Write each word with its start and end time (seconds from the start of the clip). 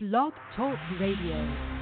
Blog 0.00 0.32
Talk 0.54 0.78
Radio. 1.00 1.77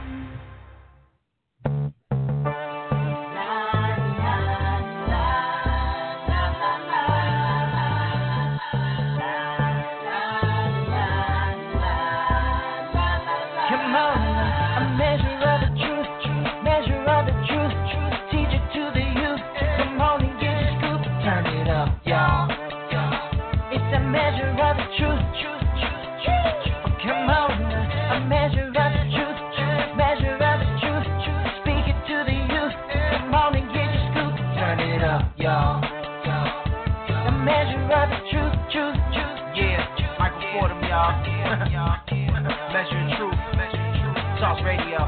Radio. 44.66 44.98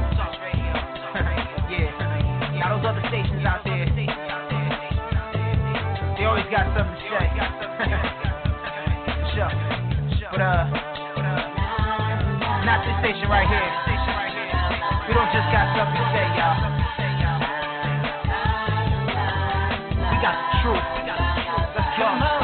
yeah. 1.67 1.91
Now 2.63 2.79
those 2.79 2.87
other 2.87 3.03
stations 3.11 3.43
out 3.43 3.67
there, 3.67 3.91
they 3.91 4.07
always 6.23 6.47
got 6.47 6.71
something 6.79 6.95
to 6.95 7.03
say. 7.11 7.27
sure. 9.35 9.51
But 10.31 10.41
uh, 10.47 10.63
not 12.63 12.87
this 12.87 13.03
station 13.03 13.27
right 13.27 13.51
here. 13.51 13.67
We 15.11 15.15
don't 15.19 15.27
just 15.35 15.51
got 15.51 15.75
something 15.75 15.99
to 15.99 16.07
say, 16.15 16.23
y'all. 16.39 16.55
We 20.07 20.17
got 20.23 20.39
the 20.39 20.55
truth. 20.63 20.87
Let's 21.75 21.99
go. 21.99 22.38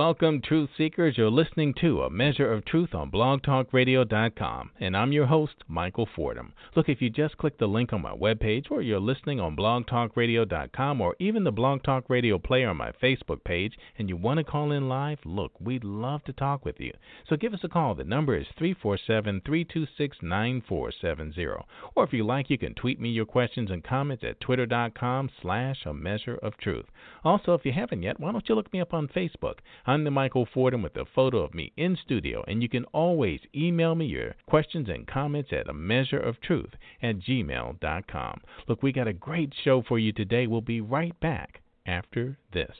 Welcome, 0.00 0.40
Truth 0.40 0.70
Seekers. 0.78 1.18
You're 1.18 1.30
listening 1.30 1.74
to 1.82 2.00
A 2.04 2.08
Measure 2.08 2.50
of 2.50 2.64
Truth 2.64 2.94
on 2.94 3.10
blogtalkradio.com, 3.10 4.70
and 4.80 4.96
I'm 4.96 5.12
your 5.12 5.26
host, 5.26 5.56
Michael 5.68 6.08
Fordham. 6.16 6.54
Look, 6.74 6.88
if 6.88 7.02
you 7.02 7.10
just 7.10 7.36
click 7.36 7.58
the 7.58 7.66
link 7.66 7.92
on 7.92 8.00
my 8.00 8.14
webpage, 8.14 8.70
or 8.70 8.80
you're 8.80 8.98
listening 8.98 9.40
on 9.40 9.54
blogtalkradio.com, 9.54 11.02
or 11.02 11.16
even 11.18 11.44
the 11.44 11.52
Blog 11.52 11.82
Talk 11.82 12.08
Radio 12.08 12.38
player 12.38 12.70
on 12.70 12.78
my 12.78 12.92
Facebook 12.92 13.44
page, 13.44 13.74
and 13.98 14.08
you 14.08 14.16
want 14.16 14.38
to 14.38 14.44
call 14.44 14.72
in 14.72 14.88
live, 14.88 15.18
look, 15.26 15.52
we'd 15.60 15.84
love 15.84 16.24
to 16.24 16.32
talk 16.32 16.64
with 16.64 16.80
you. 16.80 16.94
So 17.28 17.36
give 17.36 17.52
us 17.52 17.60
a 17.62 17.68
call. 17.68 17.94
The 17.94 18.02
number 18.02 18.34
is 18.34 18.46
347 18.56 19.42
326 19.44 20.16
9470. 20.22 21.46
Or 21.94 22.04
if 22.04 22.14
you 22.14 22.24
like, 22.24 22.48
you 22.48 22.56
can 22.56 22.72
tweet 22.74 22.98
me 22.98 23.10
your 23.10 23.26
questions 23.26 23.70
and 23.70 23.84
comments 23.84 24.24
at 24.24 24.40
twitter.com 24.40 25.28
slash 25.42 25.84
A 25.84 25.92
Measure 25.92 26.38
of 26.42 26.56
Truth. 26.56 26.86
Also, 27.22 27.52
if 27.52 27.66
you 27.66 27.72
haven't 27.74 28.02
yet, 28.02 28.18
why 28.18 28.32
don't 28.32 28.48
you 28.48 28.54
look 28.54 28.72
me 28.72 28.80
up 28.80 28.94
on 28.94 29.06
Facebook? 29.06 29.56
I'm 29.90 30.04
the 30.04 30.10
Michael 30.12 30.46
Fordham 30.54 30.82
with 30.82 30.94
a 30.96 31.04
photo 31.16 31.38
of 31.38 31.52
me 31.52 31.72
in 31.76 31.96
studio, 31.96 32.44
and 32.46 32.62
you 32.62 32.68
can 32.68 32.84
always 32.94 33.40
email 33.56 33.96
me 33.96 34.06
your 34.06 34.36
questions 34.46 34.88
and 34.88 35.04
comments 35.04 35.50
at 35.52 35.68
a 35.68 35.72
measure 35.72 36.20
of 36.20 36.40
truth 36.40 36.70
at 37.02 37.18
gmail.com. 37.18 38.40
Look, 38.68 38.84
we 38.84 38.92
got 38.92 39.08
a 39.08 39.12
great 39.12 39.52
show 39.64 39.82
for 39.82 39.98
you 39.98 40.12
today. 40.12 40.46
We'll 40.46 40.60
be 40.60 40.80
right 40.80 41.18
back 41.18 41.62
after 41.86 42.38
this. 42.52 42.70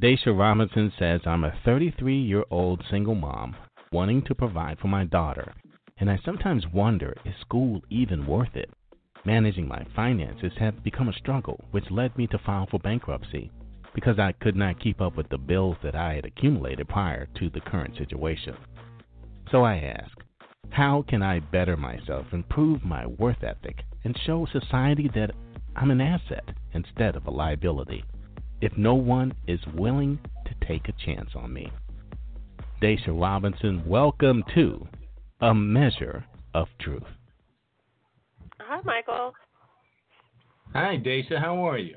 Daisha 0.00 0.38
Robinson 0.38 0.92
says, 0.96 1.22
I'm 1.26 1.42
a 1.42 1.58
33 1.64 2.20
year 2.20 2.44
old 2.52 2.84
single 2.88 3.16
mom 3.16 3.56
wanting 3.90 4.22
to 4.26 4.34
provide 4.36 4.78
for 4.78 4.86
my 4.86 5.02
daughter, 5.02 5.54
and 5.98 6.08
I 6.08 6.20
sometimes 6.24 6.68
wonder 6.72 7.16
is 7.24 7.34
school 7.40 7.82
even 7.90 8.28
worth 8.28 8.54
it? 8.54 8.70
Managing 9.24 9.66
my 9.66 9.84
finances 9.96 10.52
have 10.60 10.84
become 10.84 11.08
a 11.08 11.18
struggle, 11.18 11.64
which 11.72 11.90
led 11.90 12.16
me 12.16 12.28
to 12.28 12.38
file 12.38 12.68
for 12.70 12.78
bankruptcy 12.78 13.50
because 13.94 14.18
I 14.18 14.32
could 14.32 14.56
not 14.56 14.80
keep 14.80 15.00
up 15.00 15.16
with 15.16 15.28
the 15.28 15.38
bills 15.38 15.76
that 15.82 15.94
I 15.94 16.14
had 16.14 16.24
accumulated 16.24 16.88
prior 16.88 17.28
to 17.38 17.48
the 17.48 17.60
current 17.60 17.96
situation. 17.96 18.56
So 19.50 19.62
I 19.62 19.76
ask, 19.76 20.10
how 20.70 21.04
can 21.08 21.22
I 21.22 21.38
better 21.38 21.76
myself, 21.76 22.26
improve 22.32 22.84
my 22.84 23.06
worth 23.06 23.44
ethic, 23.44 23.84
and 24.02 24.18
show 24.26 24.46
society 24.52 25.08
that 25.14 25.30
I'm 25.76 25.90
an 25.90 26.00
asset 26.00 26.44
instead 26.72 27.14
of 27.14 27.26
a 27.26 27.30
liability 27.30 28.04
if 28.60 28.76
no 28.76 28.94
one 28.94 29.32
is 29.46 29.60
willing 29.74 30.18
to 30.46 30.66
take 30.66 30.88
a 30.88 31.04
chance 31.04 31.30
on 31.36 31.52
me? 31.52 31.70
Daisha 32.82 33.08
Robinson, 33.08 33.82
welcome 33.86 34.42
to 34.54 34.86
A 35.40 35.54
Measure 35.54 36.24
of 36.52 36.66
Truth. 36.80 37.04
Hi, 38.60 38.80
Michael. 38.84 39.32
Hi, 40.72 40.96
Daisha. 40.96 41.38
How 41.38 41.68
are 41.68 41.78
you? 41.78 41.96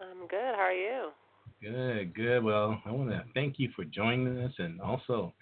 I'm 0.00 0.26
good. 0.28 0.54
How 0.54 0.62
are 0.62 0.72
you? 0.72 1.10
Good, 1.60 2.14
good. 2.14 2.42
Well, 2.42 2.80
I 2.86 2.90
want 2.90 3.10
to 3.10 3.22
thank 3.34 3.58
you 3.58 3.68
for 3.76 3.84
joining 3.84 4.38
us, 4.38 4.52
and 4.58 4.80
also 4.80 5.34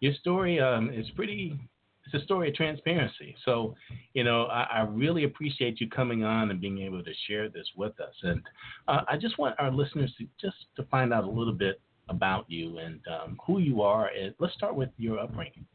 your 0.00 0.14
story 0.14 0.60
um, 0.60 0.90
is 0.92 1.08
pretty. 1.14 1.58
It's 2.06 2.22
a 2.22 2.24
story 2.24 2.48
of 2.48 2.54
transparency. 2.56 3.36
So, 3.44 3.74
you 4.14 4.24
know, 4.24 4.46
I, 4.46 4.62
I, 4.62 4.80
really 4.80 5.24
appreciate 5.24 5.80
you 5.80 5.88
coming 5.88 6.24
on 6.24 6.50
and 6.50 6.60
being 6.60 6.80
able 6.80 7.04
to 7.04 7.12
share 7.28 7.48
this 7.48 7.66
with 7.76 7.92
us. 8.00 8.14
And 8.22 8.42
uh, 8.88 9.02
I 9.06 9.16
just 9.16 9.38
want 9.38 9.54
our 9.60 9.70
listeners 9.70 10.12
to 10.18 10.26
just 10.40 10.56
to 10.76 10.82
find 10.84 11.12
out 11.12 11.24
a 11.24 11.30
little 11.30 11.52
bit 11.52 11.80
about 12.08 12.46
you 12.48 12.78
and 12.78 13.00
um, 13.06 13.38
who 13.46 13.58
you 13.58 13.82
are. 13.82 14.08
And 14.08 14.34
let's 14.40 14.54
start 14.54 14.74
with 14.74 14.88
your 14.96 15.20
upbringing. 15.20 15.66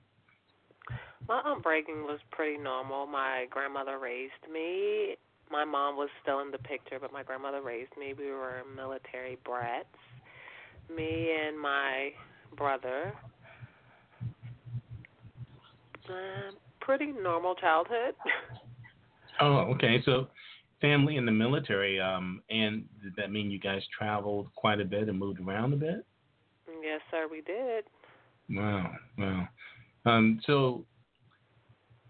My 1.30 1.42
upbringing 1.46 2.04
was 2.04 2.20
pretty 2.32 2.58
normal. 2.58 3.06
My 3.06 3.46
grandmother 3.50 3.98
raised 4.00 4.34
me 4.52 5.16
my 5.52 5.66
mom 5.66 5.96
was 5.96 6.10
still 6.22 6.40
in 6.40 6.52
the 6.52 6.58
picture, 6.58 6.98
but 7.00 7.14
my 7.14 7.24
grandmother 7.24 7.62
raised 7.62 7.92
me. 7.98 8.14
We 8.18 8.32
were 8.32 8.64
military 8.76 9.38
brats. 9.46 9.86
Me 10.96 11.32
and 11.48 11.60
my 11.60 12.12
brother. 12.58 13.14
Uh, 16.10 16.52
pretty 16.82 17.08
normal 17.08 17.56
childhood. 17.56 18.16
oh, 19.42 19.74
okay. 19.74 20.02
So, 20.06 20.28
family 20.82 21.18
in 21.18 21.26
the 21.26 21.32
military, 21.32 22.00
um, 22.00 22.42
and 22.50 22.86
did 23.04 23.14
that 23.18 23.32
mean 23.32 23.50
you 23.50 23.60
guys 23.60 23.82
traveled 23.98 24.48
quite 24.56 24.80
a 24.80 24.86
bit 24.86 25.10
and 25.10 25.18
moved 25.18 25.40
around 25.40 25.74
a 25.74 25.78
bit? 25.78 26.06
Yes, 26.84 27.02
sir, 27.10 27.28
we 27.30 27.42
did. 27.42 27.86
Wow, 28.50 28.92
wow. 29.18 29.48
Um, 30.06 30.40
so 30.46 30.86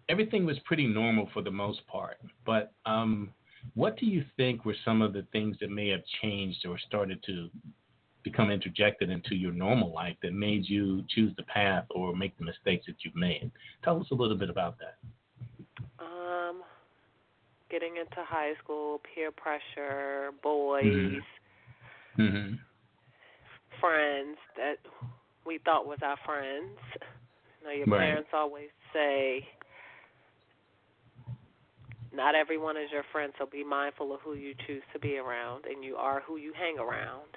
everything 0.09 0.45
was 0.45 0.57
pretty 0.65 0.87
normal 0.87 1.29
for 1.33 1.41
the 1.41 1.51
most 1.51 1.85
part. 1.87 2.17
But 2.45 2.73
um, 2.85 3.31
what 3.73 3.97
do 3.97 4.05
you 4.05 4.23
think 4.37 4.65
were 4.65 4.75
some 4.85 5.01
of 5.01 5.13
the 5.13 5.25
things 5.31 5.57
that 5.61 5.69
may 5.69 5.89
have 5.89 6.01
changed 6.21 6.65
or 6.65 6.77
started 6.79 7.23
to 7.25 7.49
become 8.23 8.49
interjected 8.49 9.09
into 9.09 9.35
your 9.35 9.51
normal 9.51 9.93
life 9.93 10.15
that 10.23 10.33
made 10.33 10.67
you 10.67 11.03
choose 11.09 11.33
the 11.37 11.43
path 11.43 11.85
or 11.91 12.15
make 12.15 12.37
the 12.37 12.45
mistakes 12.45 12.85
that 12.87 12.95
you've 13.03 13.15
made? 13.15 13.51
Tell 13.83 13.99
us 13.99 14.07
a 14.11 14.15
little 14.15 14.37
bit 14.37 14.49
about 14.49 14.77
that. 14.79 14.97
Um, 15.99 16.61
getting 17.69 17.97
into 17.97 18.17
high 18.17 18.53
school, 18.63 19.01
peer 19.13 19.31
pressure, 19.31 20.31
boys, 20.43 21.21
Mm-hmm. 22.17 22.55
friends 23.81 24.37
that 24.55 24.77
we 25.45 25.59
thought 25.65 25.85
was 25.85 25.99
our 26.01 26.17
friends. 26.25 26.79
You 27.61 27.67
know, 27.67 27.73
your 27.73 27.87
Right. 27.87 27.99
parents 27.99 28.29
always 28.33 28.69
say, 28.93 29.45
not 32.15 32.35
everyone 32.35 32.77
is 32.77 32.89
your 32.91 33.03
friend, 33.11 33.33
so 33.37 33.45
be 33.45 33.63
mindful 33.63 34.13
of 34.13 34.21
who 34.21 34.35
you 34.35 34.53
choose 34.67 34.83
to 34.93 34.99
be 34.99 35.17
around, 35.17 35.65
and 35.65 35.83
you 35.83 35.95
are 35.95 36.21
who 36.25 36.37
you 36.37 36.53
hang 36.57 36.77
around. 36.79 37.29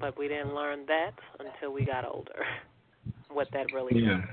But 0.00 0.18
we 0.18 0.28
didn't 0.28 0.54
learn 0.54 0.84
that 0.86 1.12
until 1.38 1.72
we 1.72 1.84
got 1.84 2.04
older, 2.04 2.44
what 3.30 3.48
that 3.52 3.72
really 3.72 3.94
Yeah. 3.94 4.16
means. 4.16 4.24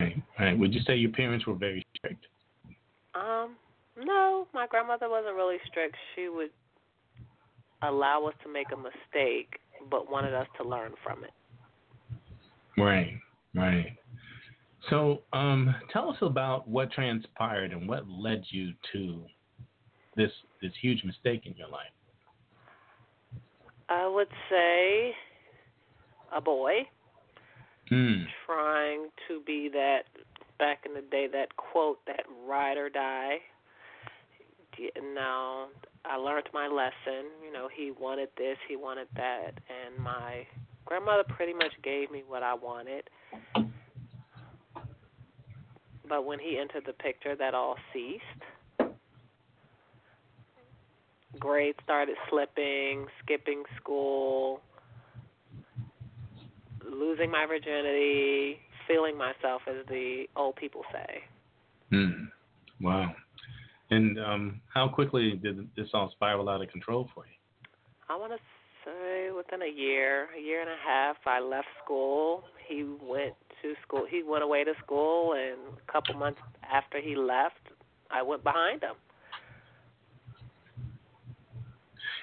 Right. 0.00 0.22
Right. 0.38 0.58
Would 0.58 0.74
you 0.74 0.80
say 0.86 0.96
your 0.96 1.12
parents 1.12 1.46
were 1.46 1.54
very 1.54 1.84
strict? 1.96 2.26
Um, 3.14 3.56
no, 4.02 4.46
my 4.54 4.66
grandmother 4.66 5.08
wasn't 5.08 5.34
really 5.34 5.58
strict. 5.68 5.96
She 6.14 6.28
would 6.28 6.50
allow 7.82 8.26
us 8.26 8.34
to 8.42 8.52
make 8.52 8.66
a 8.72 8.76
mistake, 8.76 9.58
but 9.90 10.10
wanted 10.10 10.34
us 10.34 10.46
to 10.60 10.68
learn 10.68 10.92
from 11.02 11.24
it. 11.24 11.30
Right. 12.80 13.12
Right. 13.54 13.96
So, 14.90 15.22
um, 15.32 15.74
tell 15.92 16.10
us 16.10 16.16
about 16.20 16.68
what 16.68 16.90
transpired 16.92 17.72
and 17.72 17.88
what 17.88 18.08
led 18.08 18.44
you 18.48 18.72
to 18.92 19.24
this 20.16 20.30
this 20.60 20.72
huge 20.80 21.02
mistake 21.04 21.46
in 21.46 21.54
your 21.56 21.68
life. 21.68 21.92
I 23.88 24.06
would 24.06 24.28
say 24.50 25.12
a 26.34 26.40
boy 26.40 26.88
Hmm. 27.88 28.22
trying 28.46 29.08
to 29.28 29.40
be 29.46 29.68
that 29.72 30.04
back 30.58 30.84
in 30.86 30.94
the 30.94 31.02
day 31.02 31.26
that 31.32 31.54
quote 31.56 31.98
that 32.06 32.24
ride 32.46 32.76
or 32.76 32.88
die. 32.88 33.38
Now 35.14 35.68
I 36.04 36.16
learned 36.16 36.48
my 36.52 36.66
lesson. 36.66 37.30
You 37.44 37.52
know, 37.52 37.68
he 37.74 37.92
wanted 37.92 38.30
this, 38.36 38.56
he 38.68 38.76
wanted 38.76 39.08
that, 39.16 39.52
and 39.68 40.02
my 40.02 40.44
grandmother 40.84 41.24
pretty 41.28 41.52
much 41.52 41.72
gave 41.82 42.10
me 42.10 42.22
what 42.26 42.42
I 42.42 42.54
wanted. 42.54 43.04
But 46.14 46.26
when 46.26 46.38
he 46.38 46.58
entered 46.60 46.84
the 46.86 46.92
picture, 46.92 47.34
that 47.34 47.54
all 47.54 47.74
ceased. 47.92 48.22
Grades 51.40 51.78
started 51.82 52.14
slipping, 52.30 53.06
skipping 53.20 53.64
school, 53.76 54.60
losing 56.88 57.32
my 57.32 57.46
virginity, 57.46 58.60
feeling 58.86 59.18
myself, 59.18 59.62
as 59.66 59.84
the 59.88 60.26
old 60.36 60.54
people 60.54 60.82
say. 60.92 61.24
Hmm. 61.90 62.26
Wow. 62.80 63.12
And 63.90 64.16
um, 64.20 64.60
how 64.72 64.86
quickly 64.86 65.32
did 65.32 65.68
this 65.76 65.88
all 65.94 66.12
spiral 66.12 66.48
out 66.48 66.62
of 66.62 66.68
control 66.68 67.08
for 67.12 67.24
you? 67.26 67.32
I 68.08 68.14
want 68.14 68.30
to 68.34 68.38
say 68.84 69.30
within 69.36 69.62
a 69.62 69.68
year, 69.68 70.28
a 70.38 70.40
year 70.40 70.60
and 70.60 70.70
a 70.70 70.78
half, 70.86 71.16
I 71.26 71.40
left 71.40 71.66
school. 71.84 72.44
He 72.68 72.84
went 72.84 73.34
to 73.64 73.74
school. 73.82 74.04
He 74.08 74.22
went 74.22 74.44
away 74.44 74.62
to 74.62 74.72
school, 74.82 75.32
and 75.32 75.58
a 75.76 75.92
couple 75.92 76.14
months 76.14 76.38
after 76.70 77.00
he 77.00 77.16
left, 77.16 77.60
I 78.10 78.22
went 78.22 78.44
behind 78.44 78.82
him. 78.82 78.94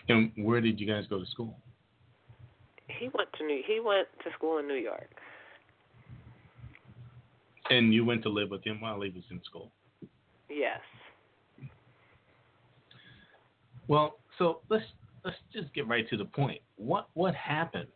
And 0.07 0.31
where 0.45 0.61
did 0.61 0.79
you 0.79 0.88
guys 0.88 1.05
go 1.09 1.19
to 1.19 1.25
school? 1.25 1.55
He 2.88 3.09
went 3.13 3.29
to 3.38 3.45
New. 3.45 3.61
He 3.65 3.79
went 3.79 4.07
to 4.23 4.31
school 4.38 4.59
in 4.59 4.67
New 4.67 4.75
York. 4.75 5.09
And 7.69 7.93
you 7.93 8.05
went 8.05 8.21
to 8.23 8.29
live 8.29 8.49
with 8.49 8.63
him 8.63 8.81
while 8.81 9.01
he 9.01 9.09
was 9.09 9.23
in 9.31 9.41
school. 9.45 9.71
Yes. 10.49 10.79
Well, 13.88 14.17
so 14.38 14.59
let's 14.69 14.83
let's 15.23 15.38
just 15.53 15.73
get 15.73 15.88
right 15.88 16.07
to 16.09 16.17
the 16.17 16.25
point. 16.25 16.59
What 16.75 17.07
what 17.13 17.33
happened? 17.33 17.88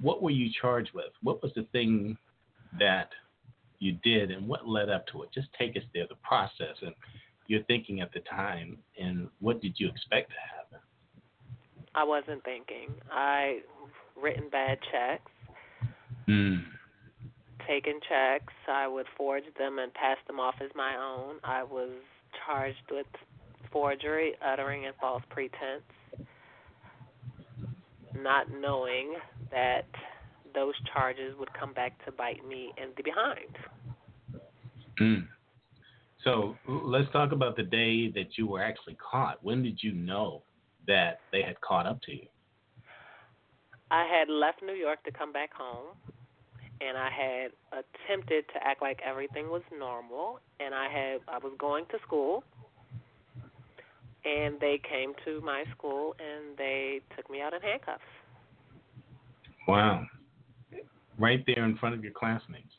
What 0.00 0.22
were 0.22 0.30
you 0.30 0.50
charged 0.60 0.90
with? 0.94 1.12
What 1.22 1.42
was 1.42 1.52
the 1.54 1.62
thing 1.72 2.18
that 2.78 3.10
you 3.78 3.92
did, 4.02 4.30
and 4.30 4.48
what 4.48 4.66
led 4.66 4.88
up 4.88 5.06
to 5.08 5.22
it? 5.22 5.30
Just 5.32 5.48
take 5.58 5.76
us 5.76 5.82
there, 5.94 6.06
the 6.08 6.16
process, 6.16 6.76
and 6.82 6.94
your 7.46 7.62
thinking 7.64 8.00
at 8.00 8.12
the 8.12 8.20
time, 8.20 8.78
and 8.98 9.28
what 9.40 9.60
did 9.60 9.74
you 9.78 9.88
expect 9.88 10.30
to 10.30 10.36
happen? 10.56 10.78
I 11.94 12.04
wasn't 12.04 12.42
thinking. 12.44 12.94
I 13.10 13.60
written 14.20 14.48
bad 14.50 14.78
checks, 14.90 15.30
Hmm. 16.26 16.56
taken 17.66 18.00
checks. 18.08 18.52
I 18.66 18.86
would 18.88 19.06
forge 19.16 19.44
them 19.58 19.78
and 19.78 19.92
pass 19.94 20.18
them 20.26 20.40
off 20.40 20.60
as 20.60 20.70
my 20.74 20.96
own. 20.96 21.40
I 21.44 21.62
was 21.62 21.90
charged 22.44 22.90
with 22.90 23.06
forgery, 23.70 24.34
uttering 24.40 24.84
in 24.84 24.92
false 24.94 25.22
pretense, 25.30 25.84
not 28.14 28.50
knowing 28.50 29.14
that 29.50 29.86
those 30.56 30.74
charges 30.92 31.36
would 31.38 31.52
come 31.52 31.72
back 31.72 32.04
to 32.04 32.10
bite 32.10 32.44
me 32.48 32.72
in 32.82 32.88
the 32.96 33.02
behind. 33.02 33.56
Hmm. 34.98 35.26
So 36.24 36.56
let's 36.66 37.12
talk 37.12 37.30
about 37.30 37.56
the 37.56 37.62
day 37.62 38.10
that 38.12 38.36
you 38.36 38.48
were 38.48 38.62
actually 38.62 38.96
caught. 38.96 39.38
When 39.44 39.62
did 39.62 39.80
you 39.82 39.92
know 39.92 40.42
that 40.88 41.20
they 41.30 41.42
had 41.42 41.60
caught 41.60 41.86
up 41.86 42.00
to 42.02 42.12
you? 42.12 42.26
I 43.90 44.04
had 44.04 44.28
left 44.28 44.62
New 44.62 44.72
York 44.72 45.04
to 45.04 45.12
come 45.12 45.32
back 45.32 45.52
home, 45.52 45.94
and 46.80 46.98
I 46.98 47.10
had 47.10 47.52
attempted 47.70 48.46
to 48.54 48.66
act 48.66 48.82
like 48.82 49.00
everything 49.06 49.50
was 49.50 49.62
normal, 49.78 50.40
and 50.58 50.74
I 50.74 50.88
had 50.88 51.20
I 51.28 51.38
was 51.38 51.52
going 51.58 51.84
to 51.92 51.98
school, 52.04 52.42
and 54.26 54.58
they 54.60 54.80
came 54.88 55.12
to 55.24 55.40
my 55.42 55.64
school 55.76 56.14
and 56.18 56.56
they 56.58 57.00
took 57.16 57.30
me 57.30 57.40
out 57.40 57.54
in 57.54 57.60
handcuffs. 57.60 58.02
Wow. 59.68 60.06
Right 61.18 61.44
there 61.46 61.64
in 61.64 61.76
front 61.78 61.94
of 61.94 62.04
your 62.04 62.12
classmates. 62.12 62.74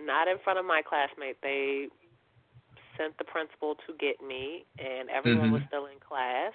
Not 0.00 0.28
in 0.28 0.38
front 0.42 0.58
of 0.58 0.64
my 0.64 0.82
classmate. 0.82 1.36
They 1.42 1.88
sent 2.96 3.16
the 3.18 3.24
principal 3.24 3.76
to 3.86 3.94
get 3.98 4.20
me, 4.20 4.64
and 4.78 5.08
everyone 5.10 5.52
was 5.52 5.62
Mhm. 5.62 5.66
still 5.68 5.86
in 5.86 5.98
class, 6.00 6.52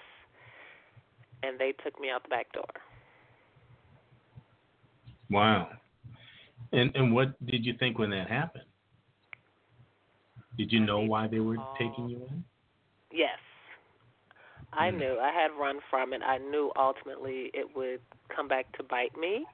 and 1.42 1.58
they 1.58 1.72
took 1.72 1.98
me 2.00 2.10
out 2.10 2.22
the 2.22 2.28
back 2.28 2.52
door. 2.52 2.64
Wow. 5.30 5.70
And 6.72 6.94
and 6.96 7.14
what 7.14 7.34
did 7.46 7.64
you 7.64 7.74
think 7.74 7.98
when 7.98 8.10
that 8.10 8.28
happened? 8.28 8.66
Did 10.56 10.72
you 10.72 10.80
know 10.80 11.00
why 11.00 11.26
they 11.26 11.40
were 11.40 11.58
taking 11.78 12.08
you 12.08 12.26
in? 12.26 12.44
Yes. 13.10 13.38
I 14.72 14.90
Hmm. 14.90 14.98
knew. 14.98 15.18
I 15.18 15.30
had 15.32 15.52
run 15.52 15.80
from 15.90 16.12
it. 16.12 16.22
I 16.22 16.38
knew 16.38 16.72
ultimately 16.76 17.50
it 17.54 17.74
would 17.76 18.00
come 18.28 18.48
back 18.48 18.70
to 18.72 18.82
bite 18.82 19.16
me, 19.16 19.46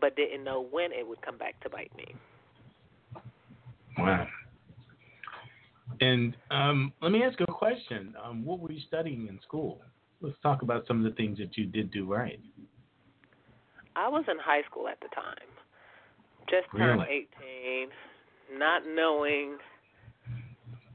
but 0.00 0.16
didn't 0.16 0.44
know 0.44 0.66
when 0.70 0.92
it 0.92 1.06
would 1.06 1.20
come 1.22 1.38
back 1.38 1.60
to 1.62 1.70
bite 1.70 1.92
me. 1.96 2.14
Wow. 3.98 4.26
And 6.00 6.36
um, 6.50 6.92
let 7.00 7.12
me 7.12 7.22
ask 7.22 7.38
you 7.40 7.46
a 7.48 7.52
question. 7.52 8.14
Um, 8.22 8.44
what 8.44 8.60
were 8.60 8.72
you 8.72 8.80
studying 8.86 9.28
in 9.28 9.38
school? 9.42 9.80
Let's 10.20 10.36
talk 10.42 10.62
about 10.62 10.86
some 10.86 11.04
of 11.04 11.10
the 11.10 11.16
things 11.16 11.38
that 11.38 11.56
you 11.56 11.66
did 11.66 11.90
do 11.90 12.04
right. 12.06 12.40
I 13.94 14.08
was 14.08 14.24
in 14.30 14.36
high 14.38 14.62
school 14.70 14.88
at 14.88 14.98
the 15.00 15.08
time. 15.14 15.34
Just 16.50 16.66
turned 16.76 17.00
Really? 17.00 17.28
18, 18.50 18.58
not 18.58 18.82
knowing 18.86 19.56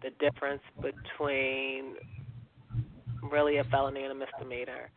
the 0.03 0.09
difference 0.19 0.61
between 0.81 1.95
really 3.31 3.57
a 3.57 3.63
felony 3.65 4.03
and 4.03 4.11
a 4.11 4.15
misdemeanor. 4.15 4.89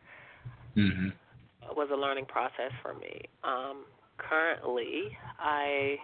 Mm-hmm. 0.75 1.07
It 1.07 1.75
was 1.75 1.89
a 1.91 1.95
learning 1.95 2.25
process 2.25 2.71
for 2.81 2.93
me. 2.93 3.21
Um, 3.43 3.85
currently, 4.17 5.17
I 5.39 5.97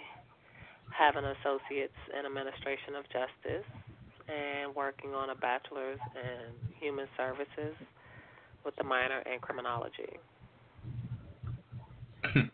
have 0.98 1.16
an 1.16 1.26
associate's 1.26 1.94
in 2.18 2.26
administration 2.26 2.96
of 2.98 3.06
justice 3.06 3.66
and 4.28 4.76
working 4.76 5.14
on 5.14 5.30
a 5.30 5.36
bachelor's 5.36 6.00
in 6.16 6.54
human 6.80 7.08
services 7.18 7.76
with 8.64 8.74
a 8.80 8.84
minor 8.84 9.20
in 9.32 9.40
criminology. 9.40 10.20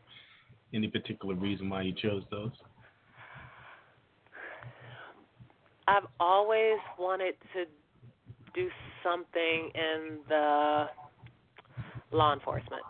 Any 0.73 0.87
particular 0.87 1.35
reason 1.35 1.69
why 1.69 1.83
you 1.83 1.93
chose 1.93 2.23
those? 2.31 2.51
I've 5.87 6.07
always 6.19 6.79
wanted 6.99 7.35
to 7.53 7.65
do 8.53 8.69
something 9.03 9.71
in 9.73 10.19
the 10.27 10.87
law 12.11 12.33
enforcement. 12.33 12.83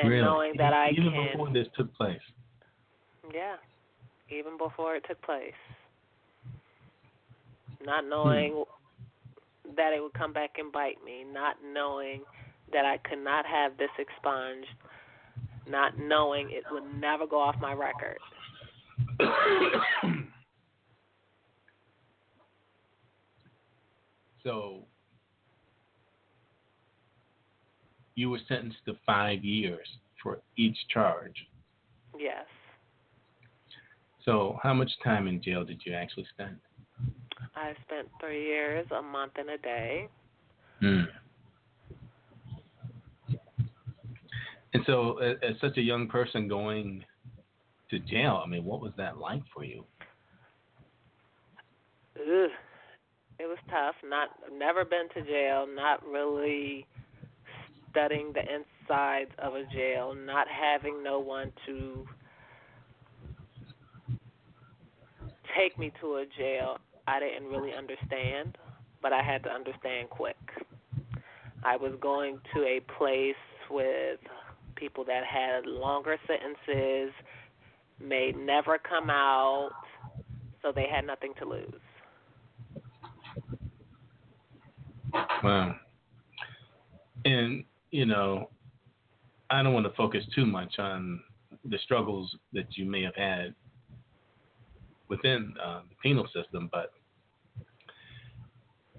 And 0.00 0.08
really? 0.08 0.24
knowing 0.24 0.54
that 0.58 0.72
I 0.72 0.90
Even 0.90 1.12
can 1.12 1.28
before 1.32 1.52
this 1.52 1.68
took 1.76 1.94
place. 1.94 2.20
Yeah, 3.32 3.56
even 4.30 4.56
before 4.58 4.96
it 4.96 5.04
took 5.08 5.20
place. 5.22 5.52
Hmm. 6.44 7.84
Not 7.84 8.06
knowing 8.06 8.64
that 9.76 9.92
it 9.92 10.02
would 10.02 10.14
come 10.14 10.32
back 10.32 10.58
and 10.58 10.72
bite 10.72 11.02
me, 11.04 11.24
not 11.30 11.56
knowing 11.64 12.22
that 12.72 12.84
I 12.84 12.98
could 13.08 13.22
not 13.22 13.46
have 13.46 13.76
this 13.78 13.90
expunged, 13.98 14.68
not 15.68 15.98
knowing 15.98 16.50
it 16.50 16.64
would 16.70 16.84
never 17.00 17.26
go 17.26 17.40
off 17.40 17.56
my 17.60 17.72
record. 17.72 18.18
so 24.42 24.86
you 28.14 28.30
were 28.30 28.40
sentenced 28.48 28.78
to 28.86 28.94
five 29.04 29.44
years 29.44 29.86
for 30.22 30.40
each 30.56 30.76
charge. 30.92 31.34
Yes. 32.18 32.46
So, 34.24 34.58
how 34.62 34.72
much 34.72 34.90
time 35.02 35.26
in 35.26 35.42
jail 35.42 35.64
did 35.64 35.82
you 35.84 35.92
actually 35.92 36.26
spend? 36.32 36.56
I 37.54 37.72
spent 37.86 38.08
three 38.20 38.44
years, 38.44 38.86
a 38.96 39.02
month, 39.02 39.32
and 39.36 39.50
a 39.50 39.58
day. 39.58 40.08
Hmm. 40.80 41.02
And 44.72 44.82
so, 44.86 45.18
as, 45.18 45.36
as 45.42 45.54
such 45.60 45.76
a 45.76 45.82
young 45.82 46.08
person 46.08 46.48
going 46.48 47.04
to 47.90 47.98
jail, 47.98 48.42
I 48.44 48.48
mean, 48.48 48.64
what 48.64 48.80
was 48.80 48.92
that 48.96 49.18
like 49.18 49.42
for 49.52 49.64
you? 49.64 49.84
Ugh. 52.16 52.50
It 53.38 53.46
was 53.46 53.58
tough. 53.68 53.96
Not 54.04 54.28
never 54.52 54.84
been 54.84 55.08
to 55.14 55.22
jail. 55.22 55.66
Not 55.68 56.06
really 56.06 56.86
studying 57.94 58.32
the 58.32 58.40
insides 58.40 59.30
of 59.38 59.54
a 59.54 59.64
jail. 59.72 60.14
Not 60.14 60.48
having 60.48 61.02
no 61.02 61.20
one 61.20 61.52
to 61.66 62.04
take 65.56 65.78
me 65.78 65.92
to 66.00 66.16
a 66.16 66.24
jail. 66.36 66.78
I 67.06 67.20
didn't 67.20 67.48
really 67.48 67.72
understand, 67.72 68.58
but 69.00 69.12
I 69.12 69.22
had 69.22 69.44
to 69.44 69.50
understand 69.50 70.10
quick. 70.10 70.36
I 71.62 71.76
was 71.76 71.92
going 72.00 72.40
to 72.54 72.62
a 72.62 72.80
place 72.98 73.34
with 73.70 74.18
people 74.74 75.04
that 75.04 75.24
had 75.24 75.66
longer 75.66 76.16
sentences, 76.26 77.12
may 78.00 78.32
never 78.36 78.78
come 78.78 79.08
out, 79.08 79.70
so 80.62 80.72
they 80.74 80.86
had 80.90 81.06
nothing 81.06 81.32
to 81.38 81.44
lose. 81.46 81.80
Wow. 85.42 85.76
And, 87.24 87.64
you 87.94 88.04
know, 88.04 88.50
I 89.50 89.62
don't 89.62 89.72
want 89.72 89.86
to 89.86 89.92
focus 89.92 90.24
too 90.34 90.44
much 90.44 90.80
on 90.80 91.20
the 91.64 91.78
struggles 91.84 92.34
that 92.52 92.66
you 92.70 92.86
may 92.86 93.04
have 93.04 93.14
had 93.14 93.54
within 95.08 95.54
uh, 95.64 95.82
the 95.88 95.94
penal 96.02 96.26
system, 96.34 96.68
but 96.72 96.92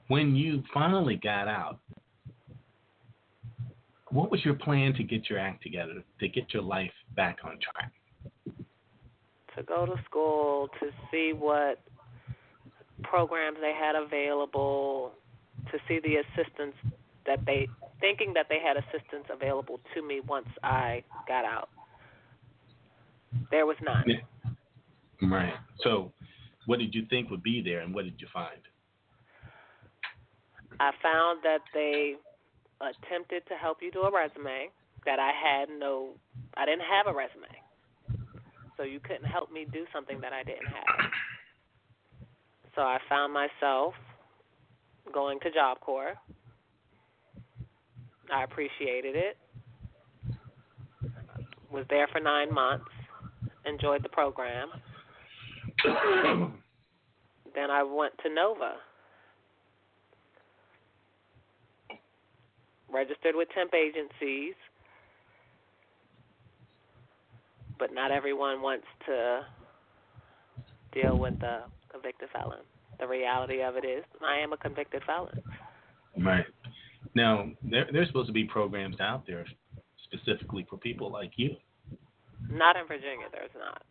when 0.07 0.33
you 0.33 0.63
finally 0.73 1.17
got 1.17 1.49
out, 1.49 1.77
what 4.11 4.31
was 4.31 4.45
your 4.45 4.53
plan 4.53 4.93
to 4.93 5.03
get 5.03 5.29
your 5.29 5.39
act 5.39 5.61
together, 5.61 6.01
to 6.21 6.27
get 6.29 6.53
your 6.53 6.63
life 6.63 6.93
back 7.17 7.39
on 7.43 7.59
track? 7.59 7.91
To 9.57 9.63
go 9.63 9.85
to 9.85 9.95
school, 10.05 10.69
to 10.79 10.87
see 11.11 11.33
what 11.37 11.81
programs 13.03 13.57
they 13.59 13.73
had 13.77 13.95
available, 13.97 15.11
to 15.69 15.77
see 15.85 15.99
the 15.99 16.15
assistance 16.15 16.75
that 17.25 17.45
they, 17.45 17.67
thinking 18.05 18.33
that 18.35 18.45
they 18.49 18.59
had 18.59 18.77
assistance 18.77 19.25
available 19.33 19.79
to 19.95 20.01
me 20.01 20.21
once 20.27 20.47
I 20.63 21.03
got 21.27 21.43
out. 21.43 21.69
There 23.49 23.65
was 23.65 23.77
none. 23.83 24.03
Yeah. 24.05 25.27
Right. 25.27 25.53
So, 25.81 26.11
what 26.67 26.77
did 26.79 26.93
you 26.93 27.05
think 27.09 27.31
would 27.31 27.43
be 27.43 27.61
there, 27.63 27.81
and 27.81 27.93
what 27.95 28.05
did 28.05 28.15
you 28.19 28.27
find? 28.31 28.61
I 30.79 30.91
found 31.01 31.39
that 31.43 31.61
they 31.73 32.15
attempted 32.81 33.43
to 33.47 33.55
help 33.55 33.77
you 33.81 33.91
do 33.91 34.01
a 34.01 34.11
resume 34.11 34.69
that 35.05 35.19
I 35.19 35.31
had 35.31 35.69
no 35.69 36.09
I 36.57 36.65
didn't 36.65 36.81
have 36.81 37.07
a 37.07 37.17
resume. 37.17 37.47
So 38.77 38.83
you 38.83 38.99
couldn't 38.99 39.25
help 39.25 39.51
me 39.51 39.65
do 39.71 39.85
something 39.93 40.19
that 40.21 40.33
I 40.33 40.43
didn't 40.43 40.67
have. 40.67 41.11
So 42.75 42.81
I 42.81 42.99
found 43.07 43.33
myself 43.33 43.93
going 45.13 45.39
to 45.41 45.51
Job 45.51 45.79
Corps. 45.79 46.15
I 48.33 48.43
appreciated 48.43 49.15
it. 49.15 49.37
Was 51.71 51.85
there 51.89 52.07
for 52.11 52.19
9 52.19 52.53
months. 52.53 52.85
Enjoyed 53.65 54.03
the 54.03 54.09
program. 54.09 54.69
then 57.55 57.69
I 57.71 57.83
went 57.83 58.13
to 58.23 58.33
Nova 58.33 58.75
registered 62.95 63.35
with 63.35 63.49
temp 63.53 63.73
agencies, 63.73 64.55
but 67.77 67.93
not 67.93 68.09
everyone 68.11 68.61
wants 68.61 68.87
to 69.05 69.41
deal 70.93 71.17
with 71.17 71.37
the 71.39 71.63
convicted 71.91 72.29
felon. 72.31 72.59
The 72.99 73.07
reality 73.07 73.61
of 73.61 73.75
it 73.75 73.85
is, 73.85 74.05
I 74.25 74.37
am 74.37 74.53
a 74.53 74.57
convicted 74.57 75.03
felon. 75.05 75.41
Right. 76.17 76.45
Now, 77.15 77.49
there, 77.63 77.87
there's 77.91 78.07
supposed 78.07 78.27
to 78.27 78.33
be 78.33 78.43
programs 78.43 78.99
out 78.99 79.25
there 79.25 79.45
specifically 80.03 80.65
for 80.69 80.77
people 80.77 81.11
like 81.11 81.31
you. 81.37 81.55
Not 82.49 82.75
in 82.75 82.85
Virginia, 82.87 83.27
there's 83.31 83.49
not. 83.57 83.81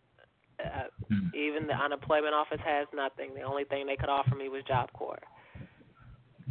Uh, 0.64 0.88
hmm. 1.08 1.34
Even 1.34 1.66
the 1.66 1.74
unemployment 1.74 2.34
office 2.34 2.60
has 2.64 2.86
nothing. 2.94 3.34
The 3.34 3.42
only 3.42 3.64
thing 3.64 3.86
they 3.86 3.96
could 3.96 4.08
offer 4.08 4.34
me 4.34 4.48
was 4.48 4.62
Job 4.68 4.92
Corps. 4.92 5.22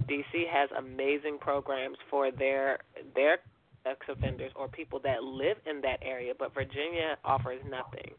DC 0.09 0.47
has 0.51 0.69
amazing 0.77 1.37
programs 1.39 1.97
for 2.09 2.31
their 2.31 2.79
their 3.15 3.37
ex 3.85 3.99
offenders 4.09 4.51
or 4.55 4.67
people 4.67 4.99
that 5.03 5.23
live 5.23 5.57
in 5.65 5.81
that 5.81 5.99
area, 6.01 6.33
but 6.37 6.53
Virginia 6.53 7.15
offers 7.23 7.61
nothing. 7.69 8.11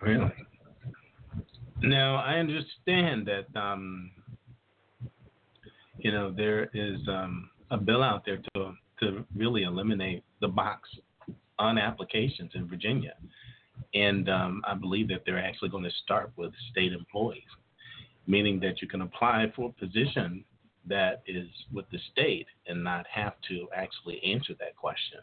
Really? 0.00 0.32
Now 1.82 2.16
I 2.16 2.34
understand 2.34 3.26
that 3.26 3.60
um, 3.60 4.10
you 6.04 6.12
know 6.12 6.30
there 6.30 6.70
is 6.72 7.00
um, 7.08 7.50
a 7.72 7.76
bill 7.76 8.02
out 8.02 8.24
there 8.24 8.40
to 8.54 8.72
to 9.00 9.24
really 9.34 9.64
eliminate 9.64 10.22
the 10.40 10.48
box 10.48 10.88
on 11.58 11.78
applications 11.78 12.52
in 12.54 12.68
Virginia, 12.68 13.14
and 13.94 14.28
um, 14.28 14.62
I 14.64 14.74
believe 14.74 15.08
that 15.08 15.22
they're 15.26 15.44
actually 15.44 15.70
going 15.70 15.84
to 15.84 15.92
start 16.04 16.30
with 16.36 16.52
state 16.70 16.92
employees 16.92 17.42
meaning 18.26 18.60
that 18.60 18.80
you 18.80 18.88
can 18.88 19.02
apply 19.02 19.52
for 19.54 19.70
a 19.70 19.72
position 19.72 20.44
that 20.86 21.22
is 21.26 21.48
with 21.72 21.86
the 21.90 21.98
state 22.12 22.46
and 22.66 22.82
not 22.82 23.06
have 23.12 23.34
to 23.48 23.66
actually 23.74 24.20
answer 24.24 24.54
that 24.58 24.76
question. 24.76 25.20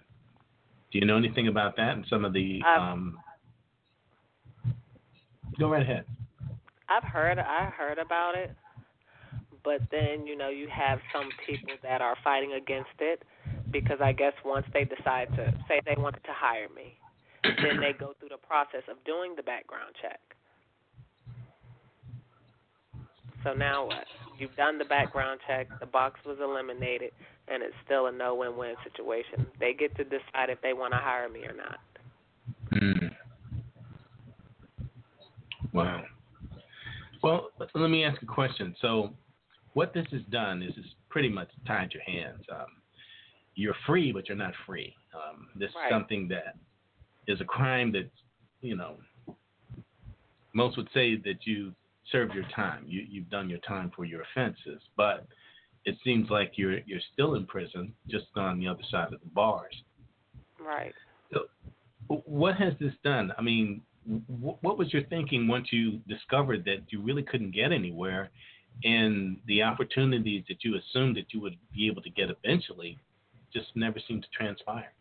Do 0.91 0.99
you 0.99 1.05
know 1.05 1.17
anything 1.17 1.47
about 1.47 1.75
that 1.77 1.93
and 1.93 2.05
some 2.09 2.25
of 2.25 2.33
the? 2.33 2.61
Um, 2.77 3.17
go 5.59 5.69
right 5.69 5.81
ahead. 5.81 6.05
I've 6.89 7.03
heard 7.03 7.39
I 7.39 7.71
heard 7.77 7.97
about 7.97 8.35
it, 8.35 8.51
but 9.63 9.81
then 9.91 10.25
you 10.25 10.37
know 10.37 10.49
you 10.49 10.67
have 10.71 10.99
some 11.13 11.29
people 11.45 11.75
that 11.83 12.01
are 12.01 12.15
fighting 12.23 12.53
against 12.53 12.95
it 12.99 13.23
because 13.71 13.99
I 14.01 14.11
guess 14.11 14.33
once 14.45 14.65
they 14.73 14.83
decide 14.83 15.29
to 15.35 15.53
say 15.67 15.81
they 15.85 15.95
wanted 15.97 16.23
to 16.23 16.33
hire 16.33 16.67
me, 16.75 16.97
then 17.43 17.79
they 17.79 17.93
go 17.97 18.13
through 18.19 18.29
the 18.29 18.37
process 18.37 18.83
of 18.89 19.03
doing 19.05 19.35
the 19.35 19.43
background 19.43 19.93
check. 20.01 20.19
So 23.43 23.53
now 23.53 23.87
what? 23.87 24.05
You've 24.37 24.55
done 24.55 24.77
the 24.77 24.85
background 24.85 25.39
check, 25.47 25.67
the 25.79 25.85
box 25.85 26.19
was 26.25 26.37
eliminated, 26.41 27.11
and 27.47 27.61
it's 27.61 27.75
still 27.85 28.07
a 28.07 28.11
no 28.11 28.35
win 28.35 28.57
win 28.57 28.75
situation. 28.83 29.45
They 29.59 29.73
get 29.73 29.95
to 29.97 30.03
decide 30.03 30.49
if 30.49 30.61
they 30.61 30.73
want 30.73 30.93
to 30.93 30.97
hire 30.97 31.29
me 31.29 31.41
or 31.45 31.53
not. 31.53 31.79
Mm. 32.73 33.11
Wow. 35.73 36.03
Well, 37.23 37.49
let 37.75 37.89
me 37.89 38.03
ask 38.03 38.21
a 38.21 38.25
question. 38.25 38.75
So, 38.81 39.11
what 39.73 39.93
this 39.93 40.05
has 40.11 40.21
done 40.29 40.61
is 40.61 40.73
it's 40.77 40.95
pretty 41.09 41.29
much 41.29 41.49
tied 41.65 41.91
your 41.93 42.03
hands. 42.03 42.43
Um, 42.51 42.67
you're 43.55 43.75
free, 43.85 44.11
but 44.11 44.27
you're 44.27 44.37
not 44.37 44.53
free. 44.65 44.93
Um, 45.13 45.47
this 45.55 45.71
right. 45.75 45.87
is 45.87 45.91
something 45.91 46.27
that 46.29 46.57
is 47.27 47.41
a 47.41 47.45
crime 47.45 47.91
that, 47.93 48.09
you 48.61 48.75
know, 48.75 48.97
most 50.53 50.77
would 50.77 50.89
say 50.93 51.15
that 51.17 51.45
you 51.45 51.73
served 52.11 52.33
your 52.33 52.45
time. 52.55 52.83
You 52.87 53.05
you've 53.09 53.29
done 53.29 53.49
your 53.49 53.59
time 53.59 53.91
for 53.95 54.05
your 54.05 54.21
offenses, 54.21 54.81
but 54.97 55.25
it 55.85 55.95
seems 56.03 56.29
like 56.29 56.53
you're 56.55 56.79
you're 56.85 56.99
still 57.13 57.35
in 57.35 57.45
prison, 57.45 57.93
just 58.09 58.25
on 58.35 58.59
the 58.59 58.67
other 58.67 58.83
side 58.89 59.13
of 59.13 59.19
the 59.21 59.29
bars. 59.33 59.73
Right. 60.59 60.93
So, 61.33 61.45
what 62.07 62.55
has 62.57 62.73
this 62.79 62.93
done? 63.03 63.31
I 63.37 63.41
mean, 63.41 63.81
what 64.27 64.77
was 64.77 64.91
your 64.91 65.03
thinking 65.03 65.47
once 65.47 65.67
you 65.71 65.99
discovered 66.07 66.65
that 66.65 66.83
you 66.89 67.01
really 67.01 67.23
couldn't 67.23 67.51
get 67.51 67.71
anywhere, 67.71 68.29
and 68.83 69.37
the 69.47 69.63
opportunities 69.63 70.43
that 70.47 70.63
you 70.63 70.77
assumed 70.77 71.15
that 71.17 71.33
you 71.33 71.41
would 71.41 71.57
be 71.73 71.87
able 71.87 72.01
to 72.01 72.09
get 72.09 72.29
eventually 72.29 72.97
just 73.53 73.67
never 73.75 73.99
seemed 74.07 74.23
to 74.23 74.29
transpire? 74.35 74.91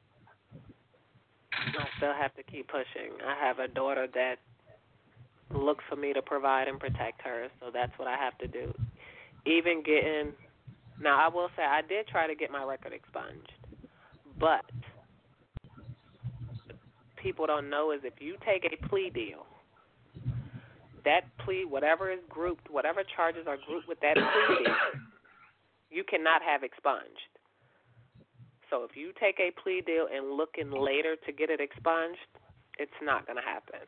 I 1.52 1.86
still 1.96 2.14
have 2.14 2.34
to 2.36 2.42
keep 2.42 2.68
pushing. 2.68 3.12
I 3.26 3.46
have 3.46 3.58
a 3.58 3.68
daughter 3.68 4.06
that 4.14 4.36
look 5.52 5.78
for 5.88 5.96
me 5.96 6.12
to 6.12 6.22
provide 6.22 6.68
and 6.68 6.78
protect 6.78 7.22
her. 7.22 7.48
So 7.60 7.70
that's 7.72 7.92
what 7.98 8.08
I 8.08 8.16
have 8.16 8.36
to 8.38 8.48
do. 8.48 8.72
Even 9.46 9.82
getting 9.82 10.32
now, 11.00 11.18
I 11.18 11.28
will 11.34 11.48
say 11.56 11.62
I 11.62 11.80
did 11.80 12.06
try 12.08 12.26
to 12.26 12.34
get 12.34 12.50
my 12.50 12.62
record 12.62 12.92
expunged, 12.92 13.52
but 14.38 14.64
people 17.16 17.46
don't 17.46 17.70
know 17.70 17.92
is 17.92 18.00
if 18.04 18.14
you 18.20 18.36
take 18.44 18.66
a 18.70 18.88
plea 18.88 19.08
deal, 19.08 19.46
that 21.04 21.22
plea, 21.44 21.64
whatever 21.64 22.10
is 22.10 22.20
grouped, 22.28 22.70
whatever 22.70 23.02
charges 23.16 23.46
are 23.46 23.58
grouped 23.66 23.88
with 23.88 24.00
that 24.00 24.14
plea 24.14 24.72
you 25.90 26.04
cannot 26.04 26.42
have 26.42 26.62
expunged. 26.62 27.30
So 28.70 28.84
if 28.84 28.96
you 28.96 29.12
take 29.18 29.40
a 29.40 29.50
plea 29.60 29.82
deal 29.84 30.06
and 30.14 30.36
look 30.36 30.54
in 30.58 30.70
later 30.70 31.16
to 31.26 31.32
get 31.32 31.50
it 31.50 31.60
expunged, 31.60 32.18
it's 32.78 32.92
not 33.02 33.26
going 33.26 33.36
to 33.36 33.42
happen. 33.42 33.80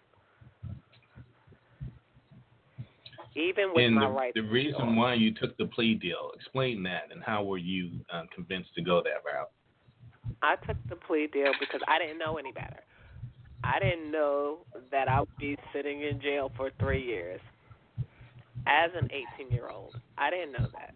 even 3.35 3.73
with 3.75 3.87
and 3.87 3.95
my 3.95 4.07
the, 4.07 4.13
rights. 4.13 4.33
the 4.35 4.43
reason 4.43 4.73
restored. 4.73 4.97
why 4.97 5.15
you 5.15 5.33
took 5.33 5.57
the 5.57 5.67
plea 5.67 5.95
deal, 5.95 6.33
explain 6.35 6.83
that, 6.83 7.05
and 7.11 7.23
how 7.23 7.43
were 7.43 7.59
you 7.59 7.91
uh, 8.13 8.25
convinced 8.35 8.75
to 8.75 8.83
go 8.83 9.03
that 9.03 9.23
route? 9.25 9.51
I 10.43 10.57
took 10.67 10.77
the 10.89 10.97
plea 10.97 11.29
deal 11.33 11.53
because 11.59 11.81
I 11.89 11.99
didn't 11.99 12.19
know 12.19 12.37
any 12.37 12.53
better. 12.53 12.81
I 13.65 13.79
didn't 13.79 14.11
know 14.11 14.59
that 14.91 15.09
I 15.09 15.21
would 15.21 15.37
be 15.39 15.57
sitting 15.73 16.03
in 16.03 16.21
jail 16.21 16.51
for 16.57 16.71
three 16.79 17.05
years 17.05 17.41
as 18.67 18.91
an 19.01 19.09
18 19.39 19.53
year 19.53 19.69
old. 19.69 19.95
I 20.19 20.31
didn't 20.31 20.53
know 20.53 20.69
that. 20.73 20.95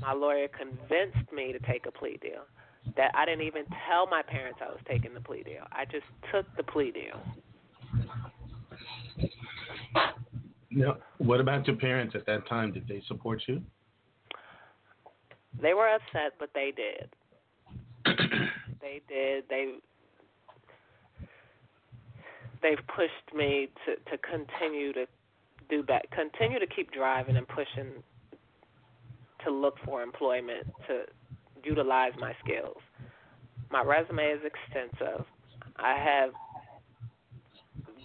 My 0.00 0.12
lawyer 0.12 0.48
convinced 0.48 1.32
me 1.32 1.52
to 1.52 1.58
take 1.60 1.86
a 1.86 1.90
plea 1.90 2.18
deal. 2.20 2.42
That 2.96 3.10
I 3.14 3.24
didn't 3.24 3.46
even 3.46 3.64
tell 3.88 4.06
my 4.06 4.22
parents 4.22 4.60
I 4.62 4.68
was 4.68 4.78
taking 4.88 5.12
the 5.12 5.20
plea 5.20 5.42
deal. 5.42 5.64
I 5.72 5.84
just 5.84 6.04
took 6.32 6.46
the 6.56 6.62
plea 6.62 6.92
deal. 6.92 7.20
No. 10.70 10.96
What 11.18 11.40
about 11.40 11.66
your 11.66 11.76
parents 11.76 12.14
at 12.14 12.26
that 12.26 12.46
time? 12.46 12.72
Did 12.72 12.86
they 12.86 13.02
support 13.08 13.42
you? 13.48 13.62
They 15.60 15.74
were 15.74 15.88
upset, 15.88 16.34
but 16.38 16.50
they 16.54 16.72
did. 16.76 17.08
they 18.80 19.00
did. 19.08 19.44
They 19.48 19.76
they've 22.66 22.86
pushed 22.88 23.34
me 23.36 23.68
to 23.84 23.94
to 24.10 24.18
continue 24.18 24.92
to 24.92 25.06
do 25.70 25.82
back, 25.82 26.04
continue 26.10 26.58
to 26.58 26.66
keep 26.66 26.90
driving 26.92 27.36
and 27.36 27.46
pushing 27.48 28.02
to 29.44 29.50
look 29.50 29.76
for 29.84 30.02
employment 30.02 30.66
to 30.88 31.02
utilize 31.64 32.12
my 32.18 32.32
skills. 32.44 32.76
My 33.70 33.82
resume 33.82 34.24
is 34.24 34.40
extensive. 34.44 35.24
I 35.76 35.96
have 35.98 36.30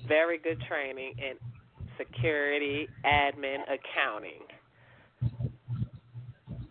very 0.07 0.37
good 0.37 0.61
training 0.67 1.15
in 1.17 1.35
security, 1.97 2.87
admin, 3.05 3.59
accounting. 3.63 4.41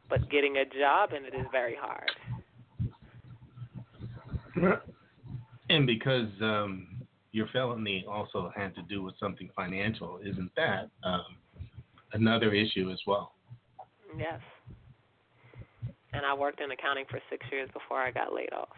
But 0.09 0.29
getting 0.29 0.57
a 0.57 0.65
job 0.65 1.11
in 1.17 1.25
it 1.25 1.35
is 1.35 1.47
very 1.53 1.77
hard. 1.81 2.11
And 5.71 5.87
because 5.87 6.27
um, 6.43 6.90
your 7.33 7.47
felony 7.53 8.05
also 8.09 8.53
had 8.55 8.75
to 8.75 8.83
do 8.83 9.03
with 9.03 9.15
something 9.21 9.49
financial, 9.55 10.19
isn't 10.25 10.51
that 10.57 10.91
um, 11.05 11.37
another 12.13 12.53
issue 12.53 12.91
as 12.91 12.99
well? 13.07 13.33
Yes. 14.19 14.41
And 16.13 16.27
I 16.27 16.35
worked 16.35 16.61
in 16.61 16.71
accounting 16.73 17.05
for 17.09 17.21
six 17.31 17.47
years 17.53 17.69
before 17.73 17.99
I 17.99 18.11
got 18.11 18.35
laid 18.35 18.53
off. 18.53 18.69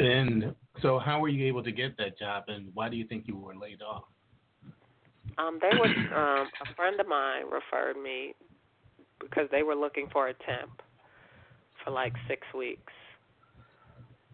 And 0.00 0.54
so, 0.80 0.98
how 0.98 1.20
were 1.20 1.28
you 1.28 1.46
able 1.46 1.62
to 1.64 1.72
get 1.72 1.96
that 1.98 2.18
job, 2.18 2.44
and 2.48 2.68
why 2.74 2.88
do 2.88 2.96
you 2.96 3.04
think 3.04 3.24
you 3.26 3.36
were 3.36 3.54
laid 3.54 3.82
off? 3.82 4.04
Um, 5.38 5.58
they 5.60 5.76
were 5.76 5.86
um, 5.86 6.48
a 6.62 6.74
friend 6.74 6.98
of 7.00 7.06
mine 7.06 7.44
referred 7.44 8.00
me 8.00 8.34
because 9.20 9.48
they 9.50 9.62
were 9.62 9.74
looking 9.74 10.08
for 10.12 10.28
a 10.28 10.34
temp 10.34 10.82
for 11.84 11.90
like 11.90 12.12
six 12.28 12.42
weeks. 12.56 12.92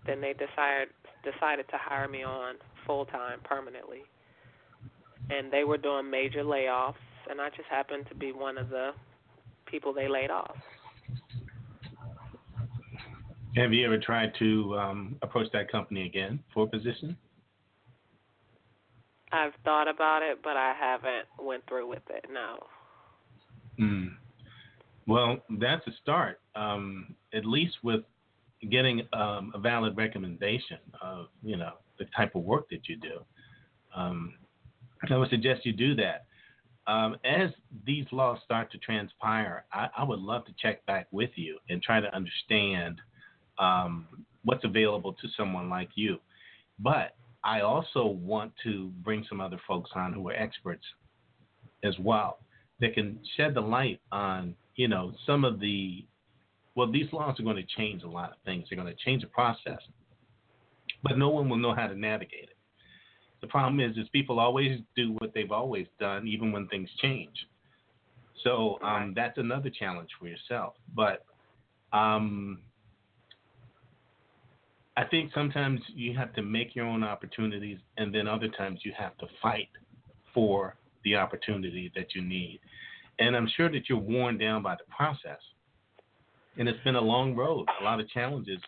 Then 0.06 0.20
they 0.20 0.32
decided 0.32 0.88
decided 1.24 1.66
to 1.70 1.78
hire 1.78 2.08
me 2.08 2.22
on 2.22 2.56
full 2.86 3.06
time 3.06 3.40
permanently, 3.44 4.02
and 5.30 5.52
they 5.52 5.64
were 5.64 5.78
doing 5.78 6.10
major 6.10 6.42
layoffs, 6.42 6.94
and 7.30 7.40
I 7.40 7.48
just 7.50 7.68
happened 7.70 8.06
to 8.08 8.14
be 8.14 8.32
one 8.32 8.58
of 8.58 8.68
the 8.68 8.90
people 9.66 9.92
they 9.92 10.08
laid 10.08 10.30
off. 10.30 10.56
Have 13.56 13.72
you 13.72 13.86
ever 13.86 13.98
tried 13.98 14.32
to 14.40 14.76
um, 14.76 15.16
approach 15.22 15.46
that 15.52 15.70
company 15.70 16.06
again 16.06 16.40
for 16.52 16.64
a 16.64 16.66
position? 16.66 17.16
I've 19.32 19.52
thought 19.64 19.88
about 19.88 20.22
it, 20.22 20.38
but 20.42 20.56
I 20.56 20.74
haven't 20.78 21.26
went 21.40 21.64
through 21.68 21.88
with 21.88 22.02
it. 22.10 22.26
No. 22.30 22.58
Mm. 23.80 24.10
Well, 25.06 25.38
that's 25.58 25.86
a 25.86 25.90
start. 26.02 26.40
Um, 26.54 27.14
at 27.32 27.44
least 27.44 27.74
with 27.82 28.02
getting 28.70 29.06
um, 29.12 29.52
a 29.54 29.58
valid 29.58 29.96
recommendation 29.96 30.78
of 31.02 31.26
you 31.42 31.56
know 31.56 31.72
the 31.98 32.06
type 32.16 32.34
of 32.34 32.42
work 32.42 32.68
that 32.70 32.88
you 32.88 32.96
do. 32.96 33.20
Um, 33.94 34.34
I 35.10 35.16
would 35.16 35.30
suggest 35.30 35.64
you 35.66 35.72
do 35.72 35.94
that. 35.96 36.26
Um, 36.86 37.16
as 37.24 37.50
these 37.86 38.04
laws 38.12 38.38
start 38.44 38.70
to 38.72 38.78
transpire, 38.78 39.64
I, 39.72 39.88
I, 39.96 40.04
would 40.04 40.18
love 40.18 40.44
to 40.46 40.52
check 40.58 40.84
back 40.84 41.06
with 41.12 41.30
you 41.34 41.58
and 41.70 41.82
try 41.82 41.98
to 41.98 42.14
understand 42.14 43.00
um, 43.58 44.06
what's 44.44 44.64
available 44.64 45.14
to 45.14 45.28
someone 45.34 45.70
like 45.70 45.88
you. 45.94 46.18
But 46.78 47.16
I 47.42 47.60
also 47.60 48.06
want 48.06 48.52
to 48.64 48.90
bring 49.02 49.24
some 49.28 49.40
other 49.40 49.58
folks 49.66 49.90
on 49.94 50.12
who 50.12 50.28
are 50.28 50.34
experts 50.34 50.84
as 51.82 51.94
well 51.98 52.38
that 52.80 52.94
can 52.94 53.18
shed 53.36 53.54
the 53.54 53.60
light 53.60 54.00
on, 54.12 54.54
you 54.76 54.88
know, 54.88 55.12
some 55.26 55.44
of 55.44 55.60
the 55.60 56.04
well, 56.74 56.90
these 56.90 57.12
laws 57.12 57.38
are 57.38 57.42
going 57.42 57.56
to 57.56 57.76
change 57.76 58.02
a 58.02 58.08
lot 58.08 58.30
of 58.30 58.36
things. 58.44 58.66
They're 58.68 58.80
going 58.80 58.92
to 58.92 59.04
change 59.04 59.22
the 59.22 59.28
process, 59.28 59.78
but 61.02 61.18
no 61.18 61.28
one 61.28 61.48
will 61.48 61.56
know 61.56 61.74
how 61.74 61.86
to 61.86 61.94
navigate 61.94 62.44
it. 62.44 62.56
The 63.40 63.46
problem 63.46 63.78
is, 63.78 63.96
is 63.96 64.08
people 64.08 64.40
always 64.40 64.80
do 64.96 65.12
what 65.18 65.32
they've 65.34 65.52
always 65.52 65.86
done, 66.00 66.26
even 66.26 66.50
when 66.50 66.66
things 66.68 66.88
change. 67.00 67.34
So 68.42 68.78
um, 68.82 69.12
that's 69.14 69.38
another 69.38 69.70
challenge 69.70 70.08
for 70.18 70.28
yourself. 70.28 70.74
But 70.94 71.24
um, 71.92 72.60
I 74.96 75.04
think 75.04 75.30
sometimes 75.34 75.80
you 75.94 76.16
have 76.16 76.32
to 76.34 76.42
make 76.42 76.74
your 76.74 76.86
own 76.86 77.04
opportunities, 77.04 77.78
and 77.96 78.14
then 78.14 78.26
other 78.26 78.48
times 78.48 78.80
you 78.82 78.92
have 78.96 79.16
to 79.18 79.26
fight 79.42 79.68
for 80.32 80.76
the 81.04 81.16
opportunity 81.16 81.92
that 81.94 82.14
you 82.14 82.22
need. 82.22 82.60
And 83.18 83.36
I'm 83.36 83.48
sure 83.56 83.70
that 83.70 83.88
you're 83.88 83.98
worn 83.98 84.38
down 84.38 84.62
by 84.62 84.74
the 84.74 84.84
process. 84.94 85.38
And 86.58 86.68
it's 86.68 86.82
been 86.84 86.96
a 86.96 87.00
long 87.00 87.34
road, 87.34 87.66
a 87.80 87.84
lot 87.84 88.00
of 88.00 88.08
challenges. 88.08 88.60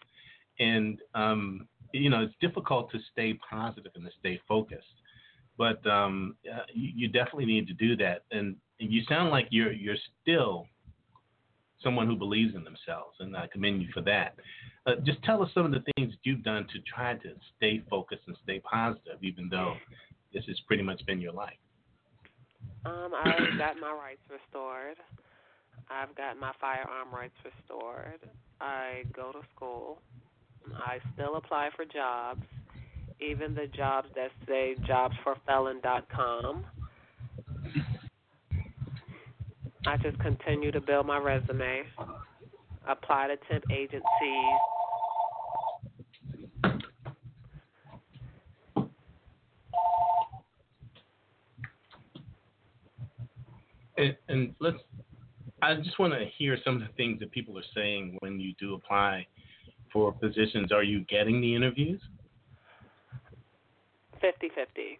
And, 0.59 1.01
um, 1.14 1.68
you 1.92 2.11
know, 2.11 2.22
it's 2.22 2.35
difficult 2.40 2.90
to 2.92 2.99
stay 3.12 3.35
positive 3.49 3.92
and 3.94 4.05
to 4.05 4.11
stay 4.18 4.40
focused. 4.49 4.87
But 5.59 5.87
um, 5.87 6.37
uh, 6.53 6.62
you, 6.75 6.90
you 6.94 7.09
definitely 7.09 7.46
need 7.46 7.66
to 7.68 7.75
do 7.75 7.96
that. 7.96 8.25
And, 8.31 8.57
you 8.79 9.03
sound 9.09 9.31
like 9.31 9.46
you're, 9.51 9.72
you're 9.72 9.96
still 10.20 10.66
someone 11.83 12.07
who 12.07 12.14
believes 12.14 12.55
in 12.55 12.62
themselves, 12.62 13.16
and 13.20 13.35
I 13.35 13.46
commend 13.46 13.81
you 13.81 13.88
for 13.94 14.03
that. 14.03 14.35
Uh, 14.87 14.96
just 15.05 15.22
tell 15.22 15.42
us 15.42 15.49
some 15.55 15.64
of 15.64 15.72
the 15.72 15.83
things 15.94 16.12
that 16.12 16.18
you've 16.25 16.42
done 16.42 16.66
to 16.75 16.81
try 16.81 17.14
to 17.14 17.29
stay 17.57 17.83
focused 17.88 18.22
and 18.27 18.37
stay 18.42 18.61
positive, 18.61 19.16
even 19.22 19.49
though 19.49 19.77
this 20.35 20.44
has 20.46 20.61
pretty 20.66 20.83
much 20.83 21.05
been 21.07 21.20
your 21.20 21.33
life. 21.33 21.57
Um, 22.85 23.12
I've 23.14 23.59
got 23.59 23.79
my 23.81 23.92
rights 23.92 24.20
restored. 24.31 24.96
I've 25.90 26.14
got 26.16 26.38
my 26.38 26.53
firearm 26.61 27.14
rights 27.14 27.35
restored. 27.44 28.20
I 28.61 29.03
go 29.14 29.33
to 29.33 29.40
school. 29.55 30.01
I 30.75 30.99
still 31.14 31.37
apply 31.37 31.70
for 31.77 31.85
jobs, 31.85 32.42
even 33.20 33.55
the 33.55 33.66
jobs 33.68 34.09
that 34.16 34.31
say 34.46 34.75
jobsforfelon.com. 34.88 36.64
I 39.87 39.96
just 39.99 40.18
continue 40.18 40.72
to 40.72 40.81
build 40.81 41.07
my 41.07 41.18
resume, 41.18 41.85
apply 42.88 43.29
to 43.29 43.37
temp 43.49 43.64
agencies. 43.70 44.03
And, 53.96 54.16
and 54.29 54.55
let's. 54.59 54.77
I 55.66 55.74
just 55.74 55.98
want 55.98 56.12
to 56.12 56.24
hear 56.38 56.57
some 56.64 56.76
of 56.76 56.83
the 56.83 56.94
things 56.96 57.18
that 57.18 57.33
people 57.33 57.59
are 57.59 57.64
saying 57.74 58.18
when 58.20 58.38
you 58.38 58.55
do 58.61 58.74
apply 58.74 59.26
for 59.92 60.12
positions. 60.12 60.70
Are 60.70 60.85
you 60.85 61.00
getting 61.07 61.40
the 61.40 61.57
interviews? 61.57 62.00
50 64.20 64.48
50. 64.55 64.98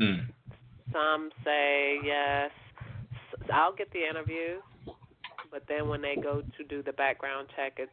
Hmm. 0.00 0.30
Some 0.90 1.28
say 1.44 1.98
yes. 2.02 2.50
I'll 3.52 3.74
get 3.74 3.92
the 3.92 4.08
interviews, 4.08 4.62
but 5.50 5.64
then 5.68 5.86
when 5.88 6.00
they 6.00 6.16
go 6.16 6.42
to 6.56 6.64
do 6.64 6.82
the 6.82 6.92
background 6.94 7.48
check, 7.54 7.74
it's, 7.76 7.90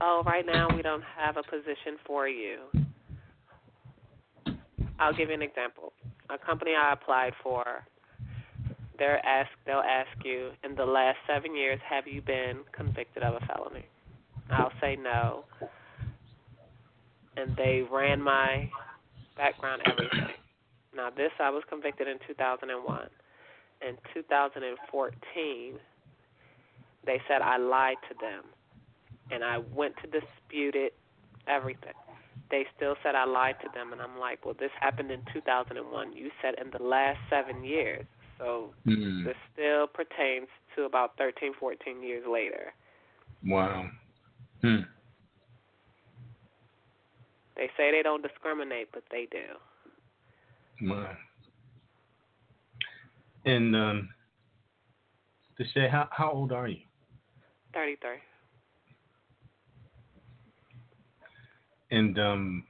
oh, 0.00 0.22
right 0.24 0.46
now 0.46 0.74
we 0.74 0.80
don't 0.80 1.04
have 1.18 1.36
a 1.36 1.42
position 1.42 1.98
for 2.06 2.28
you. 2.28 2.60
I'll 4.98 5.12
give 5.12 5.28
you 5.28 5.34
an 5.34 5.42
example. 5.42 5.92
A 6.30 6.38
company 6.38 6.72
I 6.80 6.94
applied 6.94 7.32
for, 7.42 7.84
they're 9.00 9.24
ask 9.26 9.50
they'll 9.66 9.78
ask 9.78 10.10
you 10.24 10.50
in 10.62 10.76
the 10.76 10.84
last 10.84 11.16
seven 11.26 11.56
years, 11.56 11.80
have 11.88 12.06
you 12.06 12.22
been 12.22 12.60
convicted 12.70 13.24
of 13.24 13.34
a 13.34 13.40
felony? 13.46 13.86
I'll 14.50 14.72
say 14.80 14.96
no, 14.96 15.44
and 17.36 17.56
they 17.56 17.82
ran 17.90 18.20
my 18.20 18.70
background, 19.36 19.82
everything. 19.86 20.28
Now, 20.94 21.08
this 21.10 21.30
I 21.40 21.50
was 21.50 21.62
convicted 21.68 22.08
in 22.08 22.18
2001. 22.26 23.08
In 23.88 23.96
2014, 24.12 25.74
they 27.06 27.22
said 27.26 27.40
I 27.40 27.56
lied 27.56 27.96
to 28.10 28.14
them, 28.20 28.44
and 29.30 29.42
I 29.42 29.58
went 29.74 29.94
to 30.02 30.06
dispute 30.08 30.74
it, 30.74 30.92
everything. 31.46 31.94
they 32.50 32.66
still 32.76 32.96
said 33.02 33.14
I 33.14 33.24
lied 33.24 33.56
to 33.62 33.68
them, 33.72 33.92
and 33.92 34.02
I'm 34.02 34.18
like, 34.18 34.44
well, 34.44 34.56
this 34.58 34.72
happened 34.78 35.10
in 35.10 35.20
2001. 35.32 36.12
You 36.12 36.30
said 36.42 36.54
in 36.60 36.70
the 36.70 36.84
last 36.84 37.18
seven 37.30 37.64
years, 37.64 38.04
so 38.40 38.74
Mm. 38.86 39.24
this 39.24 39.36
still 39.52 39.86
pertains 39.86 40.48
to 40.74 40.84
about 40.84 41.16
13, 41.18 41.52
14 41.54 42.02
years 42.02 42.26
later. 42.26 42.72
Wow. 43.44 43.90
Hmm. 44.62 44.82
They 47.56 47.68
say 47.76 47.90
they 47.90 48.02
don't 48.02 48.22
discriminate, 48.22 48.88
but 48.92 49.04
they 49.10 49.26
do. 49.26 49.44
Wow. 50.88 51.16
And 53.44 53.76
um, 53.76 54.08
to 55.58 55.64
say, 55.74 55.88
how 55.88 56.08
how 56.10 56.30
old 56.30 56.52
are 56.52 56.68
you? 56.68 56.80
33. 57.74 58.10
And 61.90 62.18
um, 62.18 62.64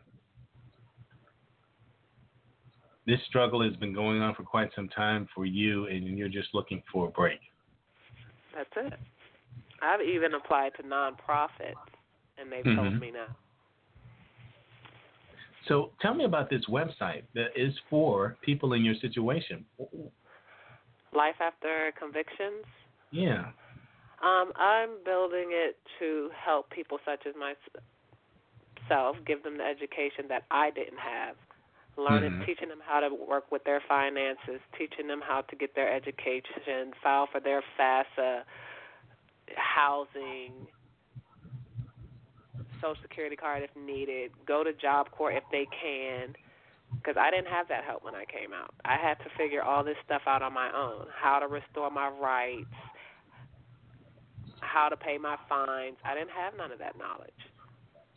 this 3.07 3.21
struggle 3.27 3.63
has 3.63 3.75
been 3.77 3.93
going 3.95 4.21
on 4.21 4.35
for 4.35 4.43
quite 4.43 4.71
some 4.75 4.89
time 4.89 5.29
for 5.35 5.45
you, 5.45 5.87
and 5.87 6.19
you're 6.19 6.29
just 6.29 6.49
looking 6.55 6.83
for 6.93 7.09
a 7.09 7.11
break. 7.11 7.41
That's 8.55 8.71
it. 8.77 8.99
I've 9.83 10.03
even 10.03 10.35
applied 10.35 10.73
to 10.77 10.83
nonprofits, 10.83 11.77
and 12.39 12.53
they've 12.53 12.65
told 12.65 12.93
Mhm. 12.95 13.01
me 13.01 13.11
no. 13.11 13.27
So 15.67 15.93
tell 16.01 16.15
me 16.15 16.25
about 16.25 16.49
this 16.51 16.65
website 16.67 17.25
that 17.35 17.57
is 17.57 17.79
for 17.91 18.37
people 18.41 18.73
in 18.73 18.85
your 18.85 18.95
situation. 18.97 19.67
Life 21.13 21.41
after 21.41 21.93
convictions. 21.93 22.65
Yeah. 23.11 23.53
Um, 24.23 24.53
I'm 24.57 25.03
building 25.05 25.51
it 25.53 25.79
to 25.99 26.31
help 26.35 26.71
people 26.71 26.99
such 27.05 27.27
as 27.27 27.35
myself, 27.37 29.17
give 29.25 29.43
them 29.43 29.57
the 29.57 29.65
education 29.65 30.29
that 30.29 30.45
I 30.51 30.71
didn't 30.71 30.99
have. 30.99 31.37
Learning, 31.97 32.33
Mhm. 32.33 32.47
teaching 32.47 32.69
them 32.69 32.81
how 32.81 33.01
to 33.01 33.13
work 33.13 33.51
with 33.53 33.65
their 33.65 33.81
finances, 33.81 34.61
teaching 34.77 35.07
them 35.07 35.21
how 35.21 35.43
to 35.43 35.57
get 35.57 35.75
their 35.75 35.93
education, 35.93 36.93
file 37.03 37.27
for 37.27 37.41
their 37.41 37.63
FAFSA, 37.77 38.45
housing, 39.57 40.69
Social 42.81 42.97
Security 43.03 43.37
card 43.37 43.63
if 43.63 43.75
needed, 43.77 44.33
go 44.47 44.65
to 44.65 44.73
Job 44.73 45.11
Corps 45.11 45.33
if 45.33 45.45
they 45.51 45.67
can. 45.67 46.35
Because 46.97 47.17
I 47.17 47.31
didn't 47.31 47.49
have 47.49 47.69
that 47.69 47.85
help 47.85 48.03
when 48.05 48.15
I 48.15 48.25
came 48.25 48.53
out. 48.53 48.75
I 48.85 48.97
had 48.97 49.19
to 49.21 49.31
figure 49.39 49.63
all 49.63 49.85
this 49.85 49.97
stuff 50.05 50.23
out 50.27 50.43
on 50.43 50.53
my 50.53 50.71
own. 50.75 51.07
How 51.15 51.39
to 51.39 51.47
restore 51.47 51.91
my 51.91 52.09
rights, 52.09 52.67
how 54.61 54.89
to 54.89 54.97
pay 54.97 55.17
my 55.19 55.37
fines. 55.49 55.97
I 56.05 56.15
didn't 56.15 56.31
have 56.31 56.55
none 56.57 56.73
of 56.73 56.79
that 56.79 56.97
knowledge. 56.99 57.31